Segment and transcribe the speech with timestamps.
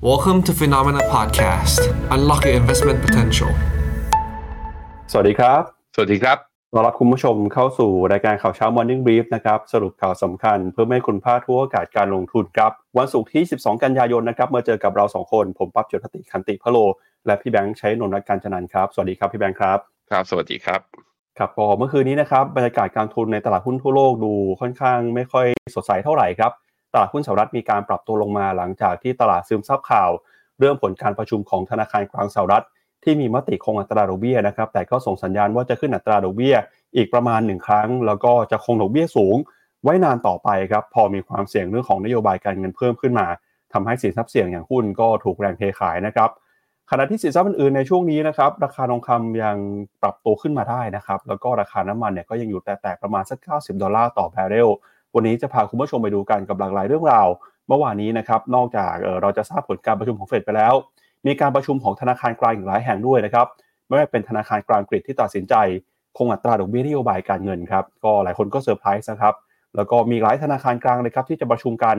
[0.00, 1.80] Welcome to Phenomena Podcast.
[2.14, 3.50] Unlock your investment potential.
[5.12, 5.62] สวัสดีครับ
[5.94, 6.38] สวัสดีครับ
[6.72, 16.78] ต้อนรับคุณผู้ชมเข้าสู่รายการข่าวเช้า Morning Brief นะครับ สรุปข่าวสำคัญเพื่อไม่ให้คุณพลาดทั่วโอกาสการลงทุนครับ วันศุกร์ที่ 12 กันยายนนะครับ มาเจอกับเรา 2 คน ผมปั๊บจุทติคันติพะโล
[17.26, 19.78] และพี่แบงค์ใช้นนท์รักการจนันท์ครับ สวัสดีครับพี่แบงค์ครับ
[20.10, 20.80] ครับ สวัสดีครับ
[21.38, 26.52] ครับก็เมื่อคืนนี้นะครับ บรรยากาศการทุนในตลาดหุ้นทั่วโลกดูค่อนข้างไม่ค่อยสดใสเท่าไหร่ครับ
[26.92, 30.10] ตลาดหุ้นสหรัฐมีการปรับตัวลงมาหลังจากที่ตลาดซึมซับข่าว
[30.58, 32.64] เรื่องผลการประชุมของธนาคารกลางสหรัฐ
[33.04, 36.56] ที่มีมติคงอัตราดอกเบี้ยนะครับแต่ก็ส่งสัญญาณว่าจะขึ้นอัตราดอกเบี้ย
[36.96, 39.36] อีกประมาณหนึ่งครั้ง แล้วก็จะคงดอกเบี้ยสูง
[39.82, 43.26] ไว้นานต่อไปครับพอมีความเสี่ยงเรื่องของนโยบายการเงินเพิ่มขึ้นมา
[43.72, 46.30] ทำให้สินทรัพย์เสี่ยงอย่างหุ้นก็ถูกแรงเทขายนะครับ
[46.90, 49.56] ขณะที่สินทรัพย์อื่นๆในช่วงนี้นะครับราคาทองคำยัง
[50.02, 54.68] ปรับตัวขึ้นมาได้นะครับแล้วก็ราคาน้ำมันเนี่ยก็ยังอยู่แต่แต่ประมาณสัก 90 ดอลลาร์ต่อบเรล
[55.14, 57.28] วันนี้จะพาคุณผู้ชมไปดูกันกับหลากหลายเรื่องราว
[57.68, 60.74] เมื่อวานนี้นะครับนอกจากเราจะทราบผลการประชุมของเฟดไปแล้ว
[61.26, 63.46] มีการประชุมของธนาคารกลางอีกหลายแห่งด้วยนะครับ
[63.86, 65.54] ไม่ว่าเป็นธนาคารกลางอังกฤษที่ตัดสินใจ
[66.16, 69.34] คงอัตราดอกเบี้ยนโยบายการเงินครับก็หลายคนก็เซอร์ไพรส์นะครับ
[69.76, 71.96] แล้วก็มีหลายธนาคารกลางเลยครับที่จะประชุมกัน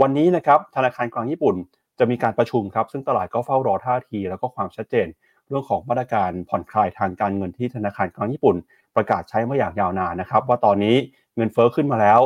[0.00, 1.56] วันนี้นะครับธนาคารกลางญี่ปุ่น
[1.98, 5.06] จะมีการประชุมครับ ซึ่งตลาดก็เฝ้ารอท่าที แล้วก็ความชัดเจน
[5.46, 8.56] เรื่องของมาตรการผ่อนคลายทางการเงินที่ธนาคารกลางญี่ปุ่น
[8.96, 10.96] ประกาศใช้มาอย่างยาวนานนะครับ ว่าตอนนี้
[11.36, 12.20] เงินเฟ้อขึ้นมาแล้ว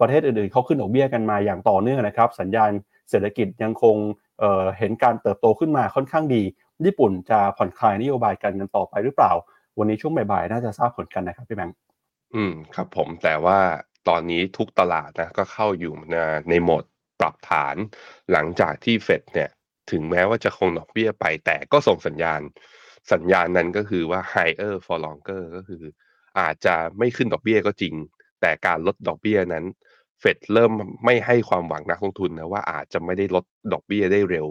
[0.00, 2.70] ประเทศอื่นๆเขาขึ้นดอกเบี้ยกันมาอย่างต่อเนื่องนะครับ สัญญาณ
[3.10, 3.96] เศรษฐกิจยังคง
[4.40, 6.42] เเห็นการเติบโตขึ้นมาค่อนข้างดี
[6.86, 9.32] ญี่ปุ่นจะผ่อนคลายนโยบายการเงินต่อไปหรือเปล่า
[9.78, 11.76] วันนี้ช่วงบ่ายๆน่าจะทราบผลกันนะครับพี่แบงค์
[12.34, 13.58] อืมครับผมแต่ว่า
[14.08, 16.16] ตอนนี้ทุกตลาดนะก็เข้าอยู่ใน
[16.50, 16.84] ในโหมด
[17.20, 17.76] ปรับฐาน
[18.32, 19.50] หลังจากที่เฟดเนี่ย
[19.90, 22.40] ถึงแม้ว่าจะคงดอกเบี้ยไป แต่ก็ส่งสัญญาณ
[23.12, 25.82] สัญญาณนั้นก็คือว่า higher for longer ก็คือ
[26.38, 27.94] อาจจะไม่ขึ้นดอกเบี้ยก็จริง
[28.40, 29.64] แต่การลดดอกเบี้ยนั้น
[30.20, 30.72] เฟดเริ่ม
[31.04, 34.46] ไม่ให้ความหวังนักลงทุนนะว่าอาจจะไม่ได้ลดดอกเบี้ยได้เร็ว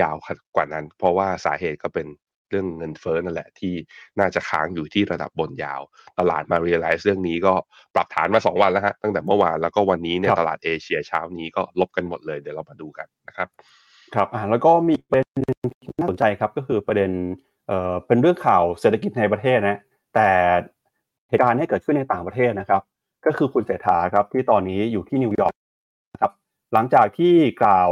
[0.00, 0.16] ยาว
[0.56, 2.06] กว่านั้น เพราะว่าสาเหตุก็เป็น
[2.48, 3.74] เรื่องเงินเฟ้อนั่นแหละที่
[4.20, 5.80] น่าจะค้างอยู่ที่ระดับบนยาว
[6.18, 7.54] ตลาดมา realize เรื่องนี้ก็
[7.94, 13.48] ปรับฐานมา 2 วันแล้วฮะตั้งแต่เมื่อวานแล้วก็วันนี้เนี่ยตลาดเอเชียเช้านี้ก็ลบกันหมดเลยเดี๋ยวเรามาดูกันนะครับ
[14.14, 17.10] ครับอ่าแล้วก็มีประเด็นหนึ่งที่น่าสนใจครับก็คือประเด็น
[17.68, 19.78] เอ่อเป็นเรื่องข่าวเศรษฐกิจในประเทศนะ
[20.14, 20.28] แต่
[21.28, 22.82] เหตุการณ์นี้เกิดขึ้นในต่างประเทศนะครับ
[23.26, 25.54] ก็คือคุณเศรษฐาครับที่ตอนนี้อยู่ที่นิวยอร์ก
[26.12, 26.32] นะครับ
[26.72, 27.90] หลังจากที่กล่าว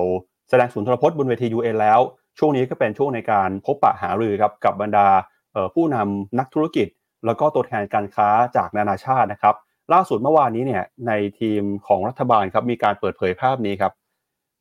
[0.48, 2.00] แสดงสุนทรพจน์บนเวที UN แล้ว
[2.38, 5.08] ช่วงนี้ก็เป็นช่วงในการพบปะหารือครับกับบรรดา
[5.52, 6.88] เอ่อผู้นำนักธุรกิจ
[7.26, 9.54] แล้วก็ตัวแทนการค้าจากนานาชาตินะครับ
[9.92, 13.92] ล่าสุดเมื่อวานนี้เนี่ยในทีมของรัฐบาลครับมีการเปิดเผยภาพนี้ครับ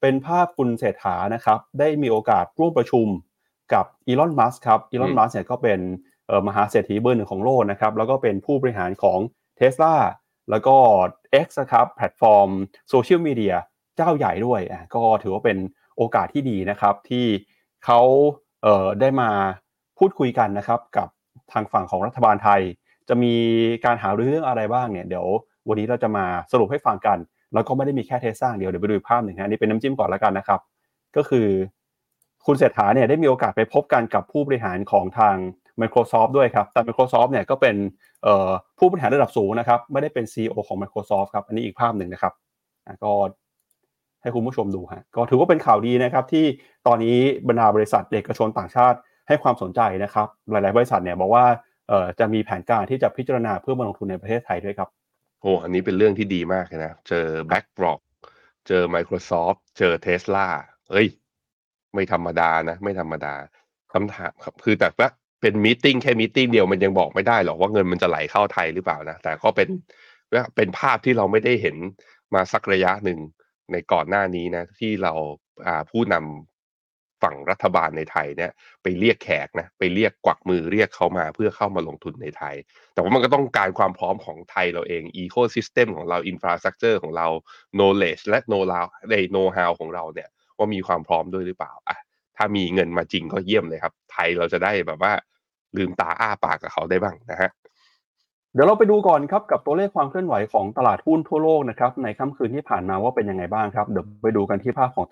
[0.02, 3.08] เป็นภาพคุณเศรษฐานะครับได้มีโอกาสร่วมประชุม
[3.74, 5.80] กับอีลอนมัสก์ครับอีลอนอืมมัสก์เนี่ยก็เป็น
[6.28, 9.20] เอ่อมหาเศรษฐีเบอร์หนึ่งของโลกนะครับแล้วก็เป็นผู้บริหารของ
[9.56, 9.96] เท s l a
[10.50, 10.76] แล้วก็
[11.46, 12.50] X นะครับแพลตฟอร์ม
[12.90, 13.56] โซเชียลมีเดีย
[13.96, 14.62] เจ้าใหญ่ด้วย
[14.96, 15.58] ก็ถือว่าเป็น
[15.98, 17.26] โอกาสที่ดีนะครับ ที่
[17.86, 18.00] เขา
[18.62, 19.30] เได้มา
[19.98, 21.08] พูดคุยกันนะครับ กับ
[21.52, 22.62] ทางฝั่งของรัฐบาลไทย
[23.10, 23.34] จะมี
[23.86, 25.28] การหารือเรื่องอะไรบ้างเนี่ยเดี๋ยว
[25.68, 27.18] วันนี้เราจะมาสรุปให้ฟังกัน
[27.54, 30.60] แล้วก็ไม่ได้มีแค่เทสซางเดียวเดี๋ยวไปดูภาพหนึ่งฮะนี่เป็นน้ำจิ้มก่อนแล้วกันนะครับ
[31.16, 31.48] ก็คือ
[32.46, 35.36] คุณเศรษฐาเนี่ยได้มีโอกาสไปพบกันกับผู้บริหารของทาง
[35.82, 37.76] Microsoft ด้วยครับแต่ Microsoft เนี่ยก็เป็น
[38.78, 42.34] ผู้บริหารระดับสูงนะครับไม่ได้เป็น CEO ของ Microsoft ครับอันนี้อีกภาพหนึ่งนะครับ
[43.04, 43.12] ก็
[44.22, 46.46] ให้คุณผู้ชมดูฮะก็ถือว่าเป็นข่าวดีนะครับที่
[46.88, 48.98] ตอนนี้บรรดาบริษัทเอกชนต่างชาติ
[49.28, 51.46] ให้ความสนใจนะครับ หลาย ๆ บริษัทเนี่ยบอกว่า
[52.20, 54.90] จะมีแผนการที่จะพิจารณาเพื่อมาลงทุนในประเทศไทยด้วยครับ
[55.42, 58.00] โอ้อันนี้เป็นเรื่องที่ดีมากเลยนะเจอ BlackRock
[58.68, 60.48] เจอ Microsoft เจอ Tesla
[60.92, 61.08] เอ้ย
[61.94, 63.34] ไม่ธรรมดานะ ไม่ธรรมดา
[63.94, 65.10] คำถามครับคือแต่ว่า
[65.42, 69.70] เป็นมีติ้งแค่มีติ้งเดียวมันยังบอกไม่ได้หรอกว่าเงินมันจะไหลเข้าไทยหรือเปล่านะ แต่ก็เป็น
[70.34, 71.76] ว่าเป็นภาพที่เราไม่ได้เห็น
[72.34, 73.20] มาสักระยะหนึ่ง
[73.72, 75.14] ในก่อนหน้านี้นะ ที่เรา
[75.92, 76.26] ผู้นำ
[77.24, 78.52] ฝั่งรัฐบาลในไทยเนี่ย
[78.84, 82.56] ไปเรียกแขกนะไปเรียกกวักมือเรียกเขามาเพื่อเข้ามาลงทุนในไทย
[82.94, 87.28] แต่ว่ามันก็ต้องการความพร้อมของไทยเราเอง Ecosystem ของเรา Infrastructure ของเรา
[87.78, 88.64] Knowledge และ Know
[89.10, 91.98] ใน Know how ของเราเนี่ย ว่ามีความพร้อมด้วยหรือเปล่าอะ
[92.40, 95.14] ถ้ามีเงินมาจริงก็เยี่ยมเลยครับ ไทยเราจะได้แบบว่า
[95.78, 97.50] ลืมตาอ้าปากกับเขาได้บ้างนะฮะ
[98.54, 105.06] เดี๋ยวเราไปดูก่อนครับกับตัวเลขความเคลื่อนไหวของตลาดหุ้นทั่วโลกนะครับในค่ำคืนที่ผ่านมาว่าเป็นยังไงบ้างครับเดี๋ยวไปดูกันที่ภาพของ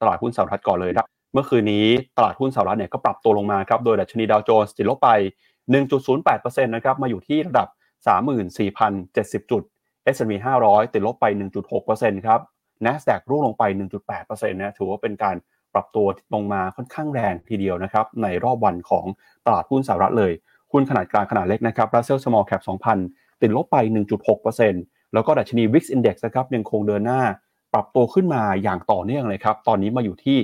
[0.00, 1.86] ตลาดหุ้นสหรัฐก่อนเลยครับเมื่อคืนนี้
[2.16, 5.10] ตลาดหุ้นสหรัฐเนี่ยก็ปรับตัวลงมาครับโดยดัชนีดาวโจนส์ติดลบไป
[5.86, 7.68] 1.08%นะครับมาอยู่ที่ระดับ
[8.64, 9.62] 34,070 จุด
[10.14, 10.32] S&P
[10.64, 11.26] 500 ติดลบไป
[11.76, 12.40] 1.6%ครับ
[12.84, 13.62] NASDAQ ร่วงลงไป
[14.08, 15.36] 1.8%นะถือว่าเป็นการ
[15.74, 19.04] ปรับตัวลงมาค่อนข้างแรงทีเดียวนะครับในรอบวันของ
[19.46, 20.32] ตลาดหุ้นสหรัฐเลย
[20.72, 22.62] หุ้นขนาดกลางขนาดเล็กนะครับ Russell Small Cap
[23.02, 23.76] 2,000 ติดลบไป
[24.46, 27.22] 1.6%แล้วก็ดัชนี Wix Index นะครับยังคงเดินหน้า
[27.74, 30.38] ปรับตัวขึ้นมาอย่างต่อเนื่องเลยครับ ตอนนี้มาอยู่ที่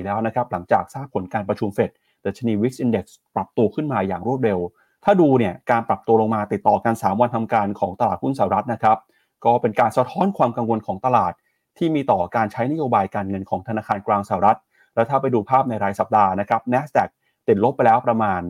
[0.00, 1.90] 17.54 แล้วนะครับ หลังจากทราบผลการประชุมเฟด
[2.26, 4.58] ดัชนีวิกซ์อินเด็กซ์ปรับตัวขึ้นมาอย่างรวดเร็ว
[5.04, 8.98] ถ้าดูเนี่ยการปรับตัวลงมาติดต่อกัน 3 วันทำการของตลาดหุ้นสหรัฐนะครับ
[9.44, 11.32] ก็เป็นการสะท้อนความกังวลของตลาด
[11.78, 14.58] ที่มีต่อการใช้นโยบายการเงินของธนาคารกลางสหรัฐ
[14.94, 17.08] แล้วถ้าไปดูภาพในรายสัปดาห์นะครับ NASDAQ
[17.48, 18.42] ติดลบไปแล้วประมาณ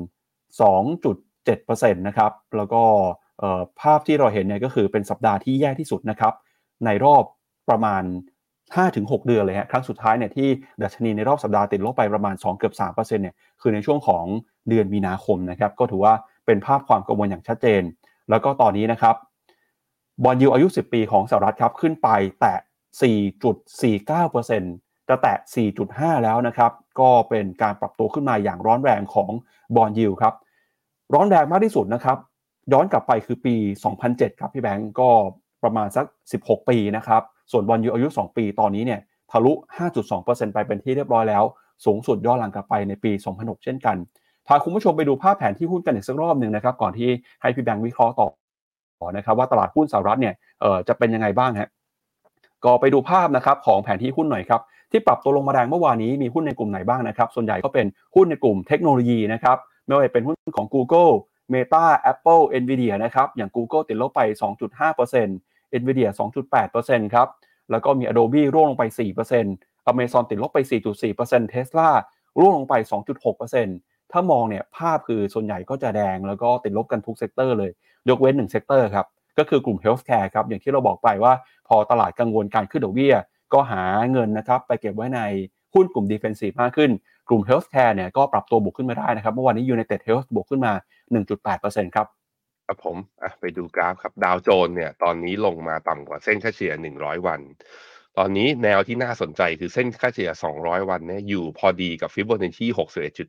[0.71, 2.83] 2.7%นะครับแล้วก็
[3.81, 6.35] ภาพที่เราเห็นเนี่ยก็คือเป็นสัปดาห์ที่แย่ที่สุดนะครับ
[6.85, 7.25] ในรอบ
[7.69, 8.03] ประมาณ
[8.65, 10.49] 5-6 เดือนเลยฮะครั้งสุดท้ายเนี่ยที่
[10.83, 14.25] ดัชนีในรอบสัปดาห์ติดลบไปประมาณ2เกือบ3%เนี่ยคือในช่วงของ
[14.69, 16.15] เดือนมีนาคมนะครับก็ถือว่า
[16.47, 17.83] เป็นภาพความกังวลอย่างชัดเจน
[18.31, 19.17] แล้วก็ตอนนี้นะครับ
[20.25, 22.09] บอลยูอายุ 10 ปีของสหรัฐครับขึ้นไป
[22.41, 22.55] แตะ
[23.01, 25.37] 4.49%จะแตะ
[25.81, 29.31] 4.5 แล้วนะครับ ก็เป็นการปรับตัวขึ้นมาอย่างร้อนแรงของ
[29.77, 30.35] บอลยูครับ
[31.15, 32.19] ร้อนแรงมากที่สุดนะครับ
[32.73, 33.55] ย้อนกลับไปคือปี
[33.97, 35.09] 2007 ครับพี่แบงก์ก็
[35.63, 36.07] ประมาณสัก
[36.39, 37.23] 16 ปีนะครับ
[37.53, 39.01] ส่วนบอลยูอายุ 2 ปีตอนนี้เนี่ย
[39.31, 39.53] ทะลุ
[40.05, 41.45] 5.2%ไปเป็นที่เรียบร้อยแล้ว
[41.85, 43.97] สูงสุดย้อนหลังกลับไปในปี 2006 เช่นกัน
[44.47, 47.09] พาคุณผู้ชมไปดูภาพแผนที่หุ้นกันอีกสักรอบหนึ่งนะครับ ก่อนที่
[47.43, 48.29] ให้พี่แบงค์วิเคราะห์ต่อ
[49.17, 51.69] นะครับว่าตลาดหุ้นสหรัฐเนี่ยเอ่อจะเป็นยังไงบ้างฮะ
[52.65, 54.61] ก็ไปดูภาพนะครับของแผนที่หุ้นหน่อยครับ
[54.91, 61.13] ที่ปรับตัวลงมาแรงเมื่อวานนี้มีหุ้นในกลุ่มไหนบ้างนะครับ ส่วนใหญ่ก็เป็นหุ้นในกลุ่มเทคโนโลยีนะครับไม่ว่าจะเป็นหุ้นของ Google
[61.53, 64.21] Meta Apple Nvidia นะครับอย่าง Google ติดลบไป
[65.01, 66.09] 2.5% Nvidia
[66.63, 67.29] 2.8%ครับ
[67.71, 68.85] แล้วก็มี Adobe ร่วงลงไป
[69.39, 70.59] 4% Amazon ติดลบไป
[71.11, 71.89] 4.4% Tesla
[72.41, 72.75] ร่วงลงไป
[73.43, 77.71] 2.6%ถ้ามองเนี่ยภาพคือส่วนใหญ่ก็จะแดงแล้วก็ติดลบกันทุก sector เลย
[78.09, 79.07] ยกเว้น1 sector ครับ
[79.41, 81.33] ก็คือกลุ่ม Healthcare ครับอย่างที่เราบอกไปว่า
[81.69, 83.15] พอตลาดกังวลการขึ้นดอกเบี้ย
[83.53, 83.83] ก็หา
[84.13, 85.21] เงินนะครับไปเก็บไว้ใน
[85.75, 86.91] หุ้นกลุ่ม Defensive มากขึ้น
[87.29, 90.73] กลุ่ม Healthcare เนี่ยก็ปรับตัวบวกขึ้นมาได้นะครับเมื่อวานนี้ United Health บวกขึ้นมา
[91.35, 92.07] 1.8%ครับ
[92.67, 92.97] ครับผม
[93.41, 97.41] ไปดูกราฟครับดาวโจนเนี่ยตอนนี้ลงมาต่ำกว่าเส้นค่าเฉลี่ย 100 วัน
[98.19, 102.67] ตอนนี้แนวที่น่าสนใจคือเส้นค่าเฉลี่ย 200 วันเนี่ยอยู่พอดีกับฟิโบนัชชี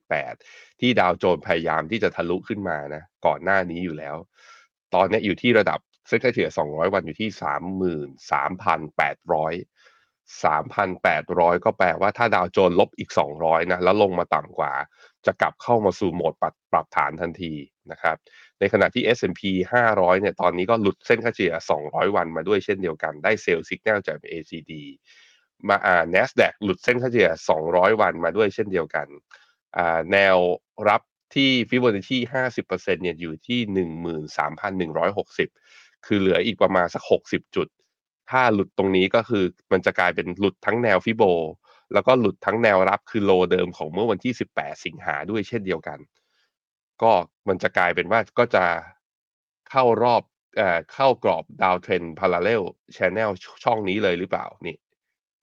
[0.10, 4.16] 61.8 ที่ดาวโจนส์พยายามที่จะทะลุขึ้นมานะก่อนหน้านี้อยู่แล้ว
[4.96, 7.30] ตอนนี้อยู่ที่ระดับ เส้นค่าเฉลี่ย200 วันอยู่ที่
[9.58, 9.66] 33,800
[10.44, 13.10] 3,800 ก็แปลว่าถ้าดาวโจนลบอีก
[13.40, 14.74] 200 นะ แล้วลงมาต่ำกว่า
[15.26, 17.54] จะกลับเข้ามาสู่โหมดปรับปรับฐานทันที
[17.92, 18.16] นะครับ
[18.60, 19.42] ในขณะที่ S&P
[19.88, 21.54] 500 เนี่ย ตอนนี้ก็หลุดเส้นค่าเฉลี่ย
[21.84, 24.72] 200 วันมาด้วยเช่นเดียวกัน ได้เซลล์สัญญาณจาก ACD
[25.68, 27.32] มาอ่า NASDAQ หลุดเส้นค่าเฉลี่ย
[27.66, 29.08] 200 วันมาด้วยเช่นเดียวกัน
[29.78, 30.38] อ่าแนว
[30.90, 31.02] รับ
[31.36, 32.18] ที่ฟิโบนัชชี
[32.60, 33.60] 50%เนี่ยอยู่ที่
[34.86, 35.48] 13,160
[36.06, 37.68] คือเหลืออีกประมาณสัก60จุด
[38.30, 41.24] ถ้าหลุดตรงนี้ก็คือมันจะกลายเป็นหลุดทั้งแนว Fibo
[41.94, 46.00] แล้วก็หลุดทั้งแนวรับคือ low เดิมของเมื่อวันที่18สิงหาด้วยเช่นเดียวกัน
[47.02, 47.12] ก็
[47.48, 48.66] มันจะกลายเป็นว่าก็จะ
[49.70, 50.24] เข้ารอบ
[50.58, 52.62] เอ่อเข้ากรอบ downtrend parallel
[52.96, 53.32] channel
[53.64, 54.76] ช่องนี้เลยหรือเปล่านี่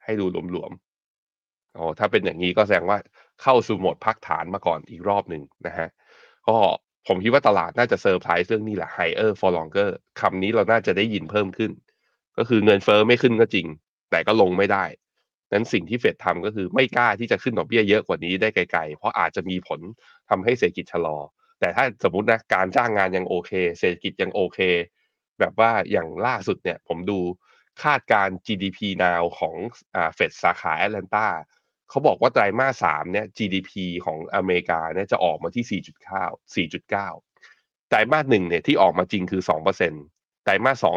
[0.04, 2.98] ให้ดูหลวมๆอ๋อถ้าเป็นอย่างนี้ก็แสดงว่า
[3.42, 5.88] เข้าสู่โหมดพักฐานมาก่อนอีกรอบหนึ่งนะฮะ
[6.48, 6.58] ก็
[7.06, 9.90] ผมคิดว่าตลาดน่าจะเซอร์ไพรส์เรื่องนี้แหละ higher for longer
[10.20, 11.72] คำนี้เราน่าจะได้ยินเพิ่มขึ้น
[12.38, 13.66] ก็คือเงินเฟอ้อไม่ขึ้นก็จริง
[14.10, 14.84] แต่ก็ลงไม่ได้
[15.52, 19.80] นั้นสิ่งที่เฟดทำก็คือไม่กล้าที่จะขึ้นดอกเบี้ยเยอะกว่านี้ได้ไกลๆ เพราะอาจจะมีผล
[20.30, 21.18] ทำให้เศรษฐกิจชะลอ
[21.60, 24.58] แต่ถ้าสมมตินะการจ้างงานยังโอเค เศรษฐกิจยังโอเค
[25.40, 27.18] แบบว่าอย่างล่าสุดเนี่ยผมดู
[27.82, 29.54] คาดการ GDP now ของ
[30.14, 31.26] เฟดสาขาแอตแลนตา
[31.90, 33.70] เขาบอกว่าไตรมาสสามเนี่ย GDP
[34.04, 35.82] ของอเมริกาเนี่ยจะออกมาที่
[36.66, 39.42] 4.9 4.9 ไตรมาสหนึ่งเนี่ยที่ออกมาจริงคือ
[39.92, 40.96] 2%ไตรมาสสอง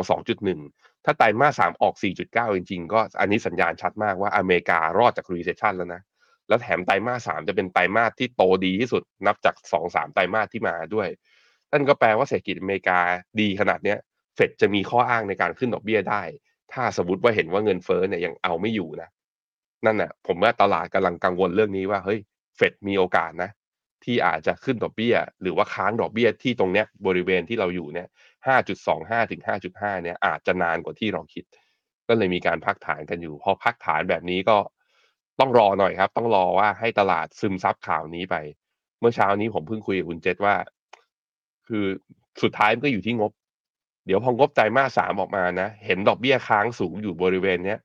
[0.54, 6.02] 2.1 ถ้าไตรมาสสามออก 4.9 จริงๆ ก็อันนี้สัญญาณชัดมากว่าอเมริการอดจาก recession แล้วนะ
[6.48, 11.08] แล้วแถมไตรมาสสามจะเป็นไตรมาสที่โตดีที่สุดนับจาก 2-3 ไตรมาสที่มาด้วย
[11.72, 13.00] นั่นก็แปลว่าเศรษฐกิจอเมริกา
[13.40, 13.98] ดีขนาดเนี้ย
[14.36, 16.24] เฟดจะมีข้ออ้างในการขึ้นดอกเบี้ยได้
[16.74, 19.10] ถ้าสมมติว่าเห็นว่าเงินเฟ้อเนี่ยยังเอาไม่อยู่นะ
[19.86, 22.20] นั่นน่ะผมว่าตลาดกำลังกังวลเรื่องนี้ว่าเฮ้ย
[22.56, 23.50] เฟดมีโอกาสนะ
[24.04, 28.08] ที่อาจจะขึ้นดอกเบี้ย หรือว่าค้างดอกเบี้ยที่ตรงเนี้ยบริเวณที่เราอยู่เนี่ย
[28.70, 31.44] 5.25ถึง5.5เนี่ยอาจจะนานกว่าที่เราคิด
[32.08, 34.58] ก็เลยมีการพักฐานกันอยู่ พอพักฐานแบบนี้ก็
[35.40, 38.36] ต้องรอหน่อยครับ ต้องรอว่าให้ตลาดซึมซับข่าวนี้ไป
[39.00, 40.56] เมื่อเช้านี้ผมเพิ่งคุยกับคุณเจษว่า
[41.68, 41.86] คือ
[42.42, 43.32] สุดท้ายมันก็อยู่ที่งบ
[44.06, 47.80] เดี๋ยวพองบไตรมาสสามออกมานะ เห็นดอกเบี้ยค้างสูงอยู่บริเวณเนี้ย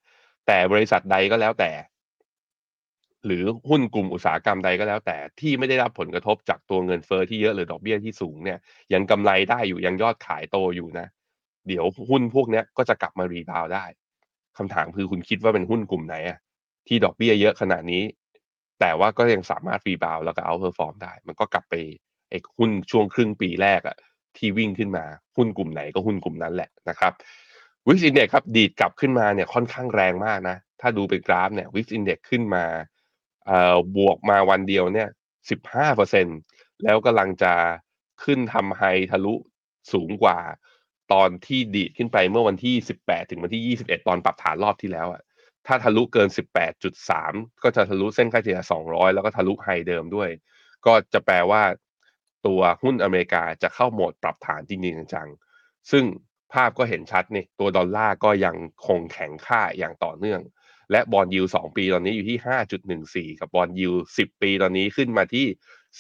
[0.47, 1.71] แต่บริษัทใดก็แล้วแต่
[3.27, 8.59] หรือหุ้นกลุ่มอุตสาหกรรมใดก็แล้วแต่ที่ไม่ได้รับผลกระทบจากตัวเงินเฟอ้อที่เยอะหรือดอกเบี้ยที่สูงเนี่ย
[8.95, 11.07] ยังกำไรได้อยู่ยังยอดขายโตอยู่นะ
[11.69, 13.85] เดี๋ยวหุ้นพวกเนี้ยก็จะกลับมารีบาวได้
[14.59, 16.39] คำถามคือคุณคิดว่าเป็นหุ้นกลุ่มไหนอะ
[16.87, 18.03] ที่ดอกเบี้ยเยอะขนาดนี้
[18.81, 21.75] แต่ว่าก็ยังสามารถ rebound แล้วก็ outperform ได้ มันก็กลับไป
[22.31, 23.97] ไอ้หุ้นช่วงครึ่งปีแรกอะ
[24.37, 25.05] ที่วิ่งขึ้นมา
[25.37, 27.13] หุ้นกลุ่มไหนก็หุ้นกลุ่มนั้นแหละนะครับ
[27.89, 32.65] VIX Index ครับดีดกลับขึ้นมาเนี่ยค่อนข้างแรงมากนะ ถ้าดูเป็นกราฟเนี่ย VIX Index ขึ้นมา
[33.47, 35.09] เอ่อบวกมาวันเดียวเนี่ย
[35.51, 36.27] สิบห้าเปอร์เซ็น
[36.85, 37.53] แล้วกำลังจะ
[38.25, 39.35] ขึ้นทำ high ทะลุ
[39.93, 40.39] สูงกว่า
[41.13, 45.23] ตอนที่ดีดขึ้นไปเมื่อวันที่สิบแปดถึงวันที่ยี่สิบเอ็ดตอนปรับฐานรอบที่แล้วอะ
[45.67, 50.31] ถ้าทะลุเกินสิบแปดจุดสามก็จะทะลุเส้นค่าเฉลี่ยสองร้อยแล้วก็ทะลุ high เดิมด้วย
[50.87, 51.63] ก็จะแปลว่า
[52.47, 56.05] ตัวหุ้นอเมริกาจะเข้าโหมดปรับฐานจริงๆจังๆซึ่ง
[56.53, 60.41] ภาพก็เห็นชัดนี่ตัวดอลลาร์ก็ยังคงแข็งค่าอย่างต่อเนื่อง
[60.91, 65.47] และ bond yield สองปีตอนนี้อยู่ที่ห้าจุดหนึ่งสี่กับ bond yield สิบปีตอนนี้ขึ้นมาที่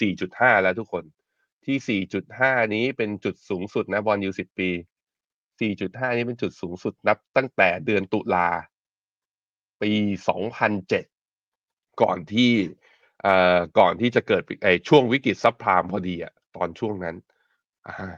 [0.00, 1.04] สี่จุดห้าแล้วทุกคน
[1.66, 4.70] ที่สี่จุดห้านี้เป็นจุดสูงสุดนะ bond yield สิบปี
[5.60, 8.48] สี่จุดห้านี้เป็นจุดสูงสุดนับตั้งแต่เดือนตุลา
[9.82, 9.92] ปี
[10.28, 11.04] สองพันเจ็ด
[12.02, 12.52] ก่อนที่
[13.22, 17.16] เอ่อก่อนที่จะเกิดไอช่วงวิกฤตซับพรามพอดีอะตอนช่วงนั้น
[17.86, 18.14] อ่า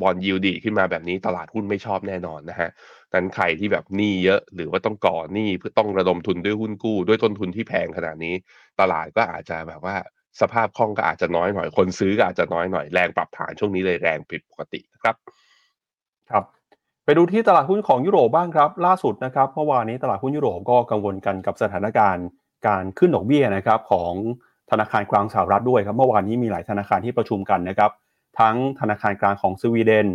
[0.00, 2.70] บอลยิวดีขึ้นมาแบบนี้ตลาดหุ้นไม่ชอบแน่นอนนะฮะ
[3.14, 8.34] นั้นใครที่แบบหนี้เยอะหรือว่าต้องก่อหนี้เพื่อต้องระดมทุนด้วยหุ้นกู้ ด้วยต้นทุนที่แพงขนาดนี้
[8.80, 9.96] ตลาดก็อาจจะแบบว่า
[10.40, 15.14] สภาพคล่องก็อาจจะน้อยหน่อย คนซื้อก็อาจจะน้อยหน่อยแรงปรับฐานช่วงนี้เลยแรงผิดปกตินะครับ
[16.30, 16.44] ครับ
[17.04, 22.26] ไปดูที่ตลาดหุ้นของยุโรปบ้างครับ ล่าสุดนะครับเมื่อวานนี้ตลาดหุ้นยุโรปก็กังวลกันกับสถานการณ์
[22.66, 24.12] การขึ้นดอกเบี้ยนะครับของ
[24.70, 27.90] ธนาคารกลางสหรัฐด้วยครับ เมื่อวานนี้มีหลายธนาคารที่ประชุมกันนะครับ
[28.38, 30.06] ทั้งธนาคารกลางของสวีเดน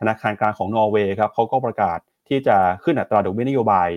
[0.00, 3.88] ธนาคารกลางของนอร์เวย์ครับเขาก็ประกาศที่จะขึ้นอัตราดอกเบี้ยนโยบาย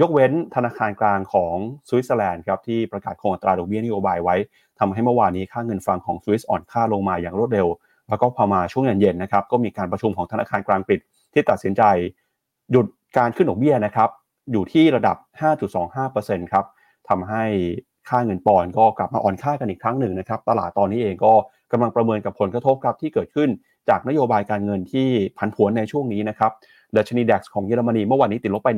[0.00, 1.54] ยกเว้นธนาคารกลางของ
[1.88, 4.36] สวิตเซอร์แลนด์ครับที่ประกาศคงอัตราดอกเบี้ยนโยบายไว้
[4.78, 7.68] ทำให้เมื่อวานนี้ค่าเงินฟรังของสวิสอ่อนค่าลงมาอย่างรวดเร็ว
[8.08, 11.00] แล้วก็พอมาช่วงเย็นๆนะครับก็มีการประชุมของธนาคารกลางปิด
[11.32, 11.82] ที่ตัดสินใจ
[12.72, 14.08] หยุดการขึ้นดอกเบี้ยนะครับ
[14.52, 15.16] อยู่ที่ระดับ
[15.84, 16.64] 5.25%ครับ
[17.08, 17.44] ทำให้
[18.08, 21.32] ค่าเงินปอนด์ก็กลับมาอ่อนค่ากันอีกครั้งหนึ่งนะครับ ตลาดตอนนี้เองก็
[21.72, 23.48] กำลังประเมินกับผลกระทบครับที่เกิดขึ้น
[23.88, 25.08] จากนโยบายการเงินที่
[25.38, 26.52] ผันผวนในช่วงนี้นะครับ
[26.96, 28.70] ดัชนีดัคของเยอรมนีเมื่อวานนี้ติดลบไป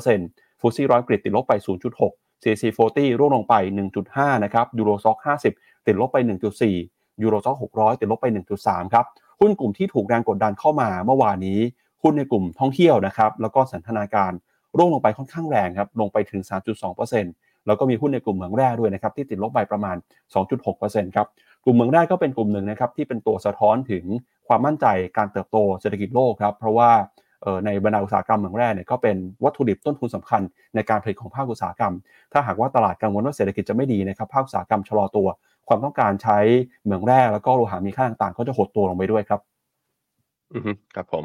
[0.00, 1.52] 1.3%ฟูซี่ร้อยกรีดติดลบไป
[1.98, 2.62] 0.6 CAC
[2.92, 3.54] 40 ร่วงลงไป
[4.00, 5.18] 1.5 นะครับยูโรซ็อก
[5.52, 6.16] 50 ติดลบไป
[6.70, 8.26] 1.4 ยูโรซ็อก600 ติดลบไป
[8.60, 9.04] 1.3 ครับ
[9.40, 11.60] หุ้นกลุ่มที่ถูกแรงกดดันเข้ามาเมื่อวานนี้
[12.02, 14.32] หุ้นในกลุ่มท่องเที่ยวนะครับ แล้วก็สันทนาการ
[14.76, 19.96] ร่วงลงไปค่อนข้างแรงครับ ลงไปถึง 3.2% แล้วก็มีหุ้นในกลุ่มเหมืองแร่ด้วยนะครับที่ติดลบไปประมาณ
[20.56, 21.26] 2.6%ครับ
[21.64, 24.04] กลุ่มเหมืองแร่ก็เป็นกลุ่มหนึ่งนะครับที่เป็นตัวสะท้อนถึง
[24.48, 26.90] ความมั่นใจการเติบโตเศรษฐกิจโลกครับเพราะว่า
[27.66, 30.42] ในบรรดาอุตสาหกรรมเหมืองแร่เนี่ยก็เป็นวัตถุดิบต้นทุนสำคัญ
[30.74, 31.94] ในการผลิตของภาคอุตสาหกรรม
[32.32, 35.28] ถ้าหากว่าตลาดกังวลว่าเศรษฐกิจจะไม่ดีนะครับภาคอุตสาหกรรมชะลอตัว
[35.68, 36.38] ความต้องการใช้
[36.84, 39.40] เหมืองแร่แล้วก็โลหะมีค่าต่างๆ ก็จะหดตัวลงไปด้วยครับ
[40.52, 41.24] อือครับผม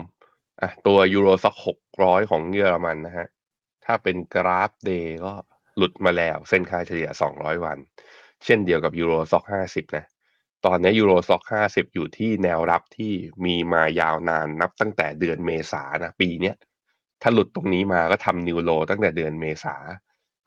[0.61, 3.27] อะตัว Euro Stoxx หกร้อยของเยอรมันนะฮะ
[3.85, 5.31] ถ้าเป็นกราฟ day ก็
[5.77, 7.77] หลุดมาแล้ว เส้นค่าเฉลี่ยสองร้อยวัน
[8.45, 10.05] เช่นเดียวกับ Euro Stoxx ห้าสิบนะ
[10.65, 13.13] ตอนนี้ Euro Stoxx ห้าสิบอยู่ที่แนวรับที่
[13.45, 16.55] มีมายาวนานนับตั้งแต่เดือนเมษานะ ปีเนี้ย
[17.21, 19.75] ถ้าหลุดตรงนี้มาก็ทำนิวโลตั้งแต่เดือนเมษา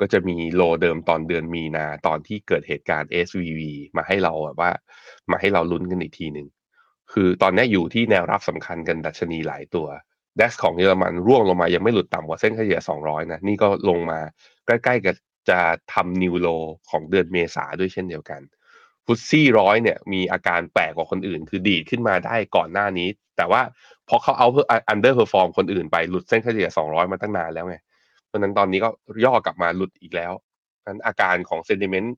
[0.00, 3.61] ก็จะมีโลเดิมตอนเดือนมีนา ตอนที่เกิดเหตุการณ์ SVV
[3.97, 4.71] มาให้เราแบบว่า
[5.31, 6.49] มาให้เราลุ้นกันอีกทีหนึ่ง
[7.12, 9.87] คือตอนนี้อยู่ที่แนวรับสำคัญกันดัชนีหลายตัว
[10.40, 14.21] ด x ของเยอรมันร่วงลงมายังไม่หลุดต่ำกว่าเส้นเฉลี่ย 200 นะ นี่ก็ลงมา
[14.66, 15.16] ใกล้ๆกับ
[15.50, 15.61] จะ
[15.92, 16.49] ทำนิวโล
[16.90, 18.40] ของเดือนเมษาด้วยเช่นเดียวกัน
[19.07, 23.62] FTSE ร้อยเนี่ยมีอาการแปลกกว่าคนอื่น คือดีดขึ้นมาได้ก่อนหน้านี้ แต่ว่า
[24.09, 27.76] พอเขา outper underperform คนอื่นไปหลุดเส้นเฉลี่ย200 มาตั้งนานแล้วไง
[28.26, 28.88] เพราะนั้นตอนนี้ก็
[29.25, 30.33] ย่อกลับมาหลุดอีกแล้ว
[30.87, 32.14] นั้นอาการของ sentiment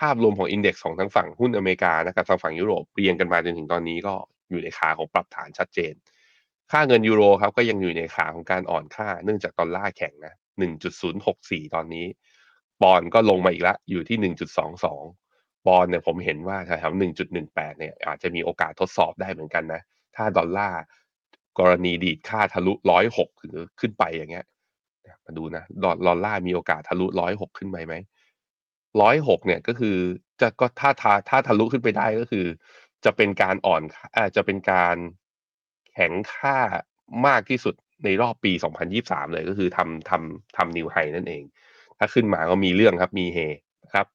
[0.00, 4.14] ภาพรวมของ index ของทั้งฝั่งหุ้นอเมริกานะครับทางฝั่งยุโรปเรียงกันมาจนถึงตอนนี้ก็
[4.50, 5.94] อยู่ในขาของปรับฐานชัดเจน
[6.70, 12.06] ค่าเงินยูโรครับก็ยังอยู่ในขาของการอ่อนค่า เนื่องจากดอลลาร์แข็งนะ 1.064 ตอนนี้
[12.82, 14.32] ปอนก็ลงมาอีกแล้วอยู่ที่
[14.92, 17.00] 1.22 ปอนเนี่ยผมเห็นว่าแถวๆ
[17.36, 19.80] 1.18 เนี่ยอาจจะมีโอกาสทดสอบได้เหมือนกันนะ
[20.16, 20.80] ถ้าดอลลาร์
[21.58, 22.72] กรณีดีดค่าทะลุ
[23.08, 24.46] 106 หรือขึ้นไปอย่างเงี้ย
[25.24, 25.64] มาดูนะ
[26.06, 27.94] ดอลลาร์มีโอกาสทะลุ 106 ขึ้นไปไหม
[28.70, 29.96] 106 เนี่ยก็คือ
[30.40, 32.46] จะก็ถ้าถ้าถ้าทะลุขึ้นไปได้ก็คือ
[33.04, 33.82] จะเป็นการอ่อน
[34.16, 34.96] อาจจะเป็นการ
[35.92, 36.58] แข็งค่า
[37.26, 38.52] มากที่สุด ในรอบปี
[38.92, 41.42] 2023 เลยก็คือทำทำทำ new high นั่นเอง
[41.98, 43.38] ถ้าขึ้นมาก็มีเรื่องครับมีเฮ
[43.94, 44.06] ครับ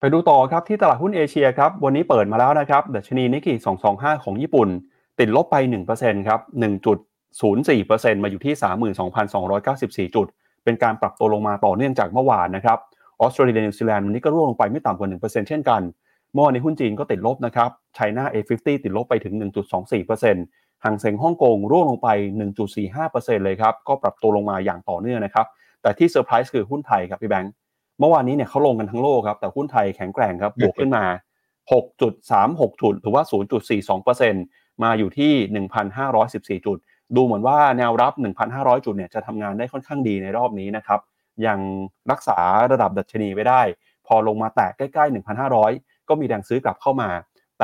[0.00, 3.54] ไปดูต่อครับที่ตลาดหุ้นเอเชียครับวันนี้เปิดมาแล้วนะครับดัชนีนิกเกิ
[3.88, 4.68] 225 ของญี่ปุ่น
[5.20, 5.56] ติดลบไป
[5.92, 6.40] 1%ครับ
[7.52, 8.54] 1.04%มาอยู่ที่
[10.10, 10.26] 32,294 จุด
[10.64, 12.78] เป็นการปรับตัวลงมาต่อเนื่องจากเมื่อวานนะครับ
[13.20, 15.82] ออสเตรเลียนิวซีแลนด์วันนี้ก็ร่วงลงไปไม่ต่ำกว่า 1%เช่นกัน
[16.32, 19.34] เมื่อวานในหุ้นจีนก็ติดลบนะครับไชน่า A50 ติดลบไปถึง
[20.02, 22.08] 1.24% ห่างเซ็งฮ่องกงร่วงลงไป
[22.76, 25.46] 1.45%เลยครับ ก็ปรับตัวลงมาอย่างต่อเนื่องนะครับ
[25.82, 27.52] แต่ที่เซอร์ไพรส์คือหุ้นไทยครับพี่แบงค์
[27.98, 31.04] เมื่อวานนี้เนี่ยเขาลงกันทั้งโลกครับ แต่หุ้นไทยแข็งแกร่งครับ บวกขึ้นมา
[31.72, 33.22] 6.36 จุด หรือว่า
[33.82, 35.32] 0.42%มาอยู่ที่
[36.00, 36.78] 1,514 จุด
[37.16, 38.12] ดูเหมือนว่าแนวรับ
[38.50, 41.00] 1,500 จุดเนี่ยจะทำงานได้ค่อนข้างดีในรอบนี้นะครับ
[41.46, 41.58] ยัง
[42.10, 42.38] รักษา
[42.72, 43.62] ระดับดัชนีไว้ได้
[44.06, 45.14] พอลงมาแตะใกล้ๆ
[45.60, 47.08] 1,500 ก็มีแรงซื้อกลับเข้ามา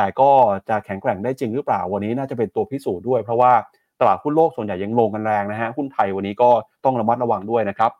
[0.00, 0.30] แต่ก็
[0.69, 3.52] จะแข็งแกร่งได้จริงหรือเปล่าวันนี้น่าจะเป็นตัวพิสูจน์ด้วยเพราะว่า
[4.00, 6.50] ตลาดหุ้นโลกส่วนใหญ่ยังลงกันแรงนะฮะหุ้นไทยวันนี้ก็
[6.85, 7.90] ต้องระมัดระวังด้วยนะครับ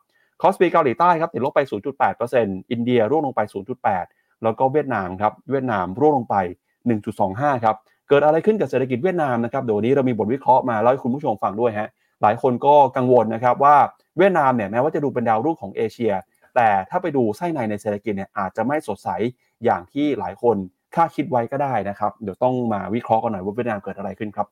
[0.41, 1.61] คอสปีเกาหลีใต้ครับติดลบไป
[2.15, 3.41] 0.8%อินเดียร่วงลงไป
[3.91, 6.35] 0.8 แล้วก็เวียดนามครับเวียดนามร่วงลงไป
[7.01, 7.75] 1.25 ครับ
[8.09, 11.89] เกิดอะไรขึ้นกับเศรษฐกิจเวียดนามนะครับเดี๋ยวนี้เรามีบทวิเคราะห์มาเล่าให้คุณผู้ชมฟังด้วยฮะ
[12.21, 13.75] หลายคนก็กังวลนะครับว่า
[14.17, 16.13] เวียดนามเนี่ยแม้ว่าจะดูเป็นดาวรุ่งของเอเชีย
[16.55, 19.09] แต่ถ้าไปดูไส้ในในเศรษฐกิจเนี่ยอาจจะไม่สดใส
[19.63, 20.57] อย่างที่หลายคน
[20.95, 24.47] คาดคิดไว้ก็ได้นะครับ เดี๋ยวต้องมาวิเคราะห์กันหน่อยว่าเวียดนามเกิดอะไรขึ้นครับ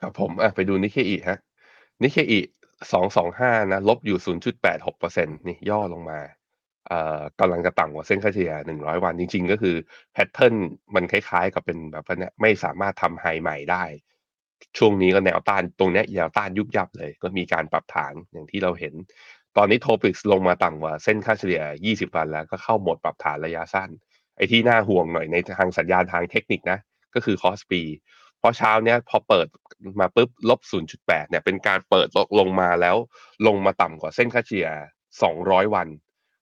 [0.00, 1.38] ครับผมอะไปดูนิเคอีฮะ
[2.02, 2.40] นิเคอี
[2.92, 6.20] สองสองห้านะลบอยู่ศูนย์จุดแปดหกเปอร์เซ็นนี่ย่อลงมา
[6.88, 9.76] เอ่อกำลังจะต่ำกว่าเส้นค่าเฉลี่ยหนึ่งร้อยวันจริง ๆ ก็คือ
[10.12, 10.54] pattern
[10.94, 13.84] มันคล้ายๆ กับเป็นแบบว่าเนี่ยไม่สามารถทำ high ใหม่ได้
[14.78, 18.94] ช่วงนี้ก็แนวต้านตรงเนี้ยแนวต้านยุบยับเลย ก็มีการปรับฐานอย่างที่เราเห็น
[19.56, 23.90] ตอนนี้โทปิกลงมาต่ำกว่าเส้นค่าเฉลี่ย 20 วันแล้วก็เข้าโหมดปรับฐานระยะสั้น
[24.36, 26.78] ไอ้ที่น่าห่วงหน่อยในทางสัญญาณทางเทคนิคนะ
[27.14, 27.82] ก็คือคอสปี
[28.38, 29.46] เพราะเช้าเนี้ยพอเปิด
[30.00, 30.60] มาปุ๊บลบ
[30.96, 32.08] 0.8 เนี่ยเป็นการเปิด
[32.38, 32.96] ลงมาแล้ว
[33.46, 34.68] ลงมาต่ำกว่าเส้นค่าเฉลี่ย
[35.22, 35.88] 200 วัน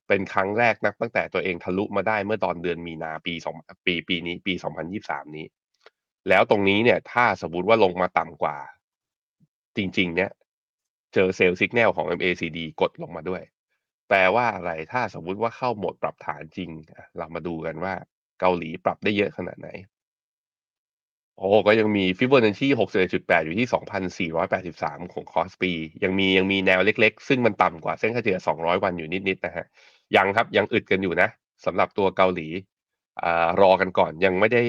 [0.09, 4.53] เป็นครั้งแรกนะตั้งแต่ตัวเองทะลุมาได้เมื่อตอนเดือนมีนาปี2ปีปีนี้ปี
[4.95, 5.47] 2023 นี้
[6.29, 8.57] แล้วตรงนี้เนี่ยถ้าสมมติว่าลงมาต่ำกว่า
[9.77, 10.31] จริง ๆ เนี่ย
[11.15, 13.43] เจอเซลล์สัญญาณของ MACD กดลงมาด้วย
[14.11, 16.71] แปลว่าอะไรถ้าสมมุติว่าเข้าโหมดปรับฐานจริง
[17.19, 17.95] เรามาดูกันว่า
[18.41, 19.69] เกาหลีปรับได้เยอะขนาดไหน
[21.39, 22.67] โอ้ก็ยังมีฟิบ o นัชชี
[23.09, 23.67] 61.8อยู่ที่
[24.41, 25.73] 2,483ของคอสปี
[26.05, 29.67] ยังมียังมีแนวเล็กๆ ซึ่งมันต่ำกว่าเส้นค่าเฉลี่ย200วันอยู่นิดๆนะฮะ
[30.17, 31.29] ยังครับยังอึดกันอยู่นะ
[31.65, 32.49] สำหรับตัวเกาหลี
[33.23, 34.63] อ่ารอกันก่อนยังไม่ได้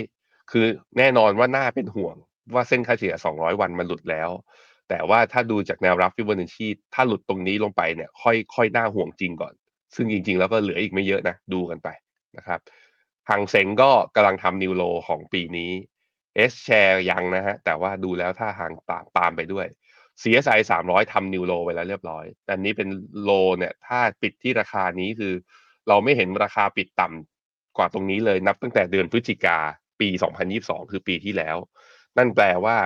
[0.51, 0.65] คือ
[0.97, 2.15] แน่นอนว่าน่าเป็นห่วง
[2.53, 4.29] ว่าเส้นค่าเฉลี่ย200 วันมันหลุดแล้ว
[4.91, 9.53] แต่ว่าถ้าดูจากแนวรับฟิบ o นัชชีถ้าหลุดตรงนี้ลงไปเนี่ยค่อยค่อยน่าห่วงจริงก่อน
[9.95, 11.89] ซึ่งจริง ๆ แล้วก็เหลืออีกไม่เยอะนะ ดูกันไป
[12.37, 12.59] นะครับ
[13.29, 15.71] หางเซงก็กำลังทำนิวโลของปีนี้
[16.35, 19.67] เอสแชร์ยังนะฮะ แต่ว่าดูแล้วถ้าหางตามตามไปด้วย
[20.21, 22.89] CSI 300ทำนิวโลไปแล้วเรียบร้อยแต่นี้เป็น
[23.23, 25.33] โลเนี่ยถ้าปิดที่ราคานี้คือ
[25.87, 29.57] เราไม่เห็นราคาปิดต่ำกว่าตรงนี้เลยนับตั้งแต่เดือนพฤศจิกา
[29.99, 30.09] ปี
[30.49, 31.57] 2022 คือปีที่แล้ว
[32.17, 32.77] นั่นแปลว่า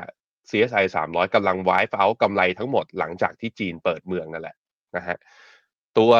[0.49, 4.55] CSI 300กำลัง wipe out กำไรทั้งหมดหลังจากที่จีนเปิดเมืองนั่นแหละ
[4.95, 5.17] นะฮะ
[5.97, 6.13] ตัว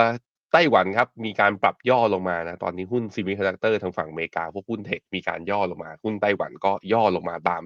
[0.54, 7.64] ไต้หวันครับมีการปรับย่อลงมานะตอนนี้หุ้น semiconductor ทางฝั่งอเมริกาพวกหุ้น tech มีการย่อลงมา หุ้นไต้หวันก็ย่อลงมาตาม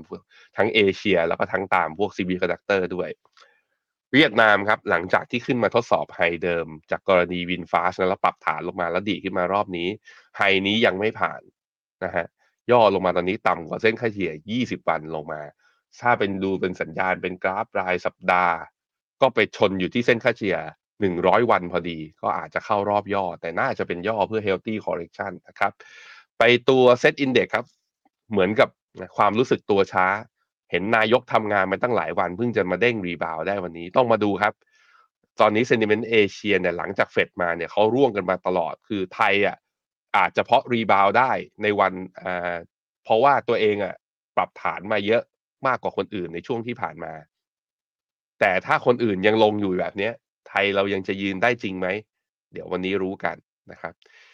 [0.58, 3.10] ทั้งเอเชีย แล้วก็ทั้งตามพวก semiconductor ด้วย
[4.14, 9.88] เวียดนามครับหลังจากที่ขึ้นมาทดสอบ high เดิม จากกรณี VinFast แล้วปรับฐานลงมาแล้วดีดขึ้นมารอบนี้
[10.38, 11.42] ไฮนี้ยังไม่ผ่าน
[12.04, 12.26] นะฮะ
[12.72, 15.42] ย่อลงมาตอนนี้ต่ำกว่าเส้นค่าเฉลี่ย 20 วันลงมา
[16.02, 18.56] ถ้าเป็นดูเป็นสัญญาณเป็นกราฟรายสัปดาห์
[19.22, 20.58] ก็ไปชนอยู่ที่เส้นค่าเฉลี่ย
[21.00, 25.72] 100 วันพอดี ก็อาจจะเข้ารอบย่อ แต่น่าจะเป็นย่อเพื่อ healthy correction นะครับ
[26.40, 27.66] ไปตัว set index ครับ
[28.32, 28.70] เหมือนกับ
[29.18, 30.06] ความรู้สึกตัวช้า
[30.72, 34.54] เห็นนายกทำงานมาตั้งหลายวัน เพิ่งจะมาเด้งรีบาวได้วันนี้ต้องมาดูครับ
[35.40, 39.58] ตอนนี้ sentiment เอเชียเนี่ยหลังจากเฟดมาเนี่ยเขาร่วงกันมาตลอดคือไทยอะ
[40.18, 41.32] อาจจะเพาะรีบาวได้
[41.64, 42.56] ในวันอ่า
[43.04, 43.96] เพราะว่าตัวเองอะ
[44.36, 45.24] ปรับฐานมาเยอะ
[45.68, 47.14] มากกว่าคนอื่นในช่วงที่ผ่านมา
[48.40, 50.14] แต่ถ้าคนอื่นยังลงอยู่แบบเนี้ย
[50.50, 51.88] ไทยเรายังจะยืนได้จริงไหม
[52.54, 53.36] เดี๋ยววันนี้รู้กัน
[53.72, 53.94] นะครับ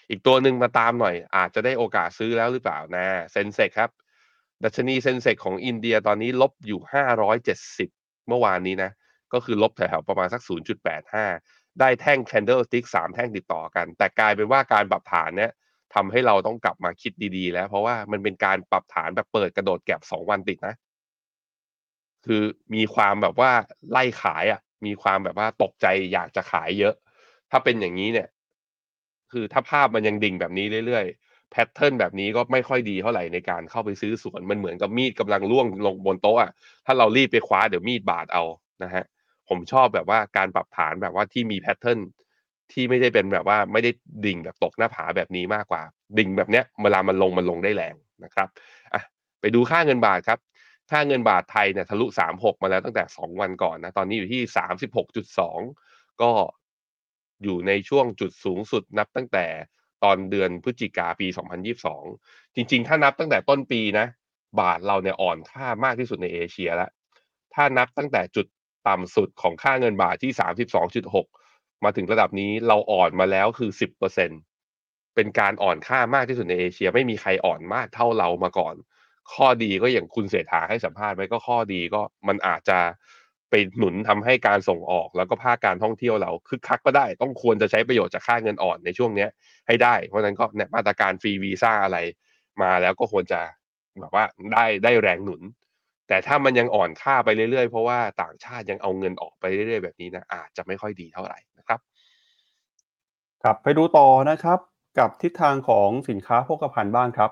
[0.10, 3.92] อีกตัวหนึ่งมาตามหน่อย อาจจะได้โอกาสซื้อแล้วหรือเปล่านะเซนเซกครับ
[4.64, 6.80] ดัชนีเซนเซกของอินเดียตอนนี้ลบอยู่
[7.54, 8.92] 570 เมื่อวานนี้นะ
[9.34, 10.42] ก็คือลบแถวๆประมาณสัก
[11.10, 15.52] 0.85 ได้แท่ง candle stick 3 แท่งติดต่อกัน แต่กลายเป็นว่าการปรับฐานเนี้ย
[15.96, 20.76] ทำให้เราต้องกลับมาคิดดีๆ แล้ว เพราะว่ามันเป็นการปรับฐานแบบเปิดกระโดดแก็บ2วันติดนะ
[22.26, 22.42] คือ
[22.76, 23.52] มีความแบบว่า
[23.92, 26.94] ไล่ขายอะ มีความแบบว่าตกใจอยากจะขายเยอะ
[27.52, 28.28] ถ้าเป็นอย่างนี้เนี่ย
[29.32, 36.52] คือถ้าภาพมันยังดิ่งแบบนี้เรื่อยๆแพทเทิร์นแบบนี้ก็ไม่ค่อยดีเท่าไหร่ในการเข้าไปซื้อสวนมันเหมือนกับมีดกำลังล่วงลงบนโต๊ะอะ
[36.86, 38.44] ถ้าเรารีบไปคว้าเดี๋ยวมีดบาดเอา
[38.84, 39.04] นะฮะ
[39.50, 42.00] ผมชอบแบบว่าการปรับฐานแบบว่าที่มีแพทเทิร์น
[42.72, 43.92] ที่ไม่ได้เป็นแบบว่าไม่ได้
[44.26, 45.82] ดิ่งแบบตกหน้าผาแบบนี้มากกว่า
[46.18, 48.48] ดิ่งแบบเนี้ยเวลามันลงมันลงได้แรงนะครับ
[48.94, 49.02] อะ
[49.42, 50.40] ไปดูค่าเงินบาทครับ
[50.92, 54.42] ค่าเงินบาทไทยเนี่ยทะลุ 36 มาแล้วตั้งแต่ 2 วันก่อนนะ ตอนนี้อยู่ที่
[55.12, 56.32] 36.2 ก็
[57.44, 59.46] อยู่ในช่วงจุดสูงสุดนับตั้งแต่
[60.04, 61.28] ตอนเดือนพฤศจิกาปี
[61.92, 64.08] 2022 จริงๆ ถ้านับตั้งแต่ต้นปีนะ
[64.60, 66.90] บาทเราเนี่ยอ่อนค่ามากที่สุดในเอเชียแล้ว
[67.54, 68.48] ถ้านับตั้งแต่จุด
[68.88, 70.32] ต่ำสุดของค่าเงินบาทที่
[71.08, 78.76] 32.6 มาถึงระดับนี้เราอ่อนมาแล้วคือ 10%เป็นการอ่อนค่ามากที่สุดในเอเชีย ไม่มีใครอ่อนมากเท่าเรามาก่อน
[79.34, 82.80] ข้อดีก็อย่างคุณเศรษฐาให้สัมภาษณ์ไว้ก็ข้อดีก็มันอาจจะ
[83.50, 89.30] ไปหนุนทำให้การส่งออกแล้วก็ภาคการท่องเที่ยวเราคึกคักก็ได้ ต้องควรจะใช้ประโยชน์จากค่าเงินอ่อนในช่วงเนี้ย
[89.68, 91.98] ให้ได้ เพราะฉะนั้นก็เนี่ยมาตรการฟรีวีซ่าอะไร
[92.62, 93.42] มาแล้วก็ควรจะ
[94.00, 95.42] แบบว่าได้ได้แรงหนุน
[96.08, 101.80] แต่ถ้ามันยังอ่อนค่าไปเรื่อยๆ เพราะว่าต่างชาติยังเอาเงินออกไปเรื่อยๆ แบบนี้นะอาจจะไม่ค่อยดีเท่าไหร่นะครับ
[103.44, 104.60] ครับไปดูต่อนะครับ
[105.00, 107.32] กับทิศทางของสินค้าโภคภัณฑ์บ้างครับ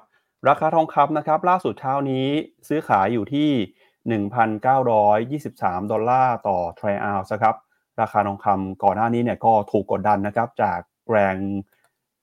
[0.49, 2.27] ราคาทองคำนะครับ ล่าสุดเช้านี้
[2.67, 7.56] ซื้อขายอยู่ที่ 1,923 ดอลลาร์ต่อทรัลล์ครับ
[8.01, 10.79] ราคาทองคำก่อนหน้านี้เนี่ยก็ถูกกดดันนะครับ จาก
[11.12, 11.36] แรง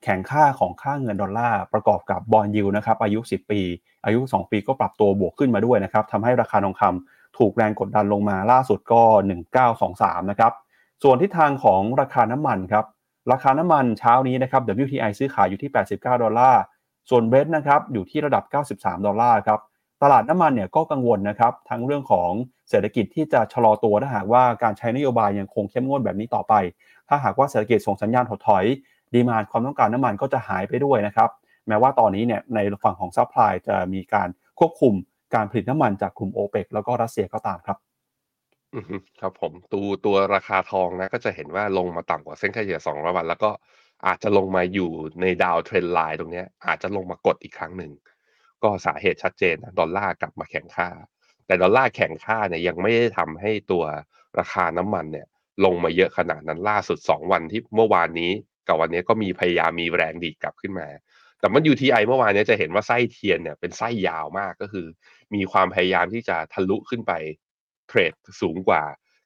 [0.05, 3.61] แข็งค่าของค่าเงินดอลลาร์ประกอบกับ bond yield นะครับอายุ 10 ปี
[4.05, 9.03] อายุ 2 ปีก็ปรับตัวบวกขึ้นมาด้วยนะครับทำให้ราคาทองคำถูกแรงกดดันลงมาล่าสุดก็
[9.67, 10.53] 1923 นะครับ
[11.03, 12.85] ส่วนทิศทางของราคาน้ำมันครับ
[13.33, 16.63] ราคาน้ำมันเช้านี้นะครับ WTI ซื้อขายอยู่ที่ 89 ดอลลาร์
[17.11, 19.61] ส่วนเบรนท์นะครับอยู่ที่ระดับ 93 ดอลลาร์ครับ
[20.03, 22.31] ตลาดน้ำมันเนี่ยก็กังวลนะครับทั้งเรื่องของ
[22.71, 26.55] เศรษฐกิจที่จะชะลอตัวถ้าหากว่าการใช้นโยบายยังคงเข้มงวดแบบนี้ต่อไป
[27.09, 28.65] ถ้าหากว่าเศรษฐกิจส่งสัญญาณถดถอย
[29.15, 31.31] demand ความต้องการน้ำมันก็จะหายไปด้วยนะครับ
[31.69, 34.95] แม้ว่าตอนนี้เนี่ยในฝั่งของ supply จะมีการควบคุม
[35.35, 37.79] การผลิตน้ำมันจากกลุ่มโอเปกแล้วก็รัสเซียก็ตามครับ
[39.21, 43.51] ครับผมตัวตัวราคาทองนะก็จะเห็นว่าลงมาต่ำกว่าเส้นค่าเฉลี่ย200วันแล้วก็
[44.07, 47.93] อาจจะลงมาอยู่ใน downtrend line ตรงนี้อาจจะลงมากดอีกครั้งหนึ่ง
[48.63, 50.89] ก็สาเหตุชัดเจนนะดอลลาร์กลับมาแข็งค่า
[51.47, 53.85] แต่ดอลลาร์แข็งค่าเนี่ยยังไม่ได้ทำให้ตัว
[54.39, 55.27] ราคาน้ำมันเนี่ย
[55.65, 58.31] ลงมาเยอะขนาดนั้นล่าสุด 2 วันที่เมื่อวานนี้
[58.69, 60.89] กับวันนี้ก็มีพยายามมีแรงดีดกลับขึ้นมา
[61.41, 64.87] แต่มัน UTI เมื่อวานนี้จะเห็นว่าไส้เทียนเนี่ยเป็นไส้ยาวมากก็คือ
[65.35, 67.13] มีความพยายามที่จะทะลุขึ้นไป
[67.89, 68.83] เทรดสูงกว่า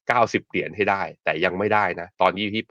[0.09, 2.65] 90 เหรียญให้ได้ แต่ยังไม่ได้นะ ตอนนี้อยู่ที่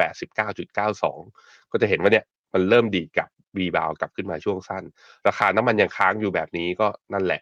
[0.61, 4.83] 89.92 ก็จะเห็นว่าเนี่ยมันเริ่มดีกับรีบาวกลับขึ้นมาช่วงสั้น
[5.27, 7.41] ราคาน้ำมันยังค้างอยู่แบบนี้ก็นั่นแหละ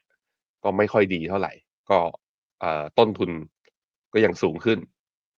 [0.63, 1.54] ก็ไม่ค่อยดีเท่าไหร่
[1.89, 1.99] ก็
[2.97, 3.32] ต้นทุน
[4.13, 4.80] ก็ยังสูงขึ้น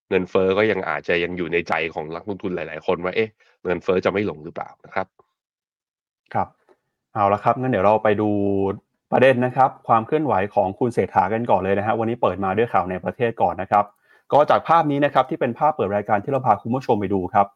[0.10, 3.30] เงินเฟอ้อก็ยังอาจจะยังอยู่ในใจของนักลงทุนหลาย ๆ คนว่าเอ๊ะ
[3.64, 5.08] เงินเฟอ้อจะไม่ลงหรือเปล่านะครับ
[6.34, 6.48] ครับ
[7.14, 8.30] เอาละครับงั้นเดี๋ยวเราไปดู
[9.12, 13.86] ประเด็นนะครับ ความเคลื่อนไหวของคุณเศรษฐากันก่อนเลยนะฮะวันนี้เปิดมาด้วยข่าวในประเทศก่อนนะครับ
[14.34, 17.48] ก็จากภาพนี้นะครับที่เป็นภาพเปิดรายการที่เราพาคุณผู้ชมไปดูครับ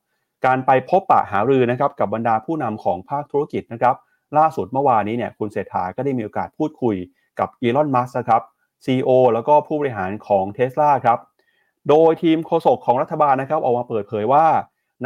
[0.45, 3.95] การไปพบปะหารือนะครับกับบรรดาผู้นำของภาคธุรกิจนะครับ
[4.37, 6.95] ล่าสุดเมื่อวานนี้เนี่ยคุณเศรษฐาก็ได้มีโอกาสพูดคุย
[7.39, 8.41] กับอีลอนมัสก์ครับ
[8.85, 11.19] CEO แล้วก็ผู้บริหารของเท s l a ครับ
[11.89, 14.45] โดยทีมโฆษกของรัฐบาลนะครับออกมาเปิดเผยว่า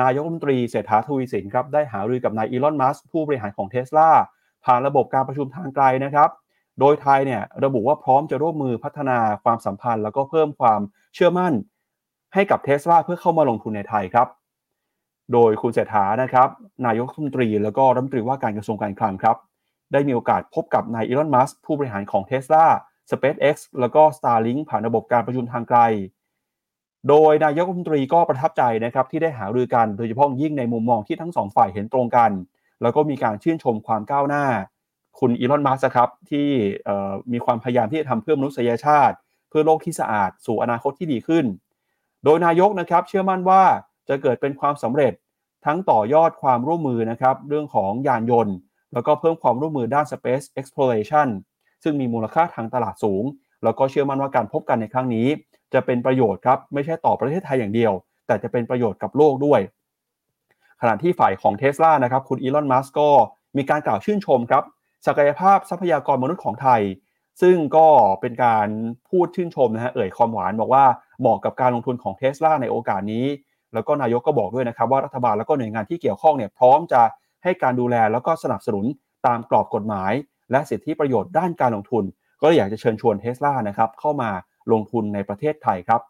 [0.02, 4.10] นายกรัฐมนตรีเศรษฐาทวีสินครับได้หารือกับนายอีลอนมัสก์ผู้บริหารของเท s l a
[4.66, 6.30] ผ่านระบบการประชุมทางไกลนะครับ
[6.82, 10.82] โดยไทยเนี่ยระบุว่าพร้อมจะร่วมมือพัฒนาความสัมพันธ์ แล้วก็เพิ่มความ
[11.14, 11.54] เชื่อมั่น
[12.34, 14.28] ให้กับเทสลาเพื่อเข้ามาลงทุนในไทยครับ
[15.34, 16.48] โดยคุณเศรษฐานะครับ
[16.86, 19.38] นายกรัฐมนตรี แล้วก็รัฐมนตรีว่าการกระทรวงการคลังครับ
[19.94, 22.66] ได้มีโอกาสพบกับนายอีลอนมัสผู้บริหารของ Tesla
[23.10, 25.80] SpaceX แล้วก็ Starlink ผ่านระบบการประชุมทางไกล
[27.10, 32.32] โดยนายกรัฐมนตรีก็ประทับใจนะครับที่ได้หารือกันโดยเฉพาะยิ่งในมุมมองที่ทั้งสองฝ่ายเห็นตรงกัน
[32.82, 34.46] แล้วก็มีการชื่นชมความก้าวหน้า
[35.20, 36.48] คุณอีลอนมัสครับที่
[37.32, 39.16] มีความพยายามที่จะทำเพื่อมนุษยชาติ
[39.50, 41.46] เพื่อโลกที่สะอาดสู่อนาคตที่ดีขึ้น
[42.24, 43.64] โดยนายกนะครับเชื่อมั่นว่า
[44.10, 45.14] จะเกิดเป็นความสำเร็จ
[45.66, 48.56] ทั้งต่อยอดความร่วมมือนะครับเรื่องของยานยนต์
[48.94, 51.28] แล้วก็เพิ่มความร่วมมือด้าน Space Exploration
[51.84, 53.24] ซึ่งมีมูลค่าทางตลาดสูง
[53.64, 55.28] แล้วก็เชื่อมั่นว่าการพบกันในครั้งนี้
[55.74, 57.94] จะเป็นประโยชน์ครับไม่ใช่ต่อประเทศไทยอย่างเดียว
[58.28, 59.60] แต่จะเป็นประโยชน์กับโลกด้วย
[60.82, 63.10] ขณะที่ฝ่ายของเท s l a นะครับคุณอีลอนมัสก์ก็
[63.58, 64.64] มีการกล่าวชื่นชมครับ
[65.08, 66.82] ศักยภาพทรัพยากรมนุษย์ของไทย
[67.42, 67.88] ซึ่งก็
[68.22, 68.68] เป็นการ
[69.10, 70.86] พูดชื่นชมนะฮะเอ่ยความหวานบอกว่า
[71.20, 73.26] เหมาะกับการลงทุนของเท s l a ในโอกาสนี้
[73.74, 77.02] แล้วก็นายกก็บอกด้วยนะครับว่ารัฐบาลแล้วก็หน่วยงานที่เกี่ยวข้องเนี่ยพร้อมจะ
[77.44, 78.86] ให้การดูแลแล้วก็สนับสนุน
[79.26, 80.14] ตามกรอบกฎหมาย
[80.52, 82.04] และสิทธิประโยชน์ด้านการลงทุน
[82.42, 84.30] ก็เลยอยากจะเชิญชวนเท s l a นะครับเข้ามา
[84.72, 86.02] ลงทุนในประเทศไทยครับ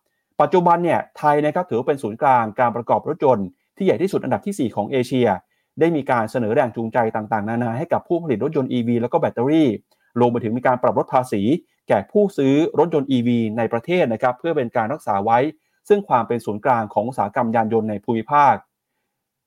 [0.42, 5.28] ปัจจุบันเนี่ยไทยนะครับถือว่าเป็นศูนย์กลางการประกอบรถยนต์ที่ใหญ่ที่สุดอันดับที่ 4 ของเอเชีย
[5.80, 9.68] ได้มีการเสนอแรงจูงใจต่างๆ นานาให้กับผู้ผลิตรถยนต์ EV แล้วก็แบตเตอรี่
[10.20, 11.42] รวมไปถึงมีการปรับลดภาษี
[11.88, 15.40] แก่ผู้ซื้อรถยนต์ EV ในประเทศนะครับเพื่อเป็นการรักษาไว้
[15.90, 18.56] ซึ่งความเป็นศูนย์กลางของอุตสาหกรรมยานยนต์ในภูมิภาค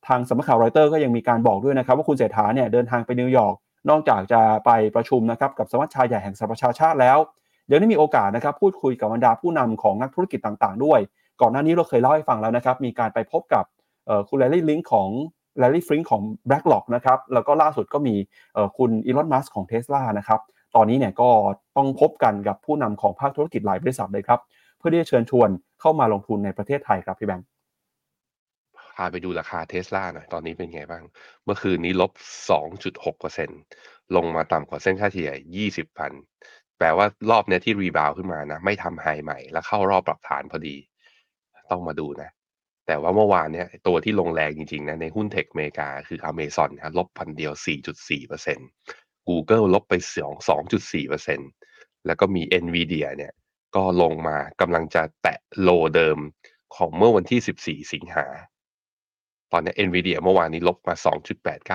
[0.06, 3.54] ทางสำนักข่าวรอยเตอร์ก็ยังมีการบอกด้วยนะครับว่าคุณเศรษฐาเนี่ยเดินทางไปนิวยอร์ก
[3.90, 7.18] นอกจากจะไปประชุมนะครับกับสมัชชาใหญ่แห่งสหประชาชาติแล้ว
[7.66, 11.00] เดี๋ยวนี้มีโอกาสนะครับพูดคุยกับบรรดาผู้นำของนักธุรกิจต่างๆ ด้วย
[11.40, 13.64] ก่อนหน้านี้เราเคยเล่าให้ฟังแล้วนะครับมีการไปพบกับ
[14.28, 15.08] คุณแลลี่ลิงของ
[15.58, 18.14] แลลี่ฟริงของ BlackRock นะครับแล้วก็ล่าสุดก็มี
[18.78, 20.40] คุณอีลอนมัสของ Tesla นะครับ
[20.76, 21.30] ตอนนี้เนี่ยก็
[21.76, 24.40] ต้องพบกันกับผู้นำของภาคธุรกิจหลายบริษัทเลยครับ
[24.78, 25.48] เพื่อที่จะเชิญชวน
[25.80, 27.46] เข้ามาลงทุนในประเทศไทยครับพี่แบงค์
[28.96, 31.02] พาไปดูราคาเทสลาหน่อยตอนนี้เป็นไงบ้าง
[31.44, 32.12] เมื่อคืนนี้ลบ
[32.92, 35.32] 2.6%ลงมาต่ำกว่าเส้นค่าเฉลี่ย
[35.66, 36.12] 20 พัน
[36.78, 40.74] แปลว่ารอบนี้ที่รีบาวขึ้นมานะ ไม่ทำไฮใหม่ แล้วเข้ารอบปรับฐานพอดี
[41.70, 42.30] ต้องมาดูนะ
[42.86, 47.52] แต่ว่าเมื่อวานเนี่ยตัวที่ลงแรงจริงๆนะในหุ้นเทคอเมริกาคือ Amazon นะลบพันเดียว
[48.20, 49.94] 4.4% Google ลบไป
[50.80, 53.32] 2.4%แล้วก็มี Nvidia เนี่ย
[53.76, 56.18] ก็ลงมากำลังจะแตะโลเดิม
[56.76, 58.26] ของเมื่อวันที่ 14 สิงหา
[59.52, 60.94] ตอนนี้ Nvidia เมื่อวานนี้ลบมา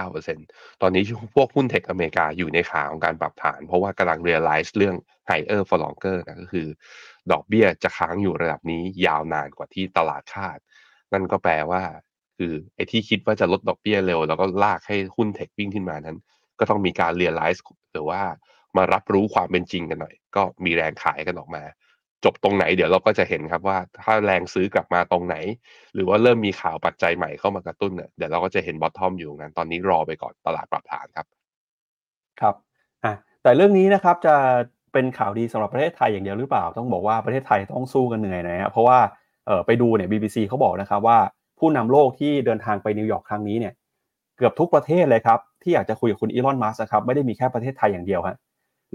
[0.02, 1.04] 2.89%ตอนนี้
[1.36, 4.96] พวกหุ้น tech อเมริกาอยู่ในขาของการปรับฐาน เพราะว่ากำลัง realize เรื่อง
[5.30, 6.68] higher for longer นะก็คือ
[7.32, 10.58] ดอกเบี้ยจะค้างอยู่ระดับนี้ยาวนานกว่าที่ตลาดคาด
[11.14, 11.82] นั่นก็แปลว่า
[12.38, 16.18] คือไอ้ที่คิดว่าจะลดดอกเบี้ยเร็ว แล้วก็ลากให้หุ้น tech วิ่งขึ้นมานั้น
[16.60, 17.60] ก็ต้องมีการ realize
[17.94, 18.22] หรือว่า
[18.78, 21.64] มารับรู้ความเป็นจริงกันหน่อย ก็มีแรงขายกันออกมา
[22.26, 25.36] จบตรงไหนเดี๋ยวเราก็จะเห็นครับว่าถ้าแรงซื้อกลับมาตรงไหน
[25.94, 31.28] หรือว่าเริ่มมีข่าวปัจจัยใหม่เข้ามากระตุ้นเนี่ยเดี๋ยวเราก็จะเห็น bottom อยู่งั้นตอนนี้รอไปก่อนตลาดปรับฐานครับ
[32.42, 32.56] ครับ
[33.04, 34.36] อะแต่เรื่องนี้นะครับจะ
[34.94, 39.00] เป็นข่าวดีสำหรับประเทศไทยอย่างเดียวหรือเปล่า ต้องบอกว่าประเทศไทยต้องสู้กันเหนื่อยนะฮะเพราะว่า
[39.66, 41.18] ไปดูเนี่ย BBC เขาบอกนะครับว่า
[41.60, 43.74] ผู้นำโลกที่เดินทางไปนิวยอร์กครั้งนี้เนี่ย
[44.38, 48.38] เกือบทุกประเทศเลยครับ ที่อยากจะคุยกับคุณอีลอนมัสก์ครับไม่ได้มีแค่ประเทศไทยอย่างเดียวฮะ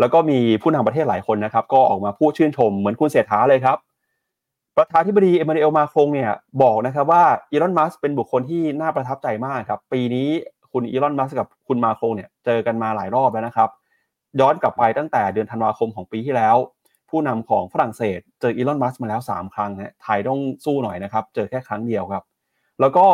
[0.00, 3.76] แล้วก็มีผู้นำประเทศหลายคนนะครับ ก็ออกมาพูดชื่นชมเหมือนคุณเศรษฐาเลยครับ
[4.76, 6.30] ประธานธิบดีเอมานูเอลมาครงเนี่ย
[6.62, 10.28] บอกนะครับว่าอีลอนมัสก์เป็นบุคคลที่น่าประทับใจมากครับ ปีนี้
[10.72, 13.68] คุณอีลอนมัสก์กับคุณมาครงเนี่ยเจอกันมาหลายรอบแล้วนะครับ
[14.40, 16.56] ย้อนกลับไปตั้งแต่เดือนธันวาคมของปีที่แล้ว
[17.10, 22.22] ผู้นำของฝรั่งเศส เจออีลอนมัสก์มาแล้ว 3 ครั้งนะไทยต้องสู้หน่อยนะครับ เจอแค่ครั้งเดียวครับ
[22.80, 23.06] แล้วก็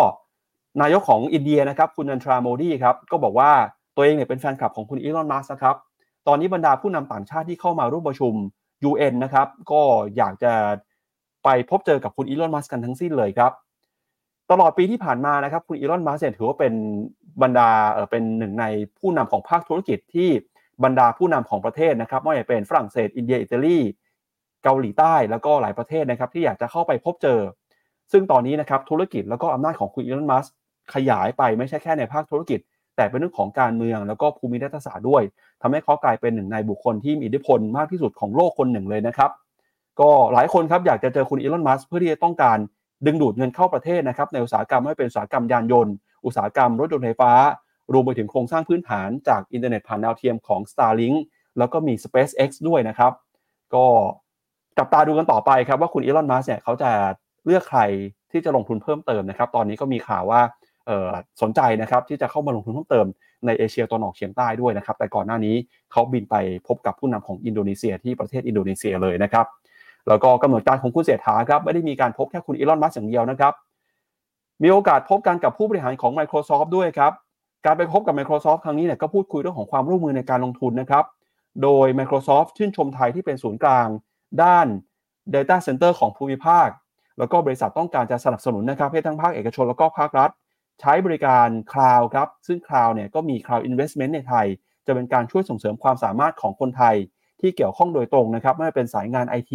[0.82, 3.50] นายกของอินเดียนะครับ คุณนันทราโมดีครับ ก็บอกว่า
[3.96, 5.76] ตัวเองเนี่ยเป็นแฟนคลับของคุณอีลอนมัสก์นะครับ
[6.26, 8.32] ตอนนี้บรรดาผู้นำต่างชาติที่เข้ามาร่วมประชุม
[8.90, 9.82] UN นะครับ ก็
[10.16, 10.52] อยากจะ
[11.44, 13.52] ไปพบเจอกับคุณอีลอนมัสกันทั้งสิ้นเลยครับ
[14.50, 16.74] ตลอดปีที่ผ่านมานะครับ คุณอีลอนมัสก์ถือว่าเป็น
[17.42, 18.64] บรรดาเออเป็นหนึ่งใน
[18.98, 20.28] ผู้นำของภาคธุรกิจที่
[20.84, 23.78] บรรดาผู้นำของประเทศนะครับไม่ว่าจะเป็นฝรั่งเศส อินเดีย อิตาลี
[24.64, 27.40] เกาหลีใต้ แล้วก็หลายประเทศนะครับที่อยากจะเข้าไปพบเจอ
[28.12, 30.46] ซึ่งตอนนี้นะครับธุรกิจแล้วก็อำนาจของคุณอีลอน มัส
[30.94, 32.60] ขยายไปไม่ใช่แค่ในภาคธุรกิจ
[32.96, 35.22] แต่เป็นเรื่องของการเมืองแล้วก็ภูมิรัฐศาสตร์ด้วย
[35.62, 39.30] ทำให้เขากลายเป็นหนึ่งในบุคคลที่มีอิทธิพลมากที่สุดของโลกคนหนึ่งเลยนะครับ
[40.00, 42.58] ก็หลายคนครับอยากจะเจอคุณอีลอน มัสก์เพื่อที่จะต้องการ
[43.06, 45.94] ดึงดูดเงินเข้าประเทศนะครับในอุตสาหกรรมไม่เป็นอุตสาหกรรมยานยนต์
[46.26, 47.32] อุตสาหกรรมรถยนต์ไฟฟ้า
[47.92, 51.18] รวมไปถึงโครงสร้างพื้นฐานจากอินเทอร์เน็ตผ่านดาวเทียมของ Starlink
[51.58, 53.12] แล้วก็มี SpaceX ด้วยนะครับ
[53.74, 53.86] ก็
[54.78, 56.90] จับตาดูกันต่อไปครับว่าคุณอีลอนมัสก์เนี่ยเขาจะ
[57.44, 57.80] เลือกใคร
[58.32, 60.40] ที่จะลงทุนเพิ่มเติมนะครับ ตอนนี้ก็มีข่าวว่า
[61.42, 63.06] สนใจนะครับที่จะเข้ามาลงทุนเพิ่มเติม
[63.46, 65.54] ในเอเชียตะวันออกเฉียงใต้ด้วยนะครับ แต่ก่อนหน้านี้
[65.92, 69.46] เขาบินไปพบกับผู้นำของอินโดนีเซียที่ประเทศอินโดนีเซียเลยนะครับ
[70.08, 73.52] แล้วก็กำหนดการของคุณเศรษฐาครับไม่ได้มีการพบแค่คุณอีลอนมัสก์อย่างเดียวนะครับ
[74.62, 77.12] มีโอกาสพบกันกับผู้บริหารของ Microsoft ด้วยครับ
[77.64, 81.04] การไปพบกับ Microsoft ครั้งนี้เนี่ยก็พูดคุยเรื่องของความร่วมมือในการลงทุนนะครับ
[81.62, 83.88] โดย Microsoft ชื่นชมไทยที่เป็นศูนย์กลาง
[84.42, 84.66] ด้าน
[85.34, 86.68] Data Center ของภูมิภาค
[87.18, 90.30] แล้วก็บริษัทต้องการจะสนับสนุนนะครับให้ทั้งภาคเอกชนแล้วก็ภาครัฐ
[90.80, 94.46] ใช้บริการ cloud ครับ ซึ่ง cloud เนี่ยก็มี Cloud Investment ในไทย
[94.86, 96.96] จะเป็นการช่วยส่งเสริมความสามารถของคนไทย
[97.40, 99.52] ที่เกี่ยวข้องโดยตรงนะครับไม่ว่าเป็นสายงาน IT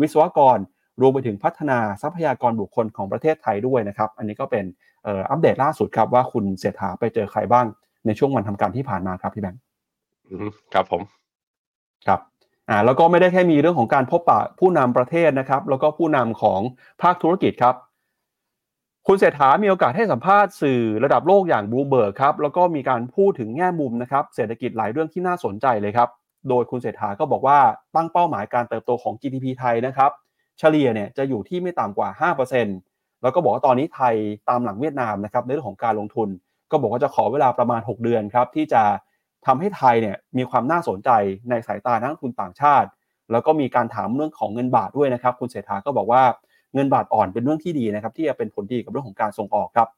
[0.00, 0.58] วิศวกร
[1.00, 4.64] รวมไปถึงพัฒนาทรัพยากรบุคคลของประเทศไทยด้วยนะครับ อันนี้ก็เป็น
[5.06, 7.66] อัปเดตล่าสุดครับว่าคุณเศรษฐาไปเจอใครบ้าง
[8.06, 9.60] ในช่วงวันทำการที่ผ่านมาครับพี่แบงค์
[10.74, 11.02] ครับผม
[12.06, 12.20] ครับ
[12.68, 16.60] อ่าแล้วก็ไม่ได้แค่มีเรื่องของการพบปะผู้นำประเทศนะครับ แล้วก็ผู้นำของ
[17.02, 17.74] ภาคธุรกิจครับ
[19.06, 26.08] คุณเศรษฐามีโอกาสให้สัมภาษณ์สื่อระดับโลกอย่างบูเบิร์กครับแล้วก็มีการพูดถึงแง่มุมนะครับเศรษฐกิจหลายเรื่องที่น่าสนใจเลยครับ
[26.48, 27.58] โดยคุณเศรษฐาก็บอกว่า
[27.94, 30.10] ตั้งเป้าหมายการเติบโตของ GDP ไทยนะครับ
[30.58, 32.30] เฉลี่ยเนี่ยจะอยู่ที่ไม่ต่ำกว่า
[32.66, 34.14] 5%แล้วก็บอกว่าตอนนี้ไทย
[34.48, 36.28] ตามหลังเวียดนามนะครับในเรื่องของการลงทุน
[36.70, 38.82] ก็บอกว่าจะขอเวลาประมาณ 6 เดือนครับที่จะ
[39.46, 41.10] ทำให้ไทยเนี่ยมีความน่าสนใจ
[41.50, 42.88] ในสายตานักทุนต่างชาติ
[43.32, 46.22] แล้วก็มีการถามเรื่องของเงินบาทด้วยนะครับ คุณเศรษฐาก็บอกว่า
[46.74, 49.88] เงินบาทอ่อนเป็นเรื่องที่ดีนะครับ ที่จะเป็นผลดีกับเรื่องของการส่งออกครับ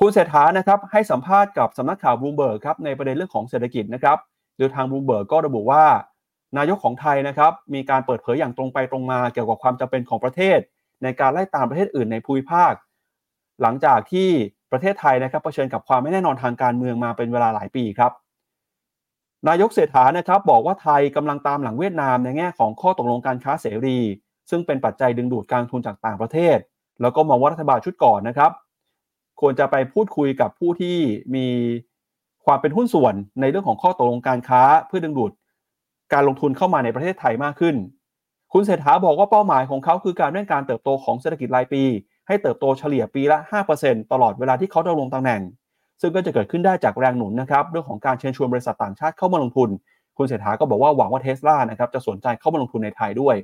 [0.00, 4.18] คุณเศรษฐานะครับให้สัมภาษณ์กับสำนักข่าวบลูเบิร์กครับในประเด็นเรื่องของเศรษฐกิจนะครับ
[4.56, 5.84] โดยทางบลูเบิร์กก็ระบุว่า
[6.56, 10.58] นายกของไทยนะครับมีการเปิดเผยอย่างตรงไปตรงมาเกี่ยวกับความจำเป็นของประเทศ
[11.02, 12.72] ในการไล่ตามประเทศอื่นในภูมิภาค
[13.62, 14.28] หลังจากที่
[14.72, 18.12] ประเทศไทยนะครับเผชิญกับความไม่แน่นอนทางการเมืองมาเป็นเวลาหลายปีครับ
[19.48, 23.98] นายกเศรษฐานะครับบอกว่าไทยกำลังตามหลังเวียดนามในแง่ของข้อตกลงการค้าเสรี
[24.50, 26.58] ซึ่งเป็นปัจจัยดึงดูดการทุนจากต่างประเทศ
[27.00, 28.50] แล้วก็มองว่ารัฐบาลชุดก่อนนะครับ
[29.40, 30.98] ควรจะไปพูดคุยกับผู้ที่
[31.34, 31.46] มี
[32.46, 35.30] ความเป็นหุ้นส่วนในเรื่องของข้อตกลงการค้าเพื่อดึงดูด
[36.12, 37.76] การลงทุนเข้ามาในประเทศไทยมากขึ้น
[38.52, 41.82] คุณเศรษฐาบอกว่าเป้าหมายของเขาคือการเร่งการเติบโตของเศรษฐกิจรายปี
[42.28, 43.38] ให้เติบโตเฉลี่ยปีละ
[43.76, 45.42] 5%ตลอดเวลาที่เขาดำรงตำแหน่ง
[46.00, 49.68] ซึ่งก็จะเกิดขึ้นได้จากแรงหนุนนะครับเรื่องของการเชิญชวนบริษัทต่างชาติเข้ามาลงทุน
[50.18, 53.36] คุณเศรษฐาก็บอกว่าหวังว่าเทสลานะครับจะสนใจเข้ามาลงทุนในไทยด้วย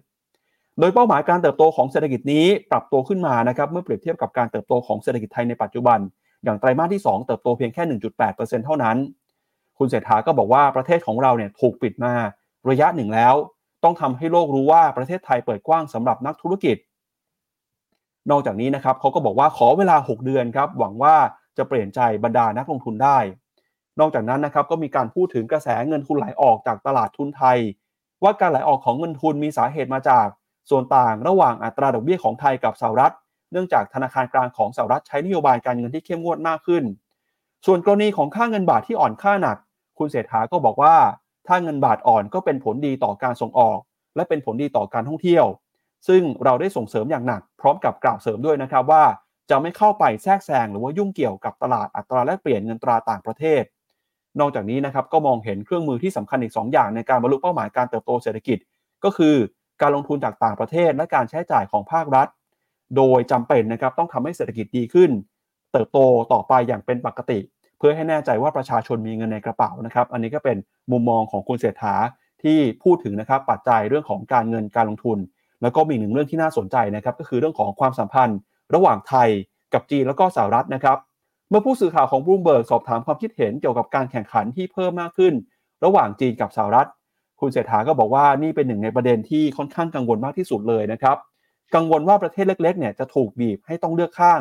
[0.79, 5.99] โดยเป้าหมายการเติบโตของเศรษฐกิจนี้ปรับตัวขึ้นมานะครับเมื่อเปรียบเทียบกับการเติบโตของเศรษฐกิจไทยในปัจจุบัน
[6.44, 7.83] อย่างไตรมาสที่ 2 เติบโตเพียงแค่
[8.25, 8.96] 1.8%เท่านั้น
[9.79, 12.14] คุณเศรษฐาก็บอกว่าประเทศของเราเนี่ยถูกปิดมา
[12.68, 13.35] ระยะหนึ่งแล้ว
[13.85, 16.77] ต้องทำให้โลกรู้ว่าประเทศไทยเปิดกว้างสำหรับนักธุรกิจ
[18.31, 21.14] นอกจากนี้นะครับเขาก็บอกว่าขอเวลา 6 เดือนครับหวังว่า
[21.57, 23.18] จะเปลี่ยนใจบรรดานักลงทุนได้
[24.01, 27.59] นอกจากนั้นนะครับก็มีการพูดถึงกระแสเงินทุนไหลออกจากตลาดทุนไทย
[28.23, 30.27] ว่าการไหลออกของเงินทุนมีสาเหตุมาจาก
[30.70, 33.14] ส่วนต่างระหว่างอัตราดอกเบี้ยของไทยกับสหรัฐ
[33.53, 36.85] เนื่องจากธนาคารกลางของสหรัฐใช้นโยบายการเงินที่เข้มงวดมากขึ้น
[37.66, 39.57] ส่วนกรณีของค่าเงินบาทที่อ่อนค่าหนัก
[39.99, 40.94] คุณเศรษฐาก็บอกว่า
[41.50, 43.78] ถ้าเงินบาทอ่อนก็เป็นผลดีต่อการส่งออก
[44.16, 45.46] และเป็นผลดีต่อการท่องเที่ยว
[46.08, 49.04] ซึ่งเราได้ส่งเสริมอย่างหนัก พร้อมกับกล่าวเสริมด้วยนะครับว่า
[49.50, 53.62] จะไม่เข้าไปแทรกแซงหรือว่ายุ่งเกี่ยวกับตลาดอัตราแลกเปลี่ยนเงินตราต่างประเทศ
[54.40, 58.58] นอกจากนี้นะครับก็มองเห็นเครื่องมือที่สำคัญอีก 2 อย่างในการบรรลุเป้าหมายการเติบโตเศรษฐกิจ
[59.04, 59.36] ก็คือ
[59.80, 62.28] การลงทุนจากต่างประเทศและการใช้จ่ายของภาครัฐ
[62.96, 65.10] โดยจำเป็นนะครับต้องทำให้เศรษฐกิจดีขึ้น
[65.72, 65.98] เติบโต
[66.32, 67.38] ต่อไปอย่างเป็นปกติ
[67.80, 70.56] เพื่อให้แน่ใจว่าประชาชนมีเงินในกระเป๋านะครับ อันนี้ก็เป็น
[70.92, 71.94] มุมมองของคุณเศรษฐา
[72.42, 75.18] ที่พูดถึงนะครับปัจจัยเรื่องของการเงินการลงทุน
[75.62, 78.38] แล้วก็มีหนึ่งเรื่องที่น่าสนใจนะครับ ก็คือเรื่องของความสัมพันธ์
[78.74, 79.28] ระหว่างไทย
[79.74, 80.98] กับจีนแล้วก็สหรัฐนะครับ
[81.48, 85.34] เมื่อผู้สื่อข่าวของบลูมเบิร์กสอบถามความคิดเห็นเกี่ยวกับการแข่งขันที่เพิ่มมากขึ้น
[85.84, 86.88] ระหว่างจีนกับสหรัฐ
[87.40, 91.16] คุณเศรษฐาก็บอกว่านี่เป็นหนึ่งในประเด็นที่ค่อนข้างกังวลมากที่สุดเลยนะครับ
[91.74, 94.40] กังวลว่าประเทศเล็กๆเนี่ยจะถูกบีบให้ต้องเลือกข้าง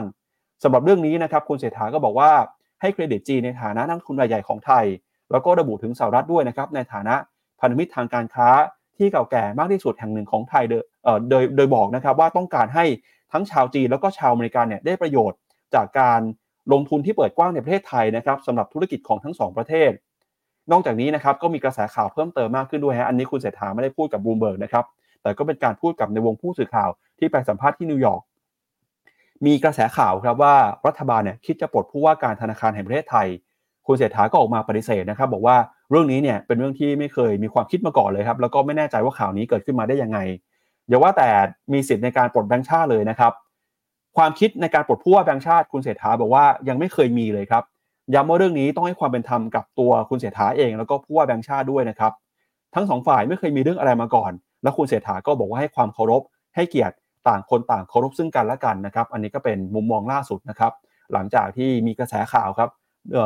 [0.63, 2.31] สำหรับเรื่องนี้นะครับ คุณเศรษฐาก็บอกว่า
[2.81, 4.85] ให้เครดิตจีนในฐานะนักทุนรายใหญ่ของไทย
[5.31, 7.15] แล้วก็ระบุถึงสหรัฐด้วยนะครับในฐานะ
[7.59, 8.49] พันธมิตรทางการค้า
[8.97, 10.83] ที่เก่าแก่มากที่สุดแห่งหนึ่งของไทยโดย
[11.29, 12.85] โดยโดยบอกนะครับว่าต้องการให้
[13.31, 15.39] ทั้งชาวจีนแล้วก็ชาวอเมริกันเนี่ยได้ประโยชน์
[15.75, 16.21] จากการ
[16.73, 19.91] ลงทุนที่เปิดกว้างในประเทศไทยนะครับสำหรับธุรกิจของทั้งสองประเทศ
[20.71, 24.85] นอกจากนี้นะครับก็มีกระแสข่าวเพิ่มเติมมากขึ้นด้วยฮะอันนี้คุณเศรษฐาไม่ได้พูดกับบูมเบิร์กนะครับ
[25.21, 26.89] แต่ก็เป็นการพูดกับในวงผู้สื่อข่าว
[27.19, 28.21] ที่ไปสัมภาษณ์ที่นิวยอร์ก
[29.45, 30.55] มีกระแสข่าวครับว่า
[30.87, 33.27] รัฐบาลเนี่ยคิดจะปลดผู้ว่าการธนาคารแห่งประเทศไทย
[33.87, 35.57] คุณเศรษฐาก็ออกมาปฏิเสธนะครับ บอกว่า
[35.89, 40.19] เรื่องนี้เนี่ยเป็นเรื่องที่ไม่เคยมีความคิดมาก่อนเลยครับ แล้วก็ไม่แน่ใจว่าข่าวนี้เกิดขึ้นมาได้ยังไง
[40.87, 41.29] อย่าว่าแต่
[41.73, 43.33] มีสิทธิ์ในการปลดแบงค์ชาติเลยนะครับ
[44.17, 47.63] ความคิดในการปลดผู้ว่าแบงค์ชาติ คุณเศรษฐาบอกว่ายังไม่เคยมีเลยครับ
[48.13, 52.11] ย้ำว่าเรื่องนี้ต้องให้ความเป็นธรรมกับตัวคุณเศรษฐาเอง แล้วก็ผู้ว่าแบงค์ชาติด้วยนะครับ
[52.75, 54.31] ทั้งสองฝ่ายไม่เคยมีเรื่องอะไรมาก่อน
[54.63, 56.21] แล้วคุณเศรษฐาก็บอกว่าให้ความเคารพ
[56.55, 56.95] ให้เกียรติ
[57.27, 60.71] ต่างคนต่างเคารพซึ่งกันและกันนะครับ อันนี้ก็เป็นมุมมองล่าสุดนะครับ
[61.13, 62.69] หลังจากที่มีกระแสข่าวครับ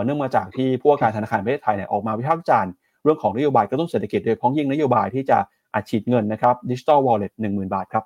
[0.06, 2.72] เนื่องมาจากที่ผู้ว่าการธนาคารประเทศไทยเนี่ยออกมาวิพากษ์วิจารณ์
[3.04, 5.38] เรื่องของนโยบายกระตุ้นเศรษฐกิจโดยพ้องยิ่งนโยบายที่จะ
[5.74, 8.04] อัดฉีดเงินนะครับดิจิทัลวอลเล็ตหนึ่งหมื่นบาทครับ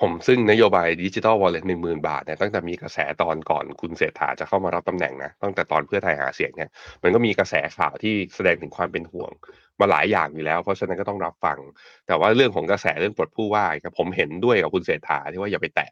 [0.00, 6.70] ผมซึ่งนโยบายดิจิทัลวอลเล็ตหนึ่งหมื่นบาทเนี่ยตั้งแต่มีกระแสตอนก่อนคุณเศรษฐาจะเข้ามารับตำแหน่งนะตั้งแต่ตอนเพื่อไทยหาเสียงเนี่ย
[7.02, 9.30] มันก็มีกระแสข่าวที่แสดงถึงความเป็นห่วง
[9.80, 11.58] มาหลายอย่างอยู่แล้ว เพราะฉะนั้นก็ต้องรับฟัง
[12.06, 15.90] แต่ว่าเรื่องของกระแสเรื่องปลดผู้ว่าครับผมเห็นด้วยกับคุณเศรษฐาที่ว่าอย่าไปแตะ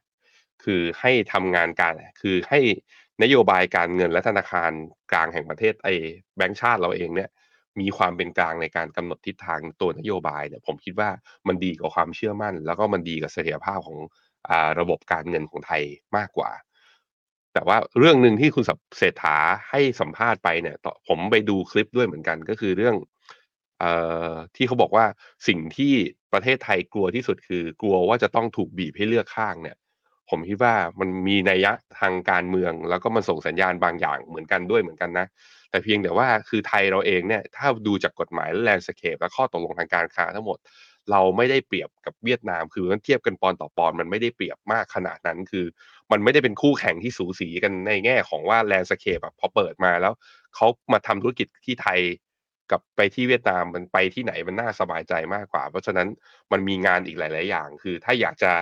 [0.64, 2.60] คือให้ทำงานการคือให้
[3.22, 4.70] นโยบายการเงินและธนาคาร
[5.12, 5.94] กลางแห่งประเทศไอ้
[6.36, 7.30] แบงก์ชาติเราเองเนี่ย
[7.80, 11.10] มีความเป็นกลางในการกำหนดทิศทางตัวนโยบายเนี่ยผมคิดว่า
[11.48, 13.98] มันดีกับความเชื่อมั่น แล้วก็มันดีกับเสถียรภาพของ
[14.50, 15.82] อระบบการเงินของไทย
[16.16, 16.50] มากกว่า
[17.54, 18.64] แต่ว่าเรื่องหนึ่งที่คุณ
[18.98, 19.36] เศรษฐา
[19.70, 20.76] ให้สัมภาษณ์ไปเนี่ย
[21.08, 22.96] ผมไปดูคลิปด้วยเหมือนกันก็คือเรื่อง
[24.56, 25.04] ที่เขาบอกว่า
[25.48, 25.92] สิ่งที่
[26.32, 29.76] ประเทศไทยกลัวที่สุดคือ กลัวว่าจะต้องถูกบีบให้เลือกข้างเนี่ย
[30.30, 35.26] ผมคิดว่ามันมีนัยยะทางการเมือง แล้วก็มันส่งสัญญาณบางอย่างเหมือนกันด้วยเหมือนกันนะ
[35.70, 40.58] แต่เพียงแต่ว่าคือไทยเราเองเนี่ยถ้าดูจากกฎหมายและแลนด์สเคปและข้อตกลงทางการค้าทั้งหมด
[41.10, 45.64] เราไม่ได้เปรียบกับเวียดนาม คือมันเทียบกันปอนด์ต่อปอนด์มันไม่ได้เปรียบมากขนาดนั้นคือ
[46.10, 50.12] มันไม่ได้เป็นคู่แข่งที่สูสีกันในแง่ของว่า landscape แบบพอเปิดมาแล้ว
[50.54, 52.00] เขามาทำธุรกิจที่ไทย
[52.72, 56.08] กับไปที่เวียดนามมันไปที่ไหนมันน่าสบายใจมากกว่า เพราะฉะนั้น
[56.52, 58.52] มันมีงานอีกหลาย ๆ อย่าง คือถ้าอยากจะ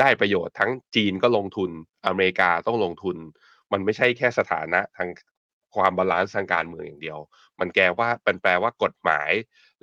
[0.00, 1.70] ได้ประโยชน์ทั้งจีนก็ลงทุน
[2.06, 3.16] อเมริกาต้องลงทุน
[3.72, 5.08] มันไม่ใช่แค่สถานะทาง
[5.74, 7.18] ความ balance ทางการเมืองอย่างเดียว
[7.60, 9.30] มันแกว่าเป็นแปลว่ากฎหมาย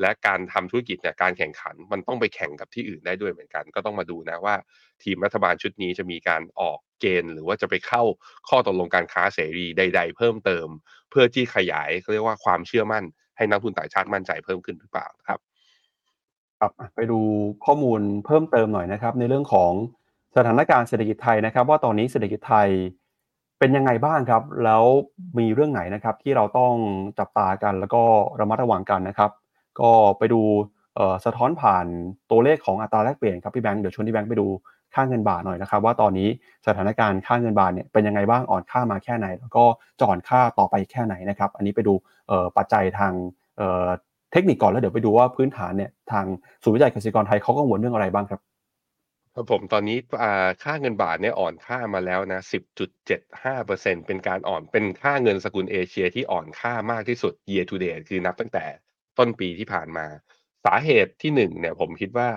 [0.02, 4.56] และการทำธุรกิจเนี่ยการแข่งขัน มันต้องไปแข่งกับที่อื่นได้ด้วยเหมือนกัน ก็ต้องมาดูนะว่า
[5.04, 8.04] ทีมรัฐบาลชุดนี้จะมีการออกเกณฑ์ หรือว่าจะไปเข้า
[8.50, 10.68] ข้อตกลงการค้าเสรีใด ๆ เพิ่มเติม
[11.10, 13.04] เพื่อที่ขยายเขาเรียกว่าความเชื่อมั่น
[13.42, 15.40] ให้นักทุนต่างชาติมั่นใจเพิ่มขึ้นหรือเปล่าครับ
[16.60, 17.20] ครับไปดู
[17.66, 19.72] ข้อมูลเพิ่มเติมหน่อยนะครับ ในเรื่องของ
[20.36, 22.70] สถานการณ์เศรษฐกิจไทยนะครับ ว่าตอนนี้เศรษฐกิจไทย
[23.60, 24.84] เป็นยังไงบ้างครับ แล้ว
[25.40, 26.74] มีเรื่องไหนนะครับที่เราต้อง
[27.20, 28.04] จับตากันแล้วก็
[28.40, 29.32] ระมัดระวังกันนะครับ
[29.80, 30.42] ก็ไปดู
[31.26, 31.86] สะท้อนผ่าน
[32.32, 34.48] ตัวเลขของอัตราแลกเปลี่ยนครับพี่แบงค์เดี๋ยวชวนที่แบงค์ไปดู
[34.96, 36.30] ค่าเงินบาทหน่อยนะครับ ว่าตอนนี้
[36.68, 39.64] สถานการณ์ค่าเงินบาทเนี่ยเป็นยังไงบ้างอ่อนค่ามาแค่ไหน แล้วก็
[40.00, 41.94] จะอ่อนค่าต่อไปแค่ไหนนะครับ อันนี้ไปดู
[42.58, 43.14] ปัจจัยทาง
[44.32, 46.26] เทคนิคก่อนแล้วเดี๋ยวไปดูว่าพื้นฐานเนี่ยทาง
[46.64, 48.42] ศูนย์วิจัยเกษตรกรไทยเขากังวลเรื่องอะไรบ้างครับ
[49.36, 49.98] ครับผมตอนนี้
[50.64, 52.42] ค่าเงินบาทเนี่ยอ่อนค่ามาแล้วนะ
[53.04, 58.66] 10.75%เป็นการอ่อนเป็นค่าเงินสกุลเอเชียที่อ่อนค่ามากที่สุด year to date คือนับตั้งแต่
[59.18, 60.06] ต้นปีที่ผ่านมา
[60.66, 62.30] สาเหตุที่หนึ่งเนี่ยผมคิดว่า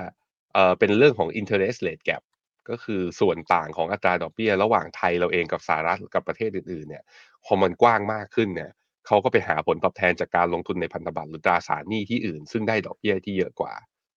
[0.54, 2.22] เออเป็นเรื่องของ interest rate gap
[2.70, 7.04] ก็คือส่วนต่างของอัตราดอกเบี้ย ระหว่างไทยเราเองกับสหรัฐกับประเทศอื่นๆเนี่ย
[7.44, 8.70] พอมันกว้างมากขึ้นเนี่ย
[9.06, 13.74] เขาก็ไปหาผลตอบแทนจากการลงทุนในพันธบัตรหรือตราสารหนี้ที่อื่น ซึ่งได้ดอกเบี้ยที่เยอะกว่า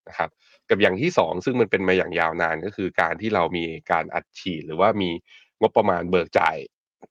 [0.07, 0.29] นะครับ
[0.69, 5.09] กับอย่างที่สองซึ่งมันเป็นมาอย่างยาวนานก็คือการที่เรามีการอัดฉีดหรือว่ามี
[5.61, 6.57] งบประมาณเบิกจ่าย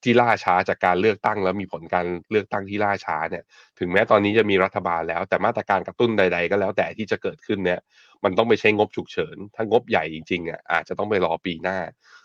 [0.04, 3.44] ที่ล่าช้าจากการเลือกตั้งแล้วมีผลการเลือกตั้งที่ล่าช้าเนี่ย
[3.78, 7.80] ถึงแม้ตอนนี้จะมีรัฐบาลแล้ว แต่มาตรการกระตุ้นใด ๆ ก็แล้วแต่ที่จะเกิดขึ้นเนี่ย
[8.24, 11.78] มันต้องไปใช้งบฉุกเฉิน ถ้างบใหญ่จริงๆอะอาจจะต้องไปรอปีหน้า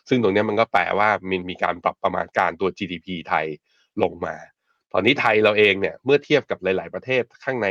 [0.10, 3.46] ซึ่งตรงนี้มันก็แปลว่ามันมีการปรับประมาณการตัว GDP ไทย
[4.04, 4.36] ลงมา
[4.94, 7.70] ตอนนี้ไทยเราเองเนี่ยเมื่อเทียบกับหลาย ๆ ประเทศข้างใน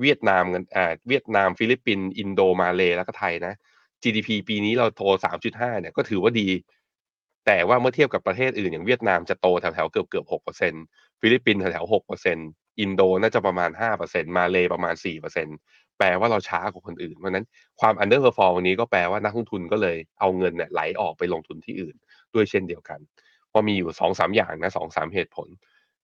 [0.00, 3.54] เวียดนามกันอ่าเวียดนามฟิลิปปินส์อินโดมาเลแล้วก็ไทยนะ
[4.02, 5.02] GDP ปีนี้เราโต
[5.42, 6.48] 3.5 เนี่ยก็ถือว่าดี
[7.46, 10.26] แต่ว่าเมื่อเทียบกับประเทศอื่นอย่างเวียดนามจะโตแถวๆเกือบเกือบ
[10.72, 11.92] 6%ฟิลิปปินส์แถวๆ
[12.32, 13.70] 6%อินโดน่าจะประมาณ
[14.04, 17.46] 5%มาเลประมาณ4% แปลว่าเราช้ากว่าคนอื่นเพราะนั้น
[17.80, 21.94] ความ underperform วันนี้ก็แปลว่านักลงทุนก็เลยเอาเงินเนี่ยไหลออกไปลงทุนที่อื่น
[22.34, 23.00] ด้วยเช่นเดียวกัน
[23.52, 25.48] เพราะมีอยู่สองสามอย่างนะสองสามเหตุผล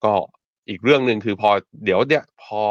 [0.05, 0.13] ก็
[0.69, 1.51] อีกเรื่องหนึ่งคือพอ
[1.85, 2.63] เดี๋ยวเนี่ยพอ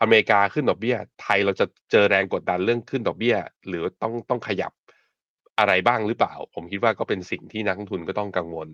[0.00, 3.36] อเมริกาขึ้นดอกเบี้ย ไทยเราจะเจอแรงกดดันเรื่องขึ้นดอกเบี้ย
[3.68, 4.72] หรือต้องต้องขยับ
[5.58, 8.68] อะไรบ้างหรือเปล่า ผมคิดว่าก็เป็นสิ่งที่นักลงทุนก็ต้องกังวล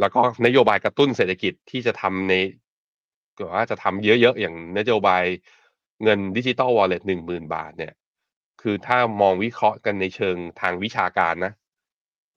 [0.00, 2.34] แล้วก็นโยบายกระตุ้นเศรษฐกิจที่จะทำใน
[3.38, 5.24] ก็ว่าจะทำเยอะๆอย่างนโยบาย
[6.02, 7.94] เงินดิจิตอลวอลเล็ตหนึ่งหมื่นบาทเนี่ย
[8.62, 11.52] คือถ้ามองวิเคราะห์กันในเชิงทางวิชาการนะ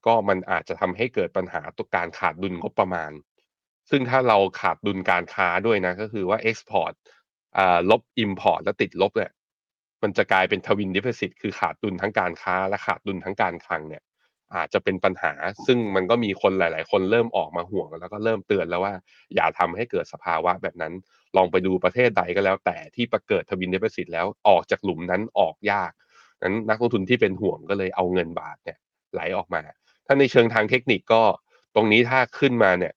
[0.05, 3.11] ก็มันอาจจะทำให้เกิดปัญหาตัวการขาดดุลงบประมาณ
[3.89, 6.93] ซึ่งถ้าเราขาดดุลการค้าด้วยนะ ก็คือว่า export
[7.89, 9.31] ลบ import แล้วติดลบเนี่ย
[10.01, 14.03] มันจะกลายเป็นทวินดิฟเ i ิตคือขาดดุลทั้งการค้าและขาดดุลทั้งการคลังเนี่ย
[14.55, 15.33] อาจจะเป็นปัญหา
[15.65, 18.93] ซึ่งมันก็มีคนหลาย ๆ คนเริ่มออกมาห่วงแล้วก็เริ่มเตือนแล้วว่า
[19.35, 20.93] อย่าทำให้เกิดสภาวะแบบนั้น
[21.37, 25.91] ลองไปดูประเทศใดก็แล้ว แต่ที่ประเกิดทวินเดิฟเ i ิตแล้วออกจากหลุมนั้นออกยาก
[26.43, 28.77] นั้นนักลงทุนที่เป็นห่วงก็เลยเอาเงินบาทเนี่ย
[29.13, 29.61] ไหลออกมา
[30.05, 31.21] ถ้าในเชิงทางเทคนิคก็
[31.75, 32.93] ตรงนี้ถ้าขึ้นมาเนี่ย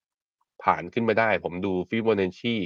[0.62, 2.56] ผ่านขึ้นมาได้ ผมดูฟิโบนัชชี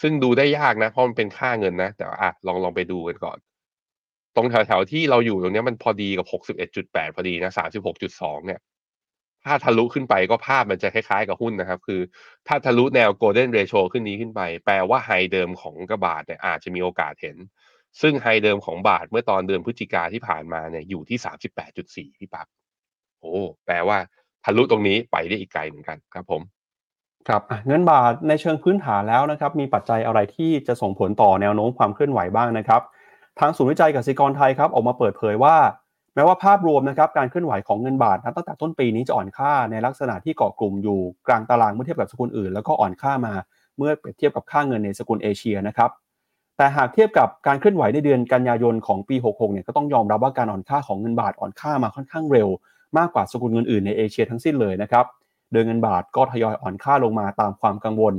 [0.00, 3.38] ซึ่งดูได้ยากนะเพราะมันเป็นค่าเงินนะ แต่อะลองลองไปดูกันก่อน
[4.36, 6.26] ตรงแถวๆที่เราอยู่ตรงนี้มันพอดีกับ
[6.70, 7.52] 61.8 พอดีนะ
[7.98, 8.60] 36.2 เนี่ย
[9.44, 12.00] ถ้าทะลุขึ้นไปก็ภาพมันจะคล้ายๆกับหุ้นนะครับ คือ
[12.48, 17.36] ถ้าทะลุแนว golden ratio ขึ้นนี้ขึ้นไป แปลว่าไฮเดิมของกระบาทเนี่ยอาจจะมีโอกาสเห็น
[18.00, 21.18] ซึ่งไฮเดิมของบาทเมื่อตอนเดือนพฤศจิกาที่ผ่านมาเนี่ยอยู่ที่
[22.08, 22.46] 38.4 พี่ปั๊บ
[23.20, 23.34] โอ้
[23.66, 23.98] แปลว่า
[24.44, 26.42] ทะลุตรงนี้ไปได้อีกไกลเหมือนกันครับผม
[27.28, 32.82] ครับเงินบาทในเชิงพื้นฐานแล้วนะครับ มีปัจจัยอะไรที่จะส่งผลต่อแนวโน้มความเคลื่อนไหวบ้างนะครับ
[33.40, 35.56] ทางศูนย์วิจัยกสิกรไทยครับออกมาเปิดเผยว่า
[36.14, 43.34] แม้ว่าภาพรวมนะครับการเคลื่อนไหวของเงินบาทนับตั้งแต่ต้นปีนี้จะอ่อนค่าในลักษณะที่เกาะกลุ่มอยู่กลางตารางเมื่อเทียบกับสกุลอื่น แล้วก็อ่อนค่ามา
[43.76, 45.90] เมื่อเปรียบเทียบกับค่าเงินในสกุลเอเชียนะครับ
[46.56, 52.48] แต่หากเทียบกับการเคลื่อนไหวในเดือนกันยายนของปี 66 เนี่ยก็ต้องยอมรับว่าการอ่อนค่าของเงินบาทอ่อนค่ามาค่อนข้างเร็ว
[52.98, 55.04] มากกว่าสกุลเงินอื่นในเอเชียทั้งสิ้นเลยนะครับ
[55.52, 58.14] โดยเงินบาทก็ทยอยอ่อนค่าลงมาตามความกังวล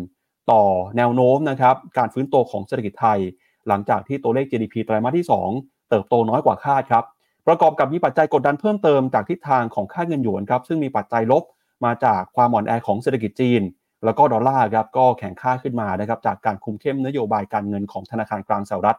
[0.52, 0.64] ต่อ
[0.98, 3.20] แนวโน้มนะครับการฟื้นตัวของเศรษฐกิจไทย
[3.68, 5.26] หลังจากที่ตัวเลข GDP ไตรมาสที่
[5.58, 7.04] 2 เติบโตน้อยกว่าคาดครับ
[7.48, 11.44] ประกอบกับมีปัจจัยกดดันเพิ่มเติมจากทิศทางของค่าเงินหยวนครับซึ่งมีปัจจัยลบ
[11.86, 13.62] มาจากความอ่อนแอของเศรษฐกิจจีน
[14.06, 18.98] แล้วก็ดอลลาร์ครับก็แข็งค่าขึ้นมานะครับจากการคุมเข้มนโยบายการเงินของธนาคารกลางสหรัฐ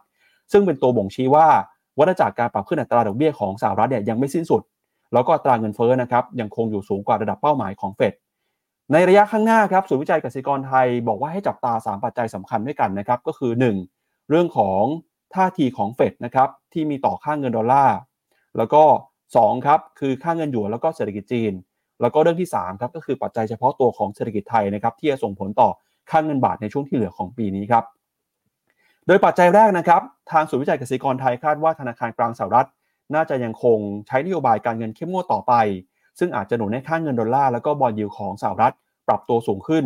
[0.51, 1.47] ซึ่งเป็นตัวบ่งชี้ว่า
[1.99, 4.61] วัฏจักรการปรับขึ้นอัตราดอกเบี้ยของสหรัฐเนี่ยยังไม่สิ้นสุด
[5.13, 8.13] แล้วก็อัตราเงินเฟ้อนะครับยังคงอยู่สูงกว่าระดับเป้าหมายของเฟด
[8.91, 13.94] ในระยะข้างหน้าครับศูนย์วิจัยกสิกรไทยบอกว่าให้จับตา 3 ปัจจัยสำคัญด้วยกันนะครับก็คือ 1.
[14.29, 14.81] เรื่องของ
[15.35, 17.97] ท่าทีของเฟดนะครับที่มีต่อค่าเงินดอลลาร์
[18.57, 18.83] แล้วก็
[19.27, 21.53] 2ครับคือค่าเงินหยวนแล้วก็เศรษฐกิจจีน
[22.01, 25.69] แล้วก็เรื่องที่3ครับก็คือปัจจัยเฉพาะตัวของเศรษฐกิจไทยนะครับที่จะส่งผลต่อ
[26.11, 27.83] ค่าเงินบาทในช่วงที่เหลือของปีนี้ครับ
[29.07, 30.01] โดยปัจจัยแรกนะครับ
[30.31, 32.67] ทางศูนย์วิจัยเกสิกรไทยคาดว่าธนาคารกลางสหรัฐ
[33.15, 35.53] น่าจะยังคงใช้นโยบายการเงินเข้มงวดต่อไป
[36.19, 38.73] ซึ่งอาจจะหนุนให้ค่าเงินดอลลาร์แล้วก็บอลยิวของสหรัฐ
[39.07, 39.85] ปรับตัวสูงขึ้น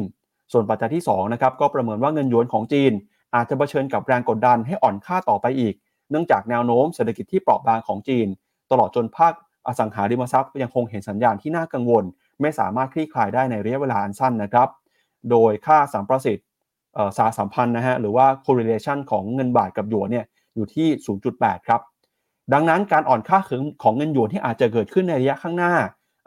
[0.52, 2.92] ส่วนปัจจัยที่2นะครับก็ประเมินว่าเงินหยวนของจีน
[3.36, 5.74] อาจจะเผชิญกับแรงกดดันให้อ่อนค่าต่อไปอีก
[6.10, 8.28] เนื่องจากแนวโน้มเศรษฐกิจที่เปราะบางของจีน
[8.72, 9.34] ตลอดจนภาค
[9.68, 12.04] อสังหาริมทรัพย์ยังคงเห็นสัญญาณที่น่ากังวล
[12.42, 14.68] ไม่สามารถคลี่คลายได้ในระยะเวลาอันสั้นนะครับ
[15.32, 16.48] โดยค่าสัมประสิทธิ์
[17.18, 20.26] สาสัมพันธ์นะฮะหรือว่า correlation ของเงินบาทกับหยวนเนี่ย
[20.56, 20.88] อยู่ที่
[21.28, 21.82] 0.8 ครับ
[22.54, 23.40] ดังนั้นการอ่อนค่า
[23.84, 25.74] ของเงินหยวนที่อาจจะเกิดขึ้นในระยะข้างหน้า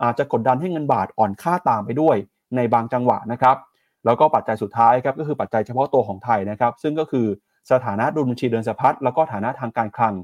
[0.03, 2.17] อาจจะกดดันให้เงินบาทอ่อนค่าตามไปด้วย
[2.57, 3.57] ในบางจังหวะนะครับ
[4.05, 7.27] แล้วก็ปัจจัยสุดท้ายครับก็คือปัจจัยเฉพาะตัวของไทยนะครับซึ่งก็คือ
[7.71, 10.15] สถานะดุลบัญชีเดินสะพัดแล้วก็ฐานะทางการคลัง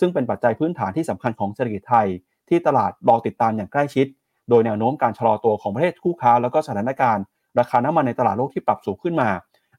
[0.00, 2.06] ซึ่งเป็นปัจจัยพื้นฐานที่สำคัญของเศรษฐกิจไทย
[2.48, 4.06] ที่ตลาดรอติดตามอย่างใกล้ชิด
[4.48, 7.24] โดยแนวโน้มการชะลอตัวของประเทศคู่ค้า แล้วก็สถานการณ์
[7.58, 9.30] ราคาน้ำมันในตลาดโลกที่ปรับสูงขึ้นมา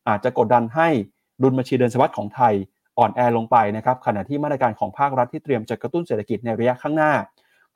[0.07, 0.87] อาจจะกดดันให้
[1.41, 2.53] ดุลบัญชีเดินสะพัดของไทย
[2.97, 7.11] อ่อนแอลงไปนะครับขณะที่มาตรการของภาครัฐที่เตรียมจะกระตุ้นเศรษฐกิจในระยะข้างหน้า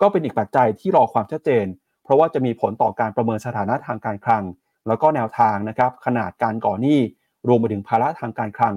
[0.02, 1.66] ก็เป็นอีกปัจจัยที่รอความชัดเจน
[2.04, 4.44] เพราะว่าจะมีผลต่อการประเมินสถานะทางการคลัง
[4.88, 7.00] แล้วก็แนวทางนะครับขนาดการก่อหนี้
[7.48, 8.76] รวมไปถึงภาระทางการคลัง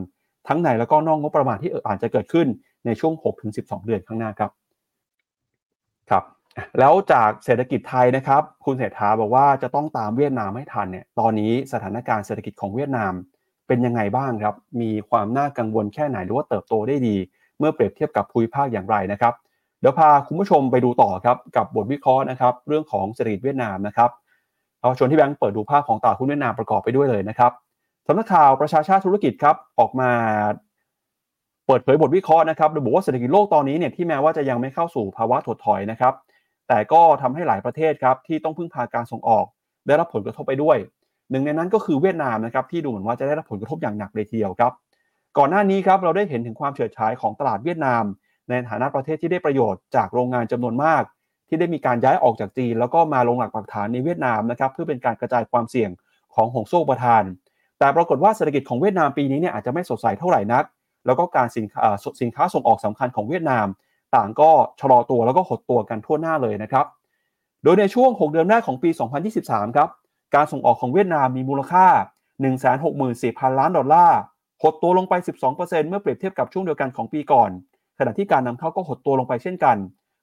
[0.48, 2.46] ทั้งในแล้วก็นอกงบประมาณที่อาจจะเกิดขึ้น
[2.86, 3.12] ในช่วง
[3.50, 4.50] 6-12 เดือนข้างหน้าครับ
[6.10, 6.24] ครับ
[6.78, 13.12] แล้วจากเศรษฐกิจไทยนะครับ คุณเศรษฐาบอกว่าจะต้องตามเวียดนามให้ทันเนี่ยตอนนี้สถานการณ์เศรษฐกิจของเวียดนาม
[13.66, 17.16] เป็นยังไงบ้างครับ มีความน่ากังวลแค่ไหนหรือว่าเติบโตได้ดี
[17.58, 19.34] เมื่อเปรียบเทียบกับภูมิภาคอย่างไรนะครับ
[19.80, 24.10] เดี๋ยวพาคุณผู้ชมไปดูต่อครับกับบทวิเคราะห์นะครับ เรื่องของเศรษฐกิจเวียดนามนะครับ
[24.84, 27.52] เอาชวนที่แบงค์เปิดดูภาพของตลาดหุ้นเวียดนามประกอบไปด้วยเลยนะครับ
[28.06, 30.10] สำนักข่าวประชาชาติธุรกิจครับออกมา
[31.66, 36.14] เปิดเผยบทวิเคราะห์นะครับโดยบอกว่าเศรษฐกิจโลกตอนนี้เนี่ยที่แม้ว่าจะยังไม่เข้าสู่ภาวะถดถอยนะครับ
[36.68, 39.46] แต่ก็ทำให้หลายประเทศครับที่ต้องพึ่งพาการส่งออก
[39.86, 40.76] ได้รับผลกระทบไปด้วย
[41.30, 44.72] หนึ่งในนั้นก็คือเวียดนามนะครับที่ดูเหมือนว่าจะได้รับผลกระทบอย่างหนักเลยทีเดียวครับ
[45.38, 48.04] ก่อนหน้านี้ครับเราได้เห็นถึงความเฉิดฉายของตลาดเวียดนาม
[48.48, 51.02] ในฐานะประเทศที่ได้ประโยชน์จากโรงงานจำนวนมาก
[51.54, 55.90] ที่ได้มีการย้ายออกจากจีน แล้วก็มาลงหลักปักฐานในเวียดนามนะครับเพื่อเป็นการกระจายความเสี่ยง
[56.34, 57.22] ของห่วงโซ่ประทาน
[57.78, 60.64] แต่ปรากฏว่าเศรษฐกิจของเวียดนามปีนี้เนี่ยอาจจะไม่สดใสเท่าไหร่นัก
[61.06, 61.80] แล้วก็การสินค้า
[62.22, 63.66] สินค้าส่งออกสำคัญของเวียดนาม
[64.16, 64.50] ต่างก็
[64.80, 66.86] ชะลอตัวแล้วก็หดตัวกันทั่วหน้าเลยนะครับ
[67.62, 68.90] โดยในช่วง 6 เดือนแรกของปี
[69.32, 69.88] 2023 ครับ
[70.34, 71.86] การส่งออกของเวียดนามมีมูลค่า
[72.72, 74.18] 164,000 ล้านดอลลาร์
[74.62, 75.14] หดตัวลงไป
[75.50, 77.50] 12%เมื่อเปรียบเทียบกับช่วงเดียวกันของปีก่อน
[77.98, 79.76] ขณะที่การนำเข้าก็หดตัวลงไปเช่นกัน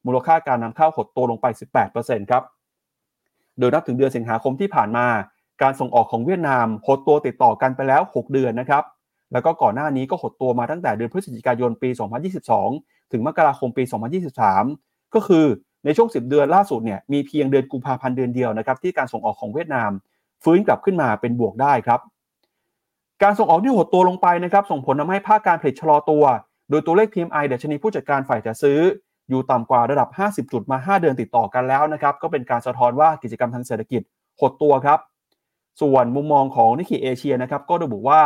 [0.06, 1.46] มูลค่าการนำเข้าหดตัวลงไป
[1.88, 2.44] 18%ครับ
[3.60, 5.08] โดยนับถึงเดือนสิงหาคมที่ผ่านมา
[5.62, 8.84] การส่งออกของเวียดนามหดตัวติดต่อกันไปแล้ว 6 เดือนนะครับ
[9.34, 11.90] แล้วก็ก่อนหน้านี้ก็หดตัวมาตั้งแต่เดือนพฤศจิกายนปี
[12.52, 13.84] 2022 ถึงมกราคมปี
[14.48, 15.46] 2023 ก็คือ
[15.86, 19.92] ในช่วง 10 เดือนล่าสุดเนี่ยมีเพียงเดือนกุมภาพันธ์เดือนเดียวนะครับที่การส่งออกของเวียดนาม
[20.44, 22.00] ฟื้นกลับขึ้นมาเป็นบวกได้ครับ
[23.24, 26.24] การส่งออกที่หดตัวลงไปนะครับส่งผลทาให้ภาคการผลิตชะลอตัว
[26.70, 28.80] โดยตัวเลข PMI ดัชนีผู้จัดการฝ่ายจัดซื้อ
[29.30, 30.10] อยู่ต่ำกว่าระดับ
[30.48, 34.02] 50 จุดมา 5 เดือนติดต่อกันแล้วนะครับ ก็เป็นการสะท้อนว่ากิจกรรมทางเศรษฐกิจ
[34.40, 35.00] หดตัวครับ
[35.82, 38.22] ส่วนมุมมองของนิกเกิเอเชียนะครับ ก็ระบุว่า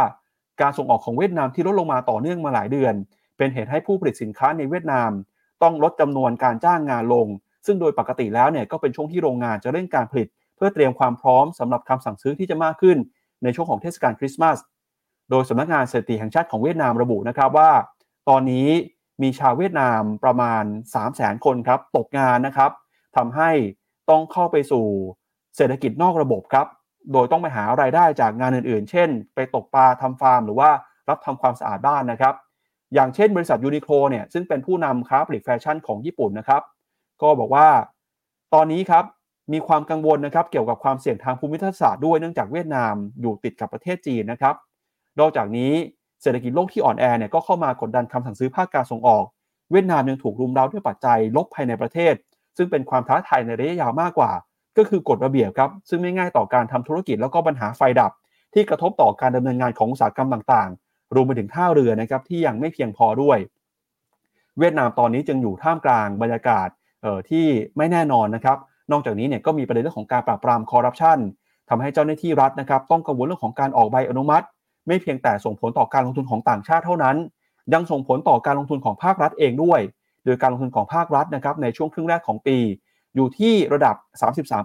[0.62, 2.94] การส่งออกของเวียดนามที่ลดลงมาต่อเนื่องมาหลายเดือน
[3.38, 5.12] เป็นเหตุให้ผู้ผลิตสินค้าในเวียดนาม
[5.64, 7.28] ต้องลดจำนวนการจ้างงานลง
[7.66, 12.98] ซึ่งโดยปกติแล้วเนี่ยก็เป็นช่วงที่โรงงานจะเร่งการผลิต เพื่อเตรียมความพร้อมสำหรับคำสั่งซื้อที่จะมากขึ้น
[13.44, 14.58] ในช่วงของเทศกาลคริสต์มาส
[15.30, 17.72] โดยสำนักงานสถิติแห่งชาติของเวียดนามระบุนะครับว่า
[18.30, 18.68] ตอนนี้
[19.22, 20.64] มีชาวเวียดนามประมาณ
[20.94, 22.72] 3 0 0 0 0 0คนครับตกงานนะครับ
[23.18, 23.52] ทำให้
[24.10, 24.86] ต้องเข้าไปสู่
[25.58, 26.68] เศรษฐกิจนอกระบบครับ
[27.14, 30.70] โดยต้องไปหารายได้จากงานอื่นๆ เช่น ไปตกปลาทำฟาร์ม หรือว่า
[31.10, 32.36] รับทำความสะอาดบ้านนะครับ
[32.94, 36.62] อย่างเช่นบริษัทยูนิโคลเนี่ยซึ่งเป็นผู้นำค้าผลิตแฟชั่นของญี่ปุ่นนะครับ
[37.22, 37.68] ก็บอกว่า
[38.54, 39.06] ตอนนี้ครับ
[39.54, 44.56] มีความกังวลนะครับเกี่ยวกับความเสี่ยงทางภูมิทัศน์ด้วยเนื่องจากเวียดนามอยู่ติดกับประเทศจีนนะครับ
[45.20, 45.74] นอกจากนี้
[46.22, 49.26] เศรษฐกิจโลกที่อ่อนแอเนี่ยก็เข้ามากดดันคำสั่งซื้อภาคการส่งออก
[49.72, 52.14] เวียดนามยังถูกรุมเร้าด้วยปัจจัยลบภายในประเทศ
[52.58, 54.32] ซึ่งเป็นความท้าทายในระยะยาวมากกว่า
[54.78, 58.12] ก็คือกฎระเบียบครับซึ่งไม่ง่ายต่อการทำธุรกิจแล้วก็ปัญหาไฟดับ
[58.54, 63.38] ที่กระทบต่อการดำเนินงานของอุตสาหกรรมต่างๆ รวมไปถึงท่าเรือนะครับที่ยังไม่เพียงพอด้วย
[64.60, 66.68] เวียดนามตอนนี้จึงอยู่ท่ามกลางบรรยากาศ
[67.30, 67.46] ที่
[67.78, 68.58] ไม่แน่นอนนะครับ
[68.92, 71.18] นอกจากนี้เนี่ยก็มีประเด็นเรื่องของการปราบปรามคอร์รัปชัน
[71.70, 74.46] ทำให้เจ้าหน้าที่รัฐนะครับต้องกังวลเรื่องของการออกใบอนุมัติ
[74.88, 77.18] ไม่เพียงแต่ส่งผลต่อการลงทุนของต่างชาติเท่านั้น
[77.74, 79.80] ยังส่งผลต่อการลงทุนของภาครัฐเองด้วย
[80.26, 82.58] โดยการลงทุนของภาครัฐนะครับในช่วงครึ่งแรกของปี
[83.16, 83.96] อยู่ที่ระดับ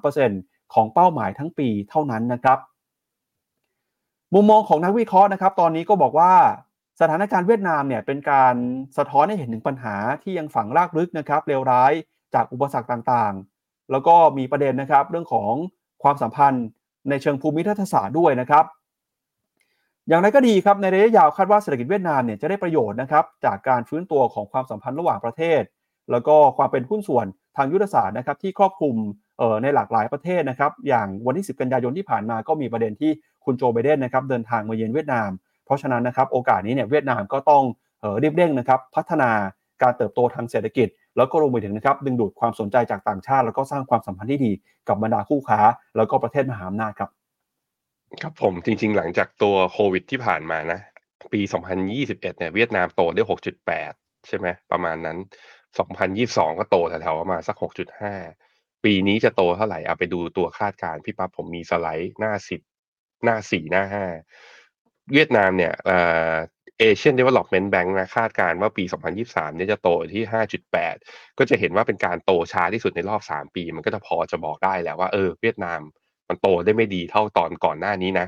[0.03, 2.59] 33%ของเป้าหมายทั้งปีเท่านั้นนะครับ
[4.35, 6.33] มุมมองของนักวิเคราะห์นะครับ ตอนนี้ก็บอกว่า
[7.01, 8.55] สถานการณ์เวียดนามเนี่ยเป็นการ
[8.97, 11.93] สะท้อนให้เห็นถึงปัญหาที่ยังฝังรากลึกนะครับเลวร้าย
[12.35, 15.53] จากอุปสรรคต่างๆ แล้วก็มีประเด็นนะครับเรื่องของ
[16.03, 16.67] ความสัมพันธ์
[17.09, 18.65] ในเชิงภูมิทัศน์ศาสตร์ด้วยนะครับ
[20.09, 25.63] อย่างไรก็ดีครับในระยะยาวคาดว่าเศรษฐกิจเวียดนามเนี่ยจะได้ประโยชน์นะครับจากการฟื้นตัวของความสัมพันธ์ระหว่างประเทศ
[26.11, 27.27] แล้วก็ความเป็นหุ้นส่วน
[27.57, 28.95] ทางยุทธศาสตร์นะครับที่ครอบคลุม
[29.63, 33.11] ในหลากหลายประเทศนะครับอย่างวันที่ 10 กันยายนที่ผ่านมาก็มีประเด็นที่
[33.45, 35.31] คุณโจไบเดนนะครับเดินทางมาเยือนเวียดนาม
[35.65, 37.63] เพราะฉะนั้นนะครับโอกาสนี้เนี่ยเวียดนามก็ต้อง
[38.23, 39.31] รีบเร่งนะครับพัฒนา
[39.83, 44.53] การเติบโตทางเศรษฐกิจ แล้วก็รวมไปถึงนะครับดึงดูดความสนใจจากต่างชาติ แล้วก็สร้างความสัมพันธ์ที่ดี
[44.89, 45.61] กับบรรดาคู่ค้า
[45.97, 47.11] แล้วก็ประเทศมหาอำนาจครับ
[48.19, 50.81] ครับผมจริง ๆ หลังจากตัวโควิดที่ผ่านมานะ
[51.33, 53.93] ปี 2021 เนี่ยเวียดนามโตได้ 6.8
[54.29, 55.19] ใช่ไหมประมาณนั้น
[55.79, 58.15] 2022 ก็โตแถวๆประมาณสัก 6.5
[58.85, 62.61] ปีนี้จะโตเท่าไหร่เอาไปดูตัวคาดการณ์พี่ปั๊บผมมีสไลด์หน้า 10
[63.25, 64.07] หน้า 4 หน้า 5
[65.13, 65.99] เวียดนามเนี่ยเอ่
[66.33, 66.35] อ
[66.83, 70.97] Asian Development Bank นะคาดการณ์ว่าปี 2023 เนี่ยจะโตที่ 5.8
[71.39, 75.81] ก็จะเห็นว่าเป็นการโตช้าที่สุดในรอบ 3 ปี มันก็จะพอจะบอกได้แล้วว่าเออเวียดนาม
[76.31, 78.27] มันโตได้ไม่ดีเท่าตอนก่อนหน้านี้นะ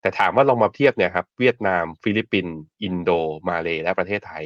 [0.00, 3.10] แต่ถามว่าลองมาเทียบเนี่ยครับ เวียดนาม ฟิลิปปินส์อินโด
[3.48, 4.44] มาเลและประเทศไทย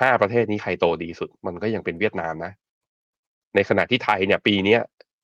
[0.00, 2.52] ห้าประเทศนี้ใครโตดีสุด มันก็ยังเป็นเวียดนามนะ
[3.54, 4.80] ในขณะที่ไทยเนี่ย ปีเนี้ย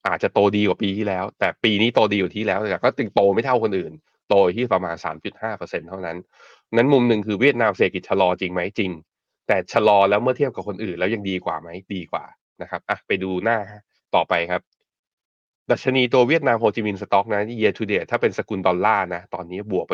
[0.07, 3.93] อาจจะโตดีกว่าปีที่แล้ว แต่ปีนี้โตดีกว่าที่แล้วแต่ก็ยังโตไม่เท่าคนอื่น
[4.29, 6.17] โตที่ประมาณ 3.5%เท่านั้น
[6.73, 8.91] นั้นมุมหนึ่งคือเวียดนามเศรษฐกิจชะลอจริงไหมจริง
[9.47, 12.25] แต่ชะลอแล้วเมื่อเทียบกับคนอื่นแล้วยังดีกว่าไหมดีกว่า
[12.62, 13.59] นะครับอะไปดูหน้า
[14.14, 14.62] ต่อไปครับ
[15.71, 19.93] ดัชนีตัวเวียดนามโฮจิมินห์สต็อกนะ year to date ถ้าเป็นสกุลดอลลาร์นะ ตอนนี้บวกไป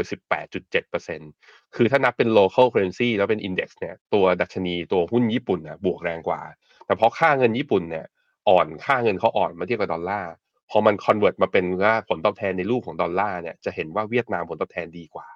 [0.67, 6.41] 18.7%คือถ้านับเป็น local currency แล้วเป็น index เนี่ยตัวดัชนีตัวหุ้นญี่ปุ่นนะบวกแรงกว่า
[6.87, 8.07] แต่เพราะค่าเงินญี่ปุ่นเนี่ย
[8.49, 10.33] อ่อนค่าเงินเขาอ่อนมาเทียบกับดอลลาร์
[10.71, 15.27] พอมัน convert มาเป็นว่าผลตอบแทนในรูปของดอลลาร์เนี่ยจะเห็นว่าเวียดนามผลตอบแทนดีกว่า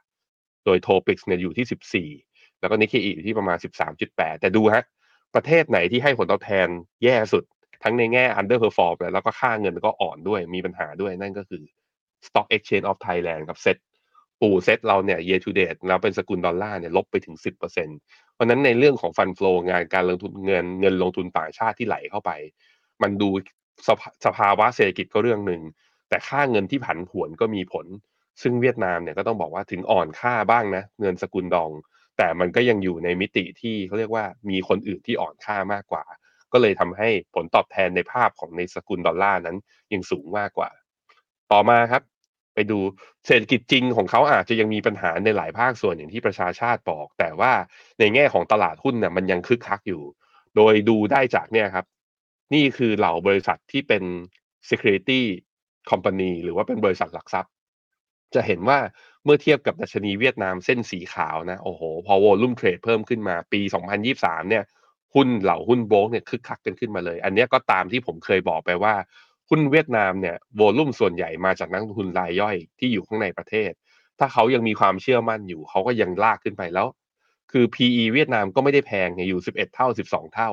[0.64, 3.58] โดยโทปิกเนี่ยอยู่ที่ 14 แล้วก็นิเคอีอยู่ที่ประมาณ
[3.98, 4.84] 13.8 แต่ดูฮะ
[5.34, 6.68] ประเทศไหนที่ให้ผลตอบแทน
[7.04, 7.44] แย่สุด
[7.82, 11.62] ทั้งในแง่ underperform แล้วก็ค่าเงินก็อ่อนด้วยมีปัญหาด้วยนั่นก็คือ
[12.26, 13.76] Stock Exchange of Thailand กับเซ็ต
[14.40, 17.60] ปูเซ็ตเราเนี่ย year to date แล้วเป็นสกุลดอลลาร์เนี่ยลบไปถึง 10%
[18.34, 22.30] เพราะนั้นในเรื่องของ fund flow งานการลงทุนเงินเงินลงทุนต่างชาติที่ไหลเข้าไป
[23.02, 23.28] มันดู
[23.86, 25.62] สภสภาวะเศรษฐกิจก็เรื่องหนึ่ง
[26.08, 27.86] แต่ค่าเงินที่ผันผวนก็มีผล
[28.42, 31.70] ซึ่งเวียดนามเนี่ยก็ต้องบอกว่าถึงอ่อนค่าบ้างนะ เงินสกุลดอง
[32.18, 36.04] แต่มันก็ยังอยู่ในมิติที่เขาเรียกว่ามีคนอื่นที่อ่อนค่ามากกว่า
[36.56, 39.56] ก็เลยทำให้ผลตอบแทนในภาพของในสกุลดอลลาร์นั้น
[39.92, 40.70] ยังสูงมากกว่า
[41.52, 42.02] ต่อมาครับ
[42.54, 42.78] ไปดู
[43.26, 47.52] เศรษฐกิจจริงของเขาอาจจะยังมีปัญหาในหลายภาคส่วนอย่างที่ประชาชาติบอก แต่ว่า
[47.98, 50.02] ในแง่ของตลาดหุ้นเนี่ยมันยังคึกคักอยู่
[50.56, 51.86] โดยดูได้จากเนี่ยครับ
[52.54, 54.02] นี่คือเหล่าบริษัทที่เป็น
[54.68, 55.22] security
[55.90, 57.52] company หรือว่าเป็นบริษัทหลักทรัพย์
[58.34, 58.78] จะเห็นว่า
[59.24, 63.60] เมื่อเทียบกับดัชนีเวียดนามเส้นสีขาวนะ โอ้โห พอวอลุ่มเทรดเพิ่มขึ้นมาปี
[64.06, 64.64] 2023 เนี่ย
[65.16, 68.94] หุ้นเหล่าหุ้นโบรกเนี่ยคึกคักกันขึ้นมาเลย อันนี้ก็ตามที่ผมเคยบอกไปว่า
[69.48, 73.70] หุ้นเวียดนามเนี่ยโวลุ่มส่วนใหญ่มาจากนักลงทุนรายย่อยที่อยู่ข้างในประเทศ
[74.18, 76.88] ถ้าเขายังมีความเชื่อมั่นอยู่ เขาก็ยังลากขึ้นไปแล้ว
[77.52, 80.50] คือ PE เวียดนามก็ไม่ได้แพงเนี่ยอยู่ 11 เท่า 12 เท่า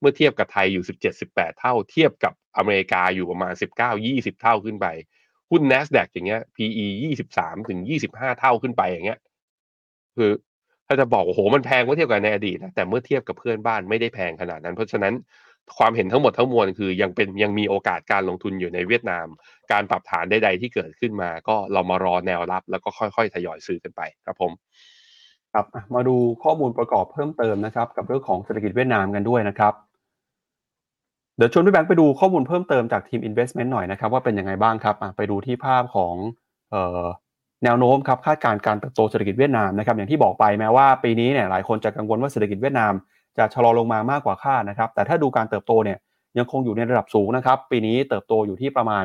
[0.00, 4.86] เมื่อเทียบกับไทยอยู่ 17 18 เท่า เทียบกับอเมริกาอยู่ประมาณ 19 20 เท่าขึ้นไป
[5.50, 6.86] หุ้น NASDAQ อย่างเงี้ย PE
[7.22, 7.80] 23ถึง
[8.12, 9.20] 25 เท่าขึ้นไปอย่างเงี้ย
[10.16, 10.30] คือ
[10.86, 15.14] ถ้าจะบอกโอ้โหมันแพงเมื่อเทียบกับในอดีตนะแต่เมื่อเทียบกับเพื่อนบ้านไม่ได้แพงขนาดนั้น เพราะฉะนั้น
[15.78, 19.26] ความเห็นทั้งหมดทั้งมวลคือยังเป็นยังมีโอกาสการลงทุนอยู่ในเวียดนาม
[19.72, 24.52] การปรับฐานใดๆที่เกิดขึ้นมา ก็เรามารอแนวรับ แล้วก็ค่อยๆทยอยซื้อกันไปครับผม
[25.52, 29.74] ครับมาดูข้อมูลประกอบเพิ่มเติมนะครับ กับเรื่องของเศรษฐกิจเวียดนามกันด้วยนะครับ
[31.36, 36.14] เดี๋ยวชวนพี่แบงค์ไปดูข้อมูลเพิ่มเติมจากทีม Investment หน่อยนะครับ ว่าเป็นยังไงบ้างครับไปดูที่ภาพของ
[36.70, 37.02] เอ่อ
[37.64, 42.92] แนวโน้มครับคาดการณ์การเติบโตเศรษฐกิจเวียดนามนะครับอย่างที่บอกไปแม้ว่าปีนี้เนี่ยหลายคนจะกังวลว่าเศรษฐกิจเวียดนาม
[43.38, 45.98] จะชะลอลงมามากกว่าคาดนะครับแต่ถ้าดูการเติบโตเนี่ย
[46.38, 49.04] ยังคงอยู่ในระดับสูงนะครับปีนี้เติบโตอยู่ที่ประมาณ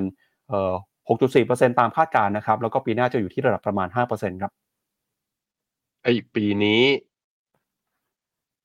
[0.50, 0.74] เอ่อ
[1.10, 4.52] 6.4%ตามคาดการณ์นะครับแล้วก็ปีหน้าจะอยู่ที่ระดับประมาณ 5%ครับ
[6.04, 6.84] ไอ้ปีนี้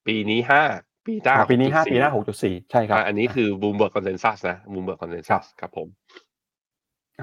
[0.07, 0.63] ปีนี้ห้า
[1.07, 2.11] ปีหน้าอะปีนี้6.4 5ปีหน้า
[2.43, 6.24] 6.4ใช่ครับอะอันนี้คือ Bloomberg consensus นะ Bloomberg consensus ครับสครับผมอะ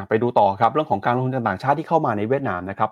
[0.10, 2.92] ไปดูต่อครับเรื่องของการลงทุนต่างชาติที่เข้ามาในเวียดนามนะครับ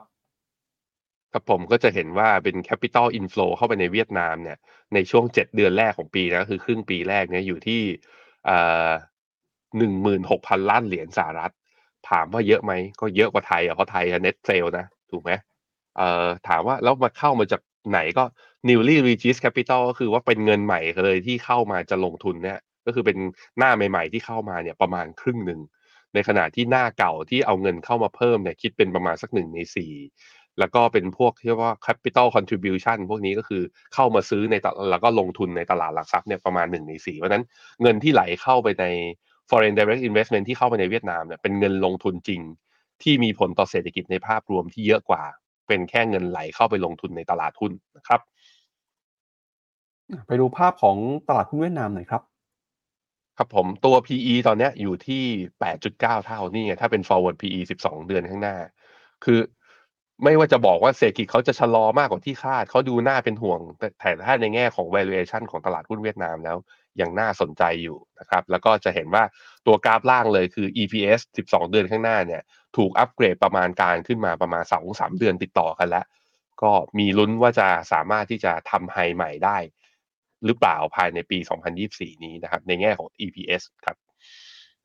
[1.33, 4.57] ครับผมก็จะเห็นว่าเป็น Capital Inflow เข้าไปในเวียดนามเนี่ย
[4.93, 7.81] ในช่วง 7 เดือนแรกของปีนะคือครึ่งปีแรกเนี่ยอยู่ที่
[9.77, 11.53] หนึ่งหมื่นหกพันล้านเหรียญสหรัฐ
[12.09, 15.31] ถามว่าเยอะไหมก็เยอะกว่าไทยอะเพราะไทยเน็ตเซลนะถูกไหม
[15.97, 18.23] เอ่อถามว่าแล้วมาเข้ามาจากไหนก็
[18.67, 23.17] newly raised capital ก็คือว่าเป็นเงินใหม่เลยที่เข้ามาจะลงทุนเนี่ยก็คือเป็น
[23.57, 25.59] หน้าใหม่ ๆ ที่เข้ามาเนี่ยประมาณครึ่งหนึ่ง
[26.13, 29.93] ในขณะที่หน้าเก่าที่เอาเงินเข้ามาเพิ่มเนี่ยคิดเป็นประมาณสักหนึ่งในสี่
[30.59, 37.45] แล้วก็เป็นพวกที่ว่า capital contribution พวกนี้ก็คือเข้ามาซื้อในตแล้วก็ลงทุนในตลาดหลักทรัพย์เนี่ยประมาณหนึ่งในสี่เพราะฉะนั้น
[37.81, 38.85] เงินที่ไหลเข้าไปใน
[39.49, 42.41] foreign direct investment ที่เข้าไปในเวียดนามเนี่ยเป็นเงินลงทุนจริง
[43.03, 45.23] ที่มีผลต่อเศรษฐกิจในภาพรวมที่เยอะกว่า
[45.67, 48.19] เป็นแค่เงินไหลเข้าไปลงทุนในตลาดหุ้นนะครับ
[50.27, 50.97] ไปดูภาพของ
[51.27, 52.21] ตลาดหุ้นเวียดนามหน่อยครับ
[53.39, 55.23] ครับผมตัว PE ตอนเนี้ยอยู่ที่
[55.59, 58.57] 8.9 เท่านี่ไงถ้าเป็น forward PE 12 เดือนข้างหน้า
[59.25, 59.39] คือ
[60.23, 66.57] ไม่ว่าจะบอกว่าเศรษฐกิจเขาจะชะลอมากกว่าที่คาดเขาดูน่าเป็นห่วงแต่แต่ถ้าในแง่ของ valuation ของตลาดหุ้นเวียดนามแล้ว
[67.01, 69.23] ยังน่าสนใจอยู่นะครับ แล้วก็จะเห็นว่า
[69.67, 72.41] ตัวกราฟล่างเลยคือ EPS 12 เดือนข้างหน้าเนี่ย
[72.77, 76.05] ถูกอัปเกรดประมาณการขึ้นมาประมาณ2-3 เดือนติดต่อกันแล้ว
[76.61, 79.57] ก็มีลุ้นว่าจะสามารถที่จะทำไฮใหม่ได้
[80.45, 81.37] หรือเปล่าภายในปี
[81.81, 83.95] 2024 นี้นะครับ ในแง่ของ EPS ครับ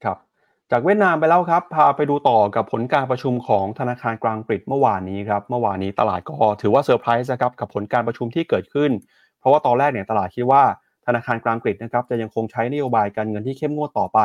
[0.05, 0.17] ครับ
[0.71, 8.91] จากเวียดนามไปแล้วครับ พาไปดูต่อกับผลการประชุมของธนาคารกลางอังกเมื่อวานนี้ครับ เมื่อวานนี้ตลาดก็ถือว่าเซอร์ไพรส์นะครับกับผลการประชุมที่เกิดขึ้น
[9.41, 10.63] เพราะว่าตอนแรกเนี่ยตลาดคิดว่า
[11.07, 14.21] ธนาคารกลางอังกนะครับจะยังคงใช้นโยบายการเงินที่เข้มงวดต่อไป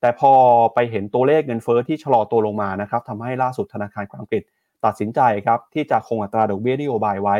[0.00, 0.32] แต่พอ
[0.74, 4.34] ไปเห็นตัวเลขเงินเฟ้อที่ชะลอตัวลงมานะครับทำให้ล่าสุดธนาคารกลางอังก
[4.84, 7.36] ตัดสินใจครับที่จะคงอัตราดอกเบี้ยนโยบายไว้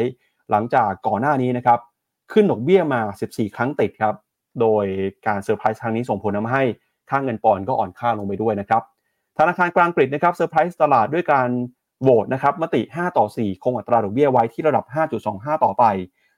[0.50, 1.78] หลังจากก่อนหน้านี้นะครับ
[2.32, 3.00] ขึ้นดอกเบี้ยมา
[3.30, 4.14] 14 ครั้งติดครับ
[4.60, 4.84] โดย
[5.26, 6.62] การเซอร์ไพรส์ครั้งนี้ส่งผลทำให้
[7.10, 8.82] ค่าเงินปอนด์ก็อ่อนค่าลงไปด้วยนะครับ
[9.38, 11.48] ธนาคารกลางอังกฤษนะครับเซอร์ไพรส์ตลาดด้วยการ
[12.02, 14.84] โหวตนะครับมติ 5 ต่อ 4 คงอัตราดอกเบี้ยไว้ที่ระดับ
[15.24, 15.84] 5.25 ต่อไป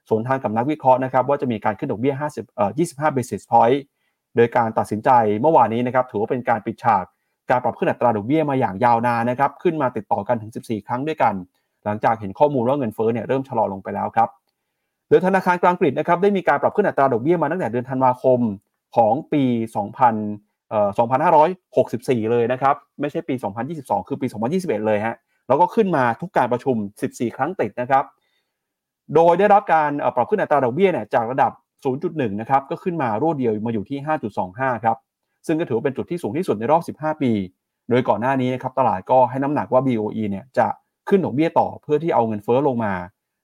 [0.09, 3.77] สวนทางกับนักวิเคราะห์นะครับว่าจะมีการขึ้นดอกเบี้ย 50 เอ่อ 25 basis point
[4.35, 5.09] โดยการตัดสินใจ
[5.41, 7.03] เมื่อวานนี้นะครับถือว่าเป็นการปิดฉาก
[7.49, 11.33] การปรับขึ้นอัตราดอกเบี้ยมาอย่างยาวนานนะครับขึ้นมาติดต่อกันถึง 14 ครั้งด้วยกัน
[11.85, 14.29] หลังจากเห็นข้อมูลว่าเงินเฟ้อเนี่ยเริ่มชะลอลงไปแล้วครับ
[15.09, 18.39] โดยธนาคารกลางอังกฤษนะครับได้มีการปรับขึ้นอัตราดอกเบี้ยมาตั้งแต่เดือนธันวาคม
[18.95, 19.43] ของปี
[20.05, 20.89] 2000เอ่อ
[22.25, 23.35] 2564 เลยนะครับ ไม่ใช่ปี
[23.71, 25.15] 2022 คือปี 2021 เลยฮะ
[25.47, 26.75] แล้วก็ขึ้นมาทุกการประชุม
[27.07, 28.03] 14 ครั้งติดนะครับ
[29.15, 31.51] โดยได้รับการปรับขึ้นอัตราดอกเบี้ยเนี่ยจากระดับ
[31.95, 33.99] 0.1 นะครับ ก็ขึ้นมารวดเดียวมาอยู่ที่
[34.41, 34.97] 5.25 ครับ
[35.47, 37.31] ซึ่งก็ถือว่าเป็นจุดที่สูงที่สุดในรอบ 15 ปี
[37.89, 40.67] โดยก่อนหน้านี้นะครับตลาดก็ให้น้ำหนักว่า BOE เนี่ยจะ
[41.09, 42.93] ขึ้นดอกเบี้ยต่อเพื่อที่เอาเงินเฟ้อลงมา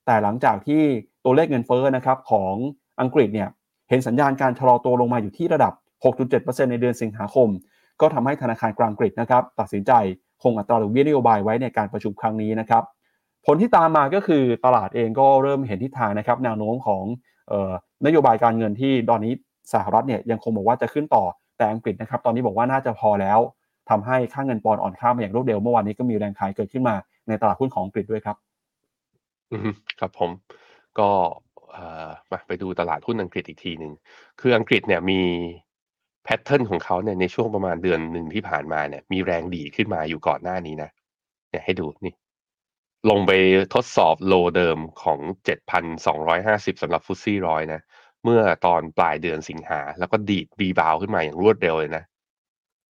[0.06, 0.82] แต่หลังจากที่
[1.26, 2.54] ตัวเลขเงินเฟ้อนะครับของ
[3.02, 3.50] อังกฤษเนี่ย
[3.90, 7.50] เห็นสัญญาณการชะลอตัวลงมาอยู่ที่ระดับ 6.7%ในเดือนสิงหาคม
[8.02, 9.92] ก็ทำให้ธนาคารกลางอังกฤษนะครับตัดสินใจ
[10.44, 12.84] คงอัตราดอกเบี้ยนโยบายไว้ในการประชุมครั้งนี้นะครับ
[13.46, 17.04] ผลที่ตามมาก็คือตลาดเองก็เริ่มเห็นทิศทางนะครับแนวโน้มของ
[17.52, 17.72] ออ
[18.06, 19.34] นโยบายการเงินที่ตอนนี้
[19.74, 21.24] สหรัฐเนี่ยยังคงบอกว่าจะขึ้นต่อ
[21.58, 23.40] แต่อังกฤษนะครับตอนนี้บอกว่าน่าจะพอแล้ว
[23.90, 26.96] ทำให้ค่าเงินปอนด์อ่อนค่ามาอย่างรวดเร็วเมื่อวานนี้ก็มีแรงขายเกิดขึ้นมา
[27.28, 28.38] ในตลาดหุ้นของอังกฤษด้วยครับ
[29.64, 30.32] อืมครับผม
[31.00, 31.10] ก็
[32.32, 33.94] มาไปดูตลาดหุ้นอังกฤษอีกทีหนึ่ง
[34.40, 35.22] คืออังกฤษเนี่ยมี
[36.24, 40.90] แพทเทิร์นของเขาเนี่ยในช่วงประมาณเดือนหนึ่งที่ผ่านมาเนี่ย มีแรงดีขึ้นมาอยู่ก่อนหน้านี้นะ
[41.52, 42.14] เนี่ยให้ดูนี่
[43.10, 43.32] ลงไป
[43.74, 45.20] ทดสอบโลเดิมของ
[46.02, 47.82] 7,250สำหรับฟุตซี่ร้อยนะ
[48.24, 52.04] เมื่อตอนปลายเดือนสิงหา แล้วก็ดีดรีบาวขึ้นมาอย่างรวดเร็วเลยนะ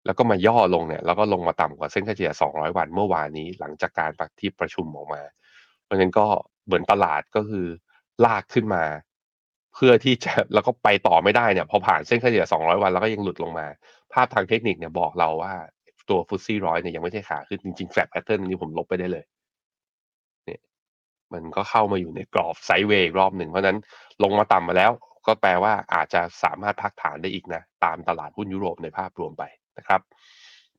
[0.05, 5.21] แล้วก็มาย่อลงเนี่ย แล้วก็ลงมาต่ำกว่าเส้นค่าเฉลี่ย 200 วันเมื่อวานนี้หลังจากการที่ประชุมออกมา
[5.83, 6.27] เพราะฉะนั้นก็
[6.65, 7.65] เหมือนตลาดก็คือ
[8.25, 8.83] ลากขึ้นมา
[9.75, 13.67] เพื่อที่จะแล้วก็ไปต่อไม่ได้เนี่ยพอผ่านเส้นค่าเฉลี่ย 200 วันแล้วก็ยังหลุดลงมา
[14.13, 15.53] ภาพทางเทคนิคเนี่ยบอกเราว่า
[16.09, 19.23] ตัวฟุตซี่ร้อยเนี่ยยังไม่ใช่ขาขึ้นจริงๆแฟลตแพทเทิร์นนี้ผมลบไปได้เลย
[20.45, 20.61] เนี่ย
[21.33, 23.77] มันก็เข้ามาอยู่ในกรอบไซด์เวย์รอบหนึ่งเพราะนั้น
[24.23, 24.91] ลงมาต่ำมาแล้ว
[25.27, 29.43] ก็แปลว่าอาจจะสามารถพักฐานได้อีกนะ ตามตลาดหุ้นยุโรปในภาพรวมไป
[29.77, 30.01] นะครับ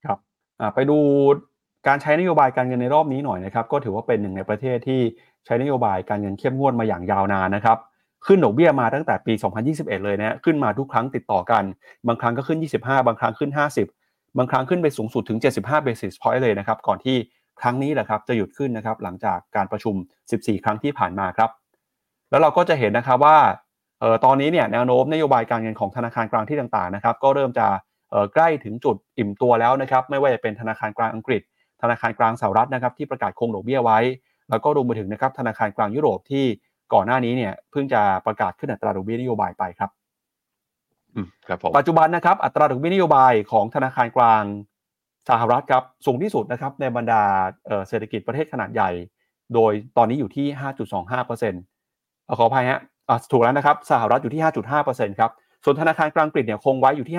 [0.05, 0.19] ครับ
[0.75, 0.99] ไปดู
[1.87, 5.01] การใช้นโยบายการเงินในรอบนี้หน่อยนะครับ ก็ถือว่าเป็นหนึ่งในประเทศที่
[5.47, 7.79] ใช้นโยบายการเงินเข้มงวดมาอย่างยาวนานนะครับ
[8.27, 9.33] ขึ้นดอกเบี้ยมาตั้งแต่ปี
[9.69, 11.65] 2021 เลยนะขึ้นมาทุกครั้งติดต่อกัน
[12.07, 13.51] บางครั้งก็ขึ้น 25 บางครั้งขึ้น
[13.93, 17.17] 50 บางครั้งขึ้นไปสูงสุดถึง 75 basis point เลยนะครับ ก่อนที่
[17.61, 19.95] ครั้งนี้แหละครับจะหยุดขึ้นนะครับ หลังจากการประชุม
[20.31, 21.51] 14 ครั้งที่ผ่านมาครับ
[22.31, 23.39] แล้วเราก็จะเห็นนะครับว่า
[24.03, 27.67] ออตอนนี้เนี่ยแนวโน้มนโยบายการเงินของธนาคารกลางที่ต่างๆนะครับ ก็เริ่มจะ
[28.13, 31.43] ออใกล้ถึงจุดอิ่มตัวแล้วนะครับ ไม่ว่าจะเป็นธนาคารกลางอังกฤษ
[31.83, 33.99] ธนาคารกลางสหรัฐนะครับที่ประกาศคงดอกเบี้ยไว้
[34.51, 36.45] แล้วก็รวมไปถึงนะครับธนาคารกลางยุโรปที่
[36.93, 39.91] ก่อนหน้านี้เนี่ยเพิ่งจะประกาศขึ้นอัตราดอกเบี้ยนโยบายไปครับ
[41.15, 44.43] อืมครับผมปัจจุบันนะครับอัตราดอกเบี้ยนโยบายของธนาคารกลาง
[45.31, 47.23] สหรัฐครับสูงที่สุดนะครับในบรรดา
[47.67, 48.91] เอ่อเศรษฐกิจประเทศขนาดใหญ่
[49.55, 50.47] โดยตอนนี้อยู่ที่
[50.97, 51.39] 5.25%
[52.25, 54.43] เอ่อขออภัยฮะอะถูกแล้วนะครับสหรัฐอยู่ที่
[54.85, 55.31] 5.5%ครับ
[55.65, 57.17] ส่วนธนาคารกลางอังกฤษเนี่ยคงไว้อยู่ที่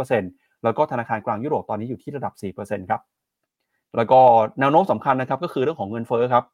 [0.00, 3.00] 5.25%แล้วก็ธนาคารกลางยุโรปตอนนี้อยู่ที่ระดับ 4%ครับ
[3.96, 4.20] แล้วก็
[4.60, 6.44] แนวโน้มสำคัญนะครับก็คือเรื่องของเงินเฟ้อครับ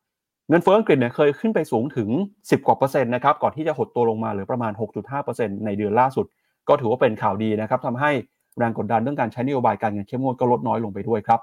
[0.49, 4.72] เงินเฟ้ออังกฤษเนี่ยเคยขึ้นไปสูงถึง 10 กว่าเปอร์เซ็นต์นะครับก่อนที่จะหดตัวลงมาเหลือประมาณ
[5.18, 6.26] 6.5%ในเดือนล่าสุด
[6.68, 8.11] ก็ถือว่าเป็นข่าวดีนะครับทำให้
[8.59, 11.40] แรงกดดันเรื่องการใช้นโยบายการเงินเข้มงวดก็ลดน้อยลงไปด้วยครับ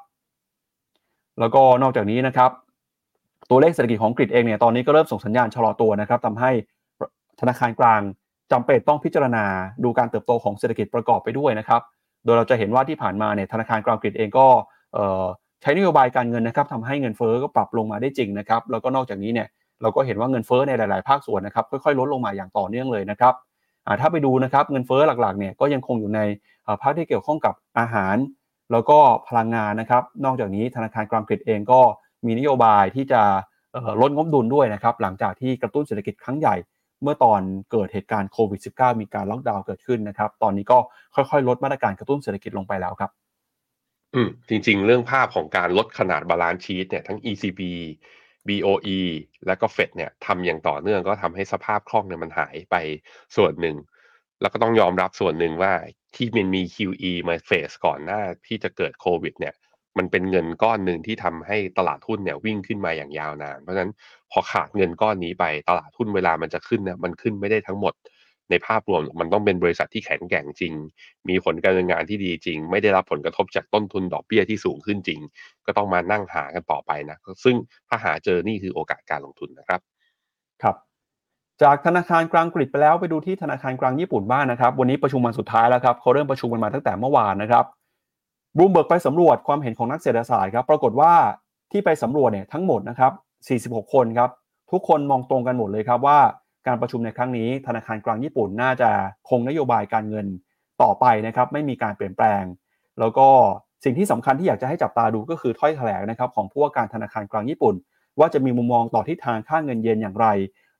[1.39, 2.51] แล้วก็นอกจากนี้นะครับ
[3.49, 6.51] ตัวเลขเศรษฐกิจของอังกฤษเองเนี่ยตอนนี้ก็เริ่มส่งสัญญาณชะลอตัวนะครับทำให้
[7.39, 8.01] ธนาคารกลาง
[8.51, 9.45] จำเป็นต้องพิจารณา
[9.83, 11.81] ดูการเติบโตของเศรษฐกิจประกอบไปด้วยนะครับ
[12.25, 14.47] โดยเราจะเห็นว่าที่ผ่านมาเนี่ยธนาคารกลางอังกฤษเองก็
[15.61, 19.47] ใช้นโยบายการเงินนะครับทำให้เงินเฟ้อก็ปรับลงมาได้จริงนะครับ แล้วก็นอกจากนี้เนี่ย
[19.81, 23.33] เราก็เห็นว่าเงินเฟ้อในหลาย ๆ ภาคส่วนนะครับค่อยๆ ลดลงมาอย่างต่อเนื่องเลยนะครับ
[24.01, 26.19] ถ้าไปดูนะครับเงินเฟ้อหลักๆเนี่ยก็ยังคงอยู่ใน
[26.81, 28.15] ภาคที่เกี่ยวข้องกับอาหาร
[28.71, 28.97] แล้วก็
[29.27, 31.79] พลังงานนะครับ นอกจากนี้ธนาคารกลางอังกฤษเองก็
[32.25, 33.21] มีนโยบายที่จะ
[34.01, 36.55] ลดงบดุลด้วยนะครับหลังจากที่กระตุ้นเศรษฐกิจครั้งใหญ่
[37.03, 37.41] เมื่อตอน
[37.71, 40.77] เกิดเหตุการณ์โควิด -19 มีการล็อกดาวน์เกิดขึ้นนะครับ ตอนนี้ก็
[41.15, 43.11] ค่อยๆ ลดมาตรการกระตุ้นเศรษฐกิจลงไปแล้วครับ
[44.15, 47.71] อืมจริงๆ เรื่องภาพของการลดขนาด balance sheet เนี่ยทั้ง ECB
[48.47, 48.99] BOE
[49.47, 52.75] และก็ Fed เนี่ยทำอย่างต่อเนื่องก็ทำให้สภาพคล่องเนี่ยมันหายไป
[53.35, 53.75] ส่วนหนึ่ง
[54.41, 55.73] แล้วก็ต้องยอมรับส่วนหนึ่งว่า
[56.15, 59.53] ที่มันมี QE มาเฟสก่อนหน้าที่จะเกิดโควิดเนี่ย
[59.97, 63.91] มันเป็นเงินก้อนหนึ่งที่ทำให้ตลาดหุ้นเนี่ยวิ่งขึ้นมาอย่างยาวนาน เพราะฉะนั้น
[64.31, 67.93] พอขาดเงินก้อนนี้ไปตลาดหุ้นเวลามันจะขึ้นเนี่ยมันขึ้นไม่ได้ทั้งหมด
[68.49, 70.73] ในภาพรวมมันต้องเป็นบริษัทที่แข็งแกร่งจริง
[71.29, 75.19] มีผลการดำเนินงานที่ดีจริง ไม่ได้รับผลกระทบจากต้นทุนดอกเบี้ยที่สูงขึ้นจริง
[75.65, 77.55] ก็ต้องมานั่งหากันต่อไปนะ ซึ่ง
[77.89, 79.79] ถ้าหาเจอนี่คือโอกาสการลงทุนนะครับ
[80.63, 80.75] ครับ
[81.61, 87.65] จากธนาคารกลางอังกไปแล้วไปดูที่ธนาคารกลางญี่ปุ่นบ้างนะครับ วันนี้ประชุมวันสุดท้ายแล้วครับเขาเริ่มประชุมกันมาตั้งแต่เมื่อวานนะครับ
[88.57, 91.13] บูมเบิร์กไปสำรวจความเห็นของนักเศรษฐศาสตร์ครับปรากฏว่า
[91.71, 93.11] ที่ไปสำรวจเนี่ยทั้งหมดนะครับ
[93.85, 94.29] 46 คนครับ
[94.71, 96.19] ทุกคนมองตรงกันหมดเลยครับว่า
[96.67, 98.89] การประชุมในครั้งนี้ธนาคารกลางญี่ปุ่นน่าจะ
[99.29, 100.27] คงนโยบายการเงิน
[100.81, 102.43] ต่อไปนะครับไม่มีการเปลี่ยนแปลง
[102.99, 103.27] แล้วก็
[103.83, 107.75] สิ่งที่สำคัญที่อยากจะให้จับตาดูก็คือถ้อยแถลงนะครับของผู้ว่าการธนาคารกลางญี่ปุ่น
[108.19, 110.27] ว่าจะมีมุมมองต่อทิศทางค่าเงินเยนอย่างไร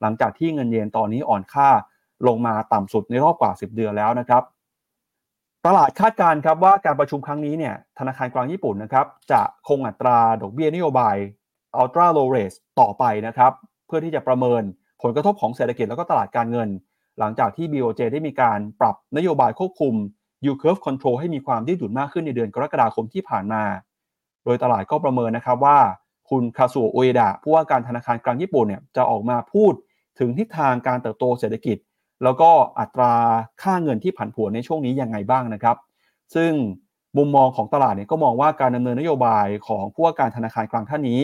[0.02, 1.70] หลังจากที่เงินเยนตอนนี้อ่อนค่า
[2.28, 4.44] ลงมาต่ำสุดในรอบกว่า 10 เดือนแล้วนะครับ
[5.66, 11.16] ตลาดคาดการณ์ครับว่าการประชุมครั้งนี้เนี่ยธนาคารกลางญี่ปุ่นนะครับจะคงอัตราดอกเบี้ยนโยบาย
[11.82, 13.52] ultra low rate ต่อไปนะครับ
[13.88, 14.64] เพื่อที่จะประเมิน
[15.02, 16.70] ผลกระทบของเศรษฐกิจแล้วก็ตลาดการเงิน
[17.20, 19.94] หลังจากที่ BOJ ได้มีการปรับนโยบายควบคุม
[20.44, 23.64] yield curve control ให้มีความยืดหยุ่นมากขึ้นในเดือนกรกฎาคมที่ผ่านมา
[24.46, 25.78] โดยตลาดก็ประเมินนะครับว่า
[26.30, 29.74] คุณคาสุโอเอดะผู้ว่าการธนาคารกลางญี่ปุ่นเนี่ยจะออกมาพูด
[30.20, 31.78] ถึงทิศทางการเติบโตเศรษฐกิจ
[32.24, 33.14] แล้วก็อัตรา
[33.62, 35.78] ค่าเงินที่ผันผวนในช่วงนี้ยังไงบ้างนะครับ
[36.36, 36.52] ซึ่ง
[37.18, 41.22] มุมมองของตลาดเนี่ยก็มองว่าการดำเนินนโยบายของผู้ว่าการธนาคารกลางท่านนี้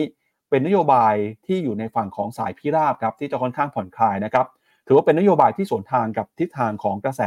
[0.50, 1.14] เป็นนโยบาย
[1.46, 4.46] ที่อยู่ในฝั่งของสายพิราบครับที่จะค่อนข้างผ่อนคลายนะครับ
[4.86, 7.22] ถือว่าเป็นนโยบายที่สวนทางกับทิศทางของกระแส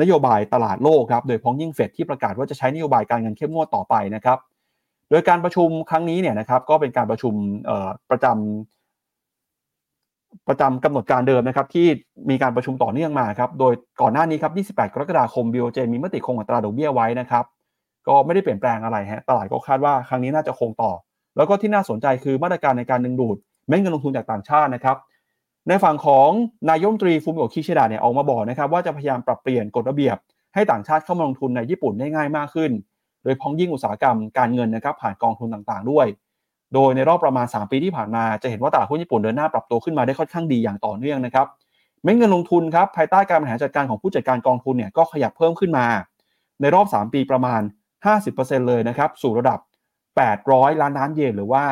[0.00, 4.38] นโยบายตลาดโลกครับโดยพ้องยิ่งเฟดที่ประกาศว่าจะใช้นโยบายการเงินเข้มงวดต่อไปนะครับ
[5.10, 7.34] โดยการประชุมครั้งนี้เนี่ยนะครับก็เป็นการประชุม
[8.10, 8.36] ประจำ
[10.48, 11.86] ประจำกำหนดการเดิมนะครับที่
[12.30, 17.44] มีการประชุมต่อเนื่องมาครับโดยก่อนหน้านี้ครับ 28 กรกฎาคม BOJ มีมติคงอัตราดอกเบี้ยไว้นะครับ
[18.08, 20.92] ก็ไม่ได้เปลี่ยนแปลงอะไรฮะตลาดก็คาดว่าครั้งนี้น่าจะคงต่อ
[21.38, 23.36] แล้วก็ที่น่าสนใจคือมาตรการในการดึงดูด
[23.68, 24.96] เม็ดเงินลงทุนจากต่างชาตินะครับ
[25.68, 26.30] ในฝั่งของ
[26.70, 30.16] นายมตรีฟูมิโอคิชิดะเนี่ยออกมาบอกนะครับว่าจะพยายามปรับเปลี่ยนกฎระเบียบ
[30.54, 32.70] ให้ต่างชาติเข้ามาลงทุนในญี่ปุ่นได้ง่ายมากขึ้น
[33.22, 36.06] โดยพ้องยิ่งอุตสาหกรรมการเงินนะครับผ่านกองทุนต่างๆ ด้วย
[36.74, 41.46] โดยในรอบประมาณ 3 ปีที่ผ่านมาจะเห็นว่าตลาดหุ้นญี่ปุ่นเดินหน้าปรับตัวขึ้นมาได้ค่อนข้างดีอย่างต่อเนื่องนะครับ
[42.02, 45.86] เม็ดเงินลงทุนครับภายใต้การบริหารจัดการของผู้จัดการกองทุนเนี่ยก็ขยับเพิ่มขึ้นมา
[46.60, 47.60] ในรอบ 3 ปีประมาณ
[48.14, 49.58] 50%เลยนะครับสู่ระดับ
[50.26, 51.62] 800 ล้านล้านเยนหรือว่า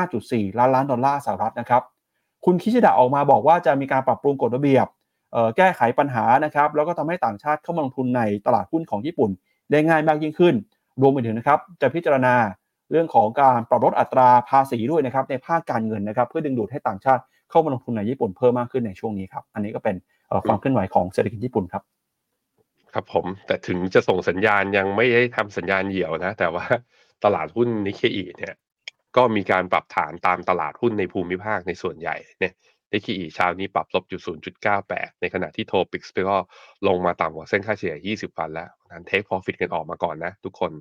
[0.00, 1.82] 5.4 ล้านล้านดอลลาร์สหรัฐนะครับ
[2.44, 4.86] คุณคิชิดะออกมาบอกว่าจะมีการปรับปรุงกฎระเบียบ
[5.56, 9.30] แก้ไขปัญหานะครับ แล้วก็ทำให้ต่างชาติเข้ามาลงทุนในตลาดหุ้นของญี่ปุ่น
[9.70, 10.54] ได้ง่ายมากยิ่งขึ้น
[11.02, 12.34] รวมไปถึงนะครับ จะพิจารณา
[12.90, 19.96] เรื่องของการปรับลดอัตราภาษีด้วยนะครับ ในภาคการเงินนะครับ เพื่อดึงดูดให้ต่างชาติเข้ามาลงทุนในญี่ปุ่นเพิ่มมากขึ้นในช่วงนี้ครับ อันนี้ก็เป็น
[20.46, 21.82] ความเคลื่อนไหวของเศรษฐกิจญี่ปุ่นครับ
[22.94, 26.64] ครับผม แต่ถึงจะส่งสัญญาณยังไม่ได้ทำสัญญาณเหี่ยวนะ แต่ว่า
[27.24, 28.54] ตลาดหุ้นนิเคอีเนี่ย
[29.16, 32.54] ก็มีการปรับฐานตามตลาดหุ้นในภูมิภาคในส่วนใหญ่เนี่ย
[32.92, 34.20] นิเคอีเช้านี้ปรับลบอยู่
[34.74, 36.38] 0.98 ในขณะที่ TOPIX ก็
[36.88, 40.72] ลงมาต่ำกว่าเส้นค่าเฉลี่ย 20 วันแล้วนั้น take profit กันออกมาก่อนนะทุกคน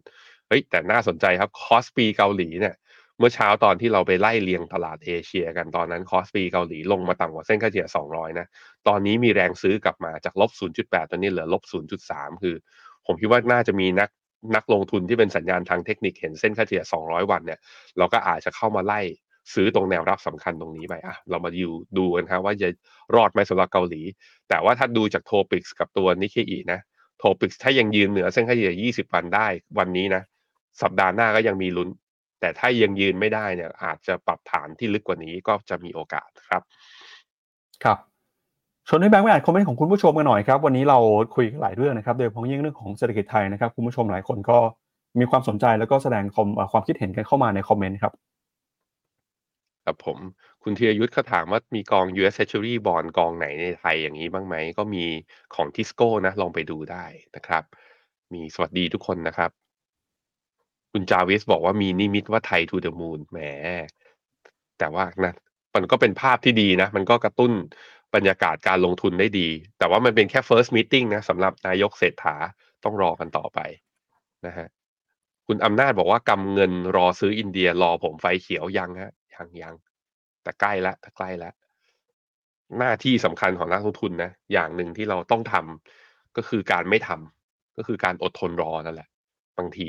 [0.48, 2.76] เฮ้ยแต่น่าสนใจครับ KOSPI เกาหลีเนี่ย
[3.20, 8.48] เมื่อเช้าตอนที่เราไปไล่เรียงตลาดเอเชียกันตอนนั้น KOSPI เกาหลีลงมาต่ำกว่าเส้นค่าเฉลี่ย 200 นะ
[8.88, 11.64] ตอนนี้มีแรงซื้อกลับมาจากลบ 0.8 ตอนนี้เหลือลบ
[12.04, 12.56] 0.3 คือ
[13.06, 14.10] ผมคิดว่าน่าจะมีนัก
[14.56, 17.60] นักลงทุนที่เป็นสัญญาณทางเทคนิคเห็นเส้นค่าเฉลี่ย 200 วันเนี่ย
[17.98, 19.02] เราก็อาจจะเข้ามาไล่
[19.54, 22.70] ซื้อตรงแนวรับสำคัญตรงนี้ไปอะเรามาดูดูกันครับว่าจะ
[23.16, 24.02] รอดไหมสำหรับเกาหลี
[24.50, 26.80] แต่ว่าถ้าดูจากโทปิกส์กับตัวนิเคอีนะ
[27.20, 30.22] โทปิกส์ถ้ายังยืนเหนือเส้นค่าเฉลี่ย 20 วันได้วันนี้นะ
[30.82, 31.90] สัปดาห์หน้าก็ยังมีลุ้น
[32.40, 36.62] แต่ถ้ายังยืนไม่ได้เนี่ย อาจจะปรับฐานที่ลึกกว่านี้ก็จะมีโอกาสครับ
[37.84, 38.15] ครับ
[38.88, 41.00] ชวนให้แบงค์ไปอ่านคอมเมนต์ของคุณผู้ชมกันหน่อยครับ วันนี้เรา
[41.36, 44.58] คุยหลายเรื่องนะครับ โดยเฉพาะยิ่งเรื่องของเศรษฐกิจไทยนะครับ คุณผู้ชมหลายคนก็
[45.20, 46.24] มีความสนใจแล้วก็แสดง
[46.72, 48.14] ความคิดเห็นกันเข้ามาในคอมเมนต์ครับ
[49.86, 50.18] ครับผม
[50.64, 55.04] คุณธีรยุทธ์เขาถามว่ามีกอง US Treasury Bond กองไหนในไทยอย่างนี้บ้างไหม ก็มี
[55.56, 57.06] ของทิสโก้นะ ลองไปดูได้
[57.36, 57.64] นะครับ
[58.34, 59.52] มีสวัสดีทุกคนนะครับ
[60.92, 63.40] คุณจาวิสบอกว่ามีนิมิตว่าไทย to the moon แหม
[64.80, 65.34] แต่ว่านะ
[65.76, 67.52] มันก็เป็นภาพที่ดีนะ มันก็กระตุ้น
[68.16, 72.36] บรรยากาศการลงทุนได้ดี แต่ว่ามันเป็นแค่ first meeting นะสำหรับนายกเศรษฐา
[72.84, 73.60] ต้องรอกันต่อไป
[74.46, 74.68] นะฮะ
[75.48, 79.76] คุณอำนาจบอกว่ากำเงินรอซื้ออินเดียรอผมไฟเขียวยังฮะยังยัง
[80.44, 81.54] แต่ใกล้ล้วแต่ใกล้ล้ว
[82.80, 89.10] หน้าที่สำคัญของนักลงทุนนะอย่างหนึ่งที่เราต้องทำก็คือการไม่ทำก็คือการอดทนรอนั่นแหละ
[89.58, 89.88] บางที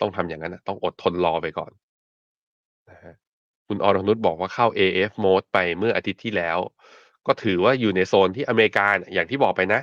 [0.00, 1.72] ต้องทำอย่างนั้นนะต้องอดทนรอไปก่อน
[2.90, 3.14] นะฮะ
[3.68, 6.58] คุณอรนุชบอกว่าเข้า AF mode ไปเมื่ออาทิตย์ที่แล้ว
[7.26, 9.80] ก็ถือว่าอยู่ในโซนที่อเมริกาอย่างที่บอกไปนะ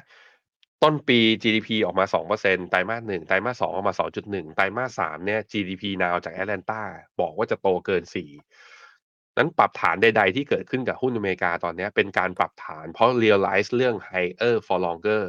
[0.84, 2.06] ต้นปี GDP ออกมา
[2.38, 3.94] 2%ไตรมาส1ไตรมาส2ออกมา
[4.26, 6.82] 2.1 ไตรมาส3เนี่ย GDP now จากแอตแลนตา
[7.20, 15.24] บอกว่าจะโตเกิน 4 นั้นปรับฐานใด ๆ ที่เกิดขึ้นกับหุ้นอเมริกาตอนนี้เป็นการปรับฐาน เพราะ realize เรื่อง higher for longer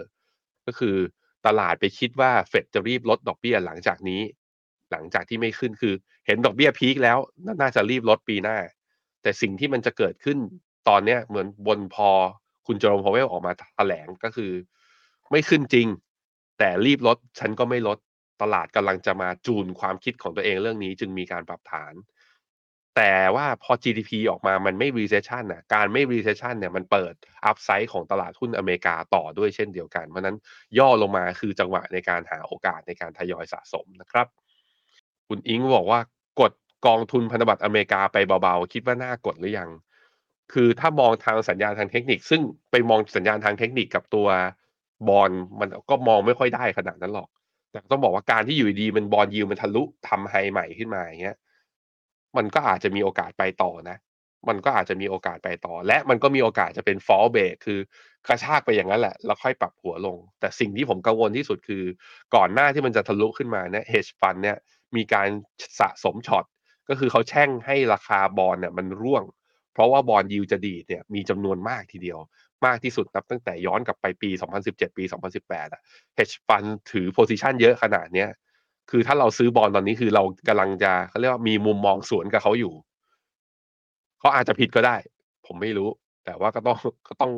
[0.67, 0.97] ก็คือ
[1.47, 4.23] ตลาดไปคิดว่าเฟดจะรีบลดดอกเบี้ยหลังจากนี้
[4.91, 5.95] หลังจากที่ไม่ขึ้นคือ
[6.27, 7.19] เห็นดอกเบี้ยพีคแล้ว
[7.61, 8.59] น่าจะรีบลดปีหน้า
[9.23, 10.39] แต่สิ่งที่มันจะเกิดขึ้น
[10.89, 12.11] ตอนเนี้ยเหมือนบนพอ
[12.67, 14.53] คุณโจมพาวเวลออกมาแถลงก็คือ
[15.31, 15.89] ไม่ขึ้นจริง
[16.59, 17.99] แต่รีบลดฉันก็ไม่ลด
[18.43, 21.95] ตลาดกำลังจะมาจูนความคิดของตัวเองเรื่องนี้จึงมีการปรับฐาน
[22.97, 27.15] แต่ว่าพอ GDP ออกมามันไม่ recession นะการไม่ recession เนี่ยมันเปิด
[27.51, 30.37] upside ของตลาดหุ้นอเมริกาต่อด้วยเช่นเดียวกัน เพราะนั้น
[30.79, 34.27] ย่อลงมาคือจังหวะในการหาโอกาสในการทยอยสะสมนะครับ
[35.29, 36.01] คุณอิงบอกว่า
[36.41, 36.53] กด
[36.87, 39.71] กองทุนพันธบัตรอเมริกาไปเบาๆ คิดว่าน่ากดหรือยัง
[40.53, 44.29] คือถ้ามองทางสัญญาณทางเทคนิค ซึ่งไปมองสัญญาณทางเทคนิคกับตัว
[45.09, 45.31] บอล
[45.61, 47.29] มันก็มองไม่ค่อยได้ขนาดนั้นหรอก
[47.71, 51.37] แต่ต้องบอกว่าการที่อยู่ดีมันบอลยิวมันทะลุทำไฮใหม่ขึ้นมาอย่างเงี้ย
[52.37, 53.97] มันก็อาจจะมีโอกาสไปต่อนะ
[54.49, 57.79] มันก็อาจจะมีโอกาสไปต่อ และมันก็มีโอกาสจะเป็น fall break คือ
[58.27, 61.85] กระชากไปอย่างนั้นแหละ แล้วค่อยปรับหัวลง แต่สิ่งที่ผมกังวลที่สุดคือ
[62.35, 64.57] ก่อนหน้าที่มันจะทะลุขึ้นมาเนี่ย hedge fund เนี่ย
[64.97, 65.29] มีการ
[65.81, 66.45] สะสมช็อต
[66.89, 69.25] ก็คือเขาแช่งให้ราคาบอลเนี่ยมันร่วง
[69.81, 72.19] ราะว่าบอลยิวจะดีเนี่ยมีจำนวนมากทีเดียว
[72.67, 75.81] มากที่สุดนับตั้งแต่ย้อนกลับไปปี 2017 ปี 2018 อะ
[76.19, 78.29] hedge fund ถือ position เยอะขนาดเนี้ย
[78.91, 82.75] คือถ้าเราซื้อบอลตอนนี้คือเรากำลังจะเขาเรียกว่ามีมุมมองสวนกับเขาอยู่
[84.21, 84.97] เขาอาจจะผิดก็ได้
[85.47, 85.89] ผมไม่รู้
[86.25, 86.79] แต่ว่าก็ต้อง
[87.09, 87.33] ก็ต้อง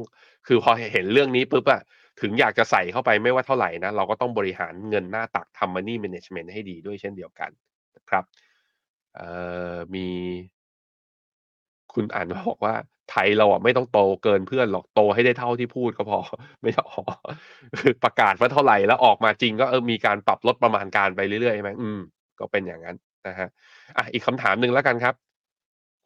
[0.47, 1.83] คือพอเห็นเรื่องนี้ปุ๊บอะ
[2.21, 7.51] ถึงอยากจะใส่เข้าไปไม่ว่าเท่าไหร่นะ เราก็ต้องบริหารเงินหน้าตักทำ money management ให้ดีด้วยเช่นเดียวกัน
[7.97, 8.25] นะครับ
[9.17, 9.29] เอ่
[9.75, 10.07] อมี
[11.95, 12.75] คุณอ่านบอกว่า
[13.11, 16.19] ไทยเราอะไม่ต้องโตเกินเพื่อนหรอกโตให้ได้เท่าที่พูดก็พอ
[16.63, 17.03] ไม่ใช่อ๋อ
[17.81, 22.01] คือประกาศว่าเท่าไหร่แล้วออกมาจริงก็เออมีการปรับลดประมาณการไปเรื่อยๆใช่ไหมอืม
[22.39, 22.97] ก็เป็นอย่างนั้น
[23.29, 23.49] นะฮะ
[23.97, 25.15] อะอีกคำถามหนึ่งแล้วกันครับ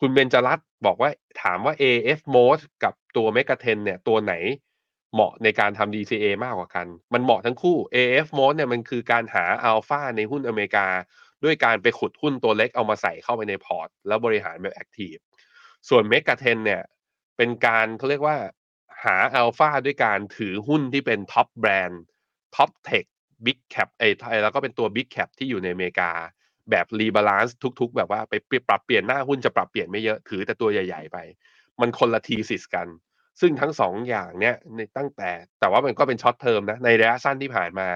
[0.00, 1.10] คุณเบญจรัตบอกว่า
[1.42, 4.34] ถามว่า AF Mode กับตัว Mega 10 เนี่ย ตัวไหน
[5.14, 10.86] เหมาะในการทำ DCA มากกว่ากัน มันเหมาะทั้งคู่ AF Mode เนี่ยมันคือการหาอัลฟาในหุ้นอเมริกา
[11.44, 15.14] ด้วยการไปขุดหุ้นตัวเล็กเอามาใส่เข้าไปในพอร์ต แล้วบริหารแบบ active
[15.88, 16.82] ส่วน Mega 10 เนี่ย
[17.36, 18.36] เป็นการเขาเรียกว่า
[19.04, 22.02] หาอัลฟาด้วยการถือหุ้นที่เป็น top brand
[22.56, 23.04] top tech
[23.44, 26.10] big cap ไอ้ไทยแล้วก็เป็นตัว big cap ที่อยู่ในอเมริกา
[26.70, 28.34] แบบ rebalance ทุก ๆ แบบว่าไป
[28.68, 31.18] ปรับเปลี่ยนหน้าหุ้นจะปรับเปลี่ยนไม่เยอะถือแต่ตัวใหญ่ ๆ ไป
[31.80, 32.88] มันคนละ thesis กัน
[33.40, 37.88] ซึ่งทั้งสองอย่างเนี้ยในตั้งแต่แต่ว่ามันก็เป็น short term นะ ในระยะสั้นที่ผ่านมา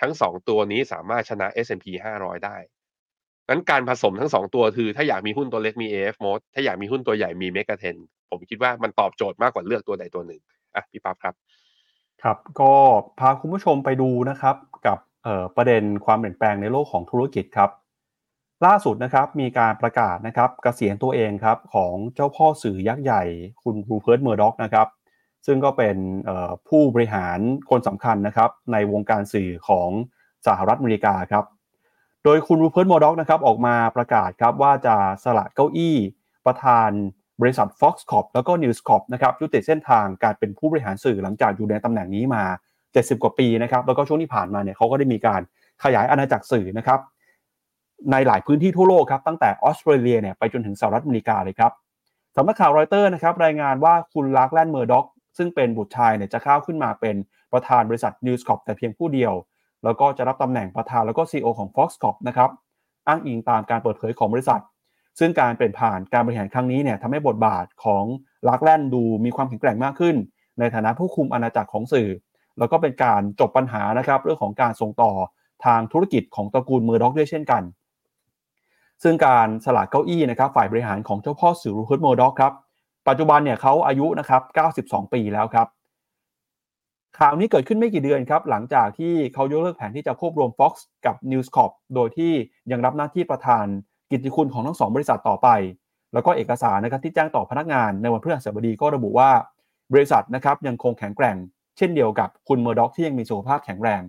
[0.00, 1.86] ทั้งสองตัวนี้สามารถชนะ S&P
[2.20, 2.56] 500 ได้
[3.48, 7.96] งั้นการผสมทั้งสองตัวคือ ถ้าอยากมีหุ้นตัวเล็กมี AF mode ถ้าอยากมีหุ้นตัวใหญ่มี Mega 10
[8.30, 10.40] ผมคิดว่ามันตอบโจทย์มากกว่าเลือกตัวใดตัวหนึ่ง
[10.74, 11.34] อะพี่ปั๊บครับ
[12.22, 12.72] ครับก็
[13.18, 14.98] พาคุณผู้ชมไปดูนะครับกับ
[15.56, 17.70] ประเด็นความเปลี่ยนแปลงในโลกของธุรกิจครับ
[18.66, 23.22] ล่าสุดนะครับมีการประกาศนะครับกเกษียณตัวเองครับของเจ้าพ่อสื่อยักษ์ใหญ่
[23.62, 24.88] คุณรูเพิร์ตเมอร์ด็อกนะครับ
[25.46, 25.96] ซึ่งก็เป็น
[26.68, 27.38] ผู้บริหาร
[27.70, 29.90] คนสำคัญนะครับในวงการสื่อของ
[30.46, 31.44] สหรัฐอเมริกาครับ
[32.28, 35.96] โดยคุณรูเพิร์ตมอร์ด็อกนะครับออกมาประกาศครับว่าจะสละเก้าอี้
[36.46, 36.90] ประธาน
[37.40, 42.44] บริษัท Fox Corp แล้วก็ News Corp นะครับยุติเส้นทางการเป็นผู้บริหารสื่อหลังจากอยู่ในตำแหน่งนี้มา
[42.82, 45.40] 70 กว่าปีนะครับแล้วก็ช่วงที่ผ่านมาเนี่ยเขาก็ได้มีการ
[45.84, 47.00] ขยายอาณาจักรสื่อนะครับ
[48.12, 51.72] ในหลายพื้นที่ทั่วโลกครับตั้งแต่ออสเตรเลียเนี่ยไปจนถึงสหรัฐอเมริกาเลยครับ
[52.36, 55.06] สำนักข่าวรอยเตอร์นะครับรายงานว่าคุณลาร์กแลนเมอร์ด็อก
[55.38, 57.16] ซึ่งเป็นบุตรชายเนี่ยจะเข้าขึ้นมาเป็น
[57.52, 59.32] ประธานบริษัท News Corp แต่เพียงผู้เดียว
[59.84, 62.50] แล้วก็จะรับตำแหน่งประธานแล้วก็ CEO ของ Fox Corp นะครับ
[63.08, 64.62] อ้างอิงตามการเปิดเผยของบริษัท
[65.18, 68.04] ซึ่งการเปลี่ยนผ่านการบริหารครั้งนี้เนี่ยทำให้บทบาทของ
[68.48, 70.16] ลักแลนดูมีความแข็งแกร่งมากขึ้น
[70.58, 72.08] ในฐานะผู้คุมอาณาจักรของสื่อ
[72.58, 75.12] แล้วก็เป็นการจบปัญหานะครับเรื่องของการส่งต่อ
[75.64, 77.62] ทางธุรกิจของตระกูลเมอร์ด็อกด้วยเช่นกัน
[79.02, 82.52] ซึ่งการสละเก้าอี้นะครับฝ่ายบริหารของเจ้าพ่อสื่อรูเพิร์ตเมอร์ด็อกครับ
[83.08, 84.42] ปัจจุบันเนี่ยเขาอายุนะครับ
[84.76, 85.66] 92 ปีแล้วครับ
[87.18, 90.72] ข่าวนี้เกิดขึ้นไม่กี่เดือนครับ หลังจากที่เขายกเลิกแผนที่จะควบรวม Fox
[91.06, 92.32] กับ News Corp โดยที่
[92.72, 93.66] ยังรับหน้าที่ประธาน
[94.10, 95.48] กิตติคุณของทั้งสองบริษัทต่อไป
[96.12, 99.30] แล้วก็เอกสารนะครับที่แจ้งต่อพนักงานในวันพฤหัสบดีก็ระบุว่า
[99.92, 101.36] บริษัทนะครับยังคงแข็งแกร่ง
[101.76, 104.02] เช่นเดียวกับคุณเมอร์ด็อกที่ยังมีสุขภาพแข็งแรง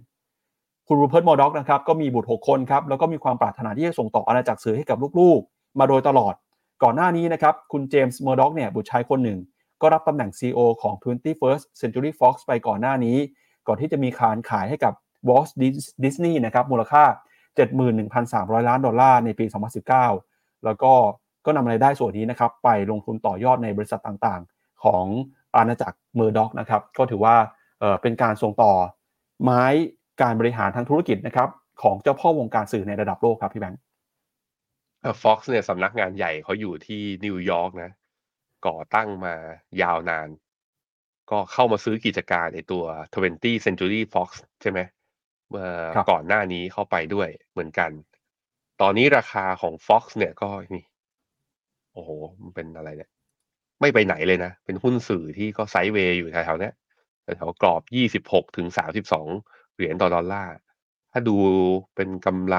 [0.87, 6.33] คุณรูเพิร์ตเมอร์ด็อกนะครับก็มีบุตร 6 คนครับแล้วก็มีความปรารถนาที่จะส่งต่ออาณาจักรสื่อให้กับลูกๆ มาโดยตลอด
[6.83, 9.39] ก่อนหน้านี้นะครับคุณเจมส์เมอร์ด็อกเนี่ยบุตรชายคนหนึ่ง
[9.81, 13.17] ก็รับตำแหน่ง CEO ของ 21st Century Fox ไปก่อนหน้านี้
[13.67, 14.93] ก่อนที่จะมีการขายให้กับ
[15.27, 15.49] Walt
[16.03, 17.03] Disney นะครับมูลค่า
[17.87, 19.45] 71,300 ล้านดอลลาร์ในปี
[20.05, 20.93] 2019 แล้วก็
[21.45, 25.05] ก็นำรายได้ส่วนนี้นะครับไปลงทุนต่อยอดในบริษัทต่างๆ ของ
[25.55, 27.35] อาณาจักรเมอร์ด็อกนะครับก็ถือว่า
[27.79, 28.73] เเป็นการส่งต่อ
[29.43, 29.63] ไม้
[30.21, 31.49] การบริหารทางธุรกิจนะครับ
[31.81, 33.79] ของเจ้าพ่อวงการสื่อในระดับโลกครับพี่แบงค์
[35.23, 37.91] ฟ็อกซ์เนี่ยสำนักงานใหญ่เขาอยู่ที่นิวยอร์กนะ
[38.67, 39.35] ก่อตั้งมา
[39.81, 40.29] ยาวนาน
[41.31, 42.83] ก็เข้ามาซื้อกิจการไอตัว
[43.25, 44.29] 20 Century Fox
[44.61, 44.79] ใช่ไหม
[45.49, 45.69] เมื่อ
[46.11, 47.91] ก่อนหน้านี้เข้าไปด้วยเหมือนกัน
[48.81, 50.85] ตอนนี้ราคาของ Fox เนี่ยก็นี่
[51.93, 52.09] โอ้โห
[52.41, 53.09] มันเป็นอะไรเนี่ย
[53.81, 56.71] ไม่ไปไหนเลยนะ เป็นหุ้นสื่อที่ก็ไซด์เวย์อยู่แถวๆนี้
[57.37, 57.81] แถวกรอบ
[58.29, 58.67] 26 ถึง
[59.17, 60.55] 32 เหรียญต่อดอลลาร์
[61.11, 61.37] ถ้าดู
[61.95, 62.57] เป็นกำไร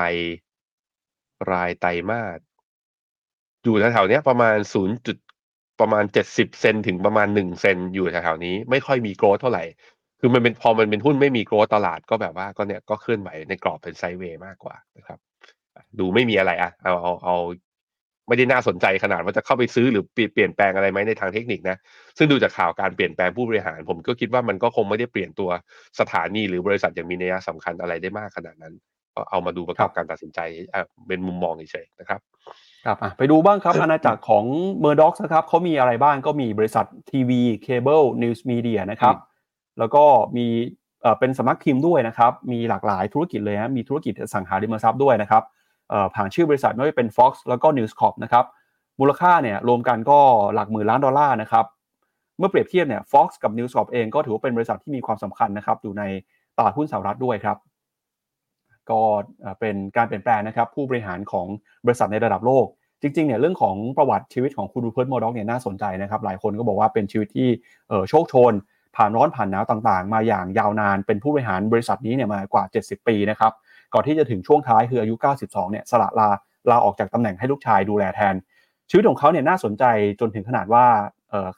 [1.53, 2.41] รายไตรมาส
[3.63, 4.57] อยู่แถวๆนี้ประมาณ
[4.95, 5.28] 0.
[5.81, 9.65] ประมาณ 70 เซนถึงประมาณ 1 เซนอยู่แถวๆนี้ ไม่ค่อยมีโกรธเท่าไหร่
[10.21, 15.19] คือมันเป็นพอมันเป็นหุ้นไม่มีโกรธตลาดก็แบบว่าก็เนี่ยก็เคลื่อนไหวในกรอบเป็นไซเวย์มากกว่านะครับ
[15.99, 17.37] ดูไม่มีอะไรอะเอาเอาเอา
[18.29, 21.77] ไม่ได้น่าสนใจขนาดว่าจะเข้าไปซื้อหรือเปลี่ยนแปลงอะไรไหมในทางเทคนิคนะ
[22.19, 25.51] ซึ่งดูจากข่าวการเปลี่ยนแปลงผู้บริหาร ผมก็คิดว่ามันก็คงไม่ได้เปลี่ยนตัว
[26.01, 28.75] สถานีหรือบริษัทอย่างมีนัยสำคัญอะไรได้มากขนาดนั้น
[29.15, 30.41] ก็เอามาดูประกอบการตัดสินใจ
[31.09, 32.21] เป็นมุมมองเฉยๆนะครับ
[32.89, 34.45] ครับไปดูบ้างครับ อาณาจักรของ
[34.81, 39.17] เมอร์ด็อกนะครับเขามีอะไรบ้างก็มีบริษัททีวีเคเบิล news media นะครับ
[39.79, 40.05] แล้วก็
[40.37, 40.47] มี
[41.19, 45.43] เป็นสตรีมมิ่งด้วยนะครับ มีหลากหลายธุรกิจเลยนะมีธุรกิจอสังหาริมทรัพย์ด้วยนะครับ
[46.15, 48.45] ผ่านชื่อบริษัทไม่ว่าเป็น Fox แล้วก็ News Corp นะครับ
[49.01, 50.19] มูลค่าเนี่ยรวมกันก็
[50.55, 51.65] หลักหมื่นล้านดอลลาร์นะครับ
[52.39, 56.03] เมื่อเปรียบเทียบเนี่ย Fox กับ News Corp เองก็ถือว่าเป็นบริษัทที่มีความสำคัญนะครับ อยู่ใน
[56.57, 57.59] ตลาดหุ้นสหรัฐด้วยครับ
[58.91, 59.03] ก็
[59.61, 61.47] เป็นการเปลี่ยนแปลงนะครับ ผู้บริหารของ
[61.87, 62.67] บริษัทในระดับโลก
[63.03, 67.49] จริงๆเนี่ยเรื่องของประวัติชีวิตของคุณรูเพิร์ตโมด็อกเนี่ยน่าสนใจนะครับหลายคนก็บอกว่าเป็นชีวิตที่
[68.09, 68.53] โชคโชน
[68.97, 73.53] ผ่านร้อนผ่านหนาวต่างๆ มาอย่างยาวนาน เป็นผู้บริหารบริษัทนี้เนี่ยมากว่า 70 ปีนะครับ
[73.95, 76.29] ก่อนที่จะถึงช่วงท้ายคืออายุ 92 เนี่ยสละลา
[76.71, 78.35] ลาออกจากตำแหน่งให้ลูกชายดูแลแทน
[78.91, 79.85] ชีวิตของเขาเนี่ยน่าสนใจ
[80.21, 80.85] จนถึงขนาดว่า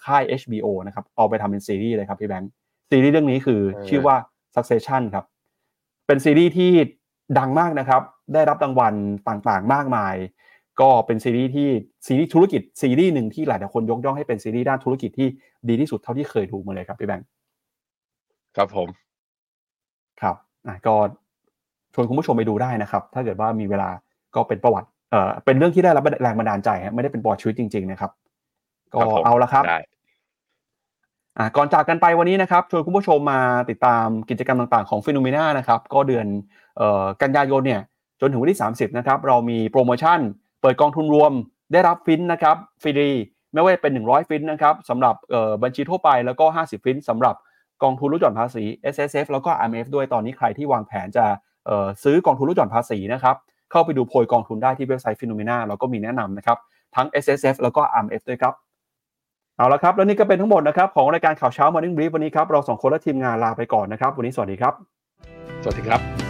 [0.05, 2.51] ค่าย HBO นะครับเอาไปทำเป็นซีรีส์เลยครับพี่แบงค์
[2.91, 4.17] ซีรีส์เรื่องนี้คือชื่อว่า
[4.55, 5.25] Succession ครับ
[6.07, 6.71] เป็นซีรีส์ที่
[7.39, 8.03] ดังมากนะครับ
[8.35, 8.95] ได้รับรางวัล
[9.29, 10.15] ต่างๆ มากมาย
[10.81, 11.69] ก็เป็นซีรีส์ที่
[12.07, 15.29] ซีรีส์ธุรกิจซีรีส์หนึ่งที่หลายคนยกย่องให้เป็นซีรีส์ด้านธุรกิจที่
[15.69, 17.27] ดีที่สุดเท่าที่เคยดูมาเลยครับพี่แบงค์
[18.57, 18.89] ครับผม
[20.21, 20.37] ครับ
[20.87, 20.95] ก็
[21.95, 23.91] ชวนคุณผู้ชมไปดูได้นะครับ ถ้าเกิดว่ามีเวลา
[24.35, 28.11] ก็เป็นประวัติเอ่อเป็นเรื่องที่ได้รับแรงบันดาลใจไม่ได้เป็นประวัติชีวิตจริง ๆ นะครับ
[28.95, 29.65] ก็เอาละครับ
[31.39, 33.41] อ่าก่อนจากกันไปวันนี้นะครับชวนคุณผู้ชมมา
[33.71, 36.27] ติดตามกิจกรรมต่างๆของ FINNOMENA นะครับ ก็เดือน
[36.77, 37.83] เอ่อกันยายนเนี่ย
[38.21, 40.19] จนถึงวันที่ 30 นะครับ เรามีโปรโมชั่น
[40.61, 41.33] เปิดกองทุนรวม
[41.73, 43.11] ได้รับฟินนะครับฟรี
[43.53, 45.15] ไม่ว่าเป็น 100 ฟินนะครับสำหรับ
[45.63, 47.35] บัญชีทั่วไปแล้วก็ 50 ฟินสำหรับ
[47.83, 51.25] กองทุนลดหย่อนภาษี SSF แล้วก็ RMF ด้วยตอนนี้ใครที่วางแผนจะ
[52.05, 53.37] ซื้อกองทุนลดหย่อนภาษีนะครับ
[53.71, 56.59] เข้าไปดูโพยกองทุนได้ที่เว็บไซต์ FINNOMENA เราก็มีแนะนำนะครับ
[56.97, 58.55] ทั้ง S S F แล้วก็ M F ด้วยครับ
[59.57, 64.75] เอาละครับ แล้วนี่ก็เป็นทั้งหมดนะครับของรายการข่าวเช้า Morning Brief วันนี้ครับเราสองคนและทีมงานลาไปก่อนนะครับ วันนี้สวัสดีครับ
[65.63, 66.30] สวัสดีครับ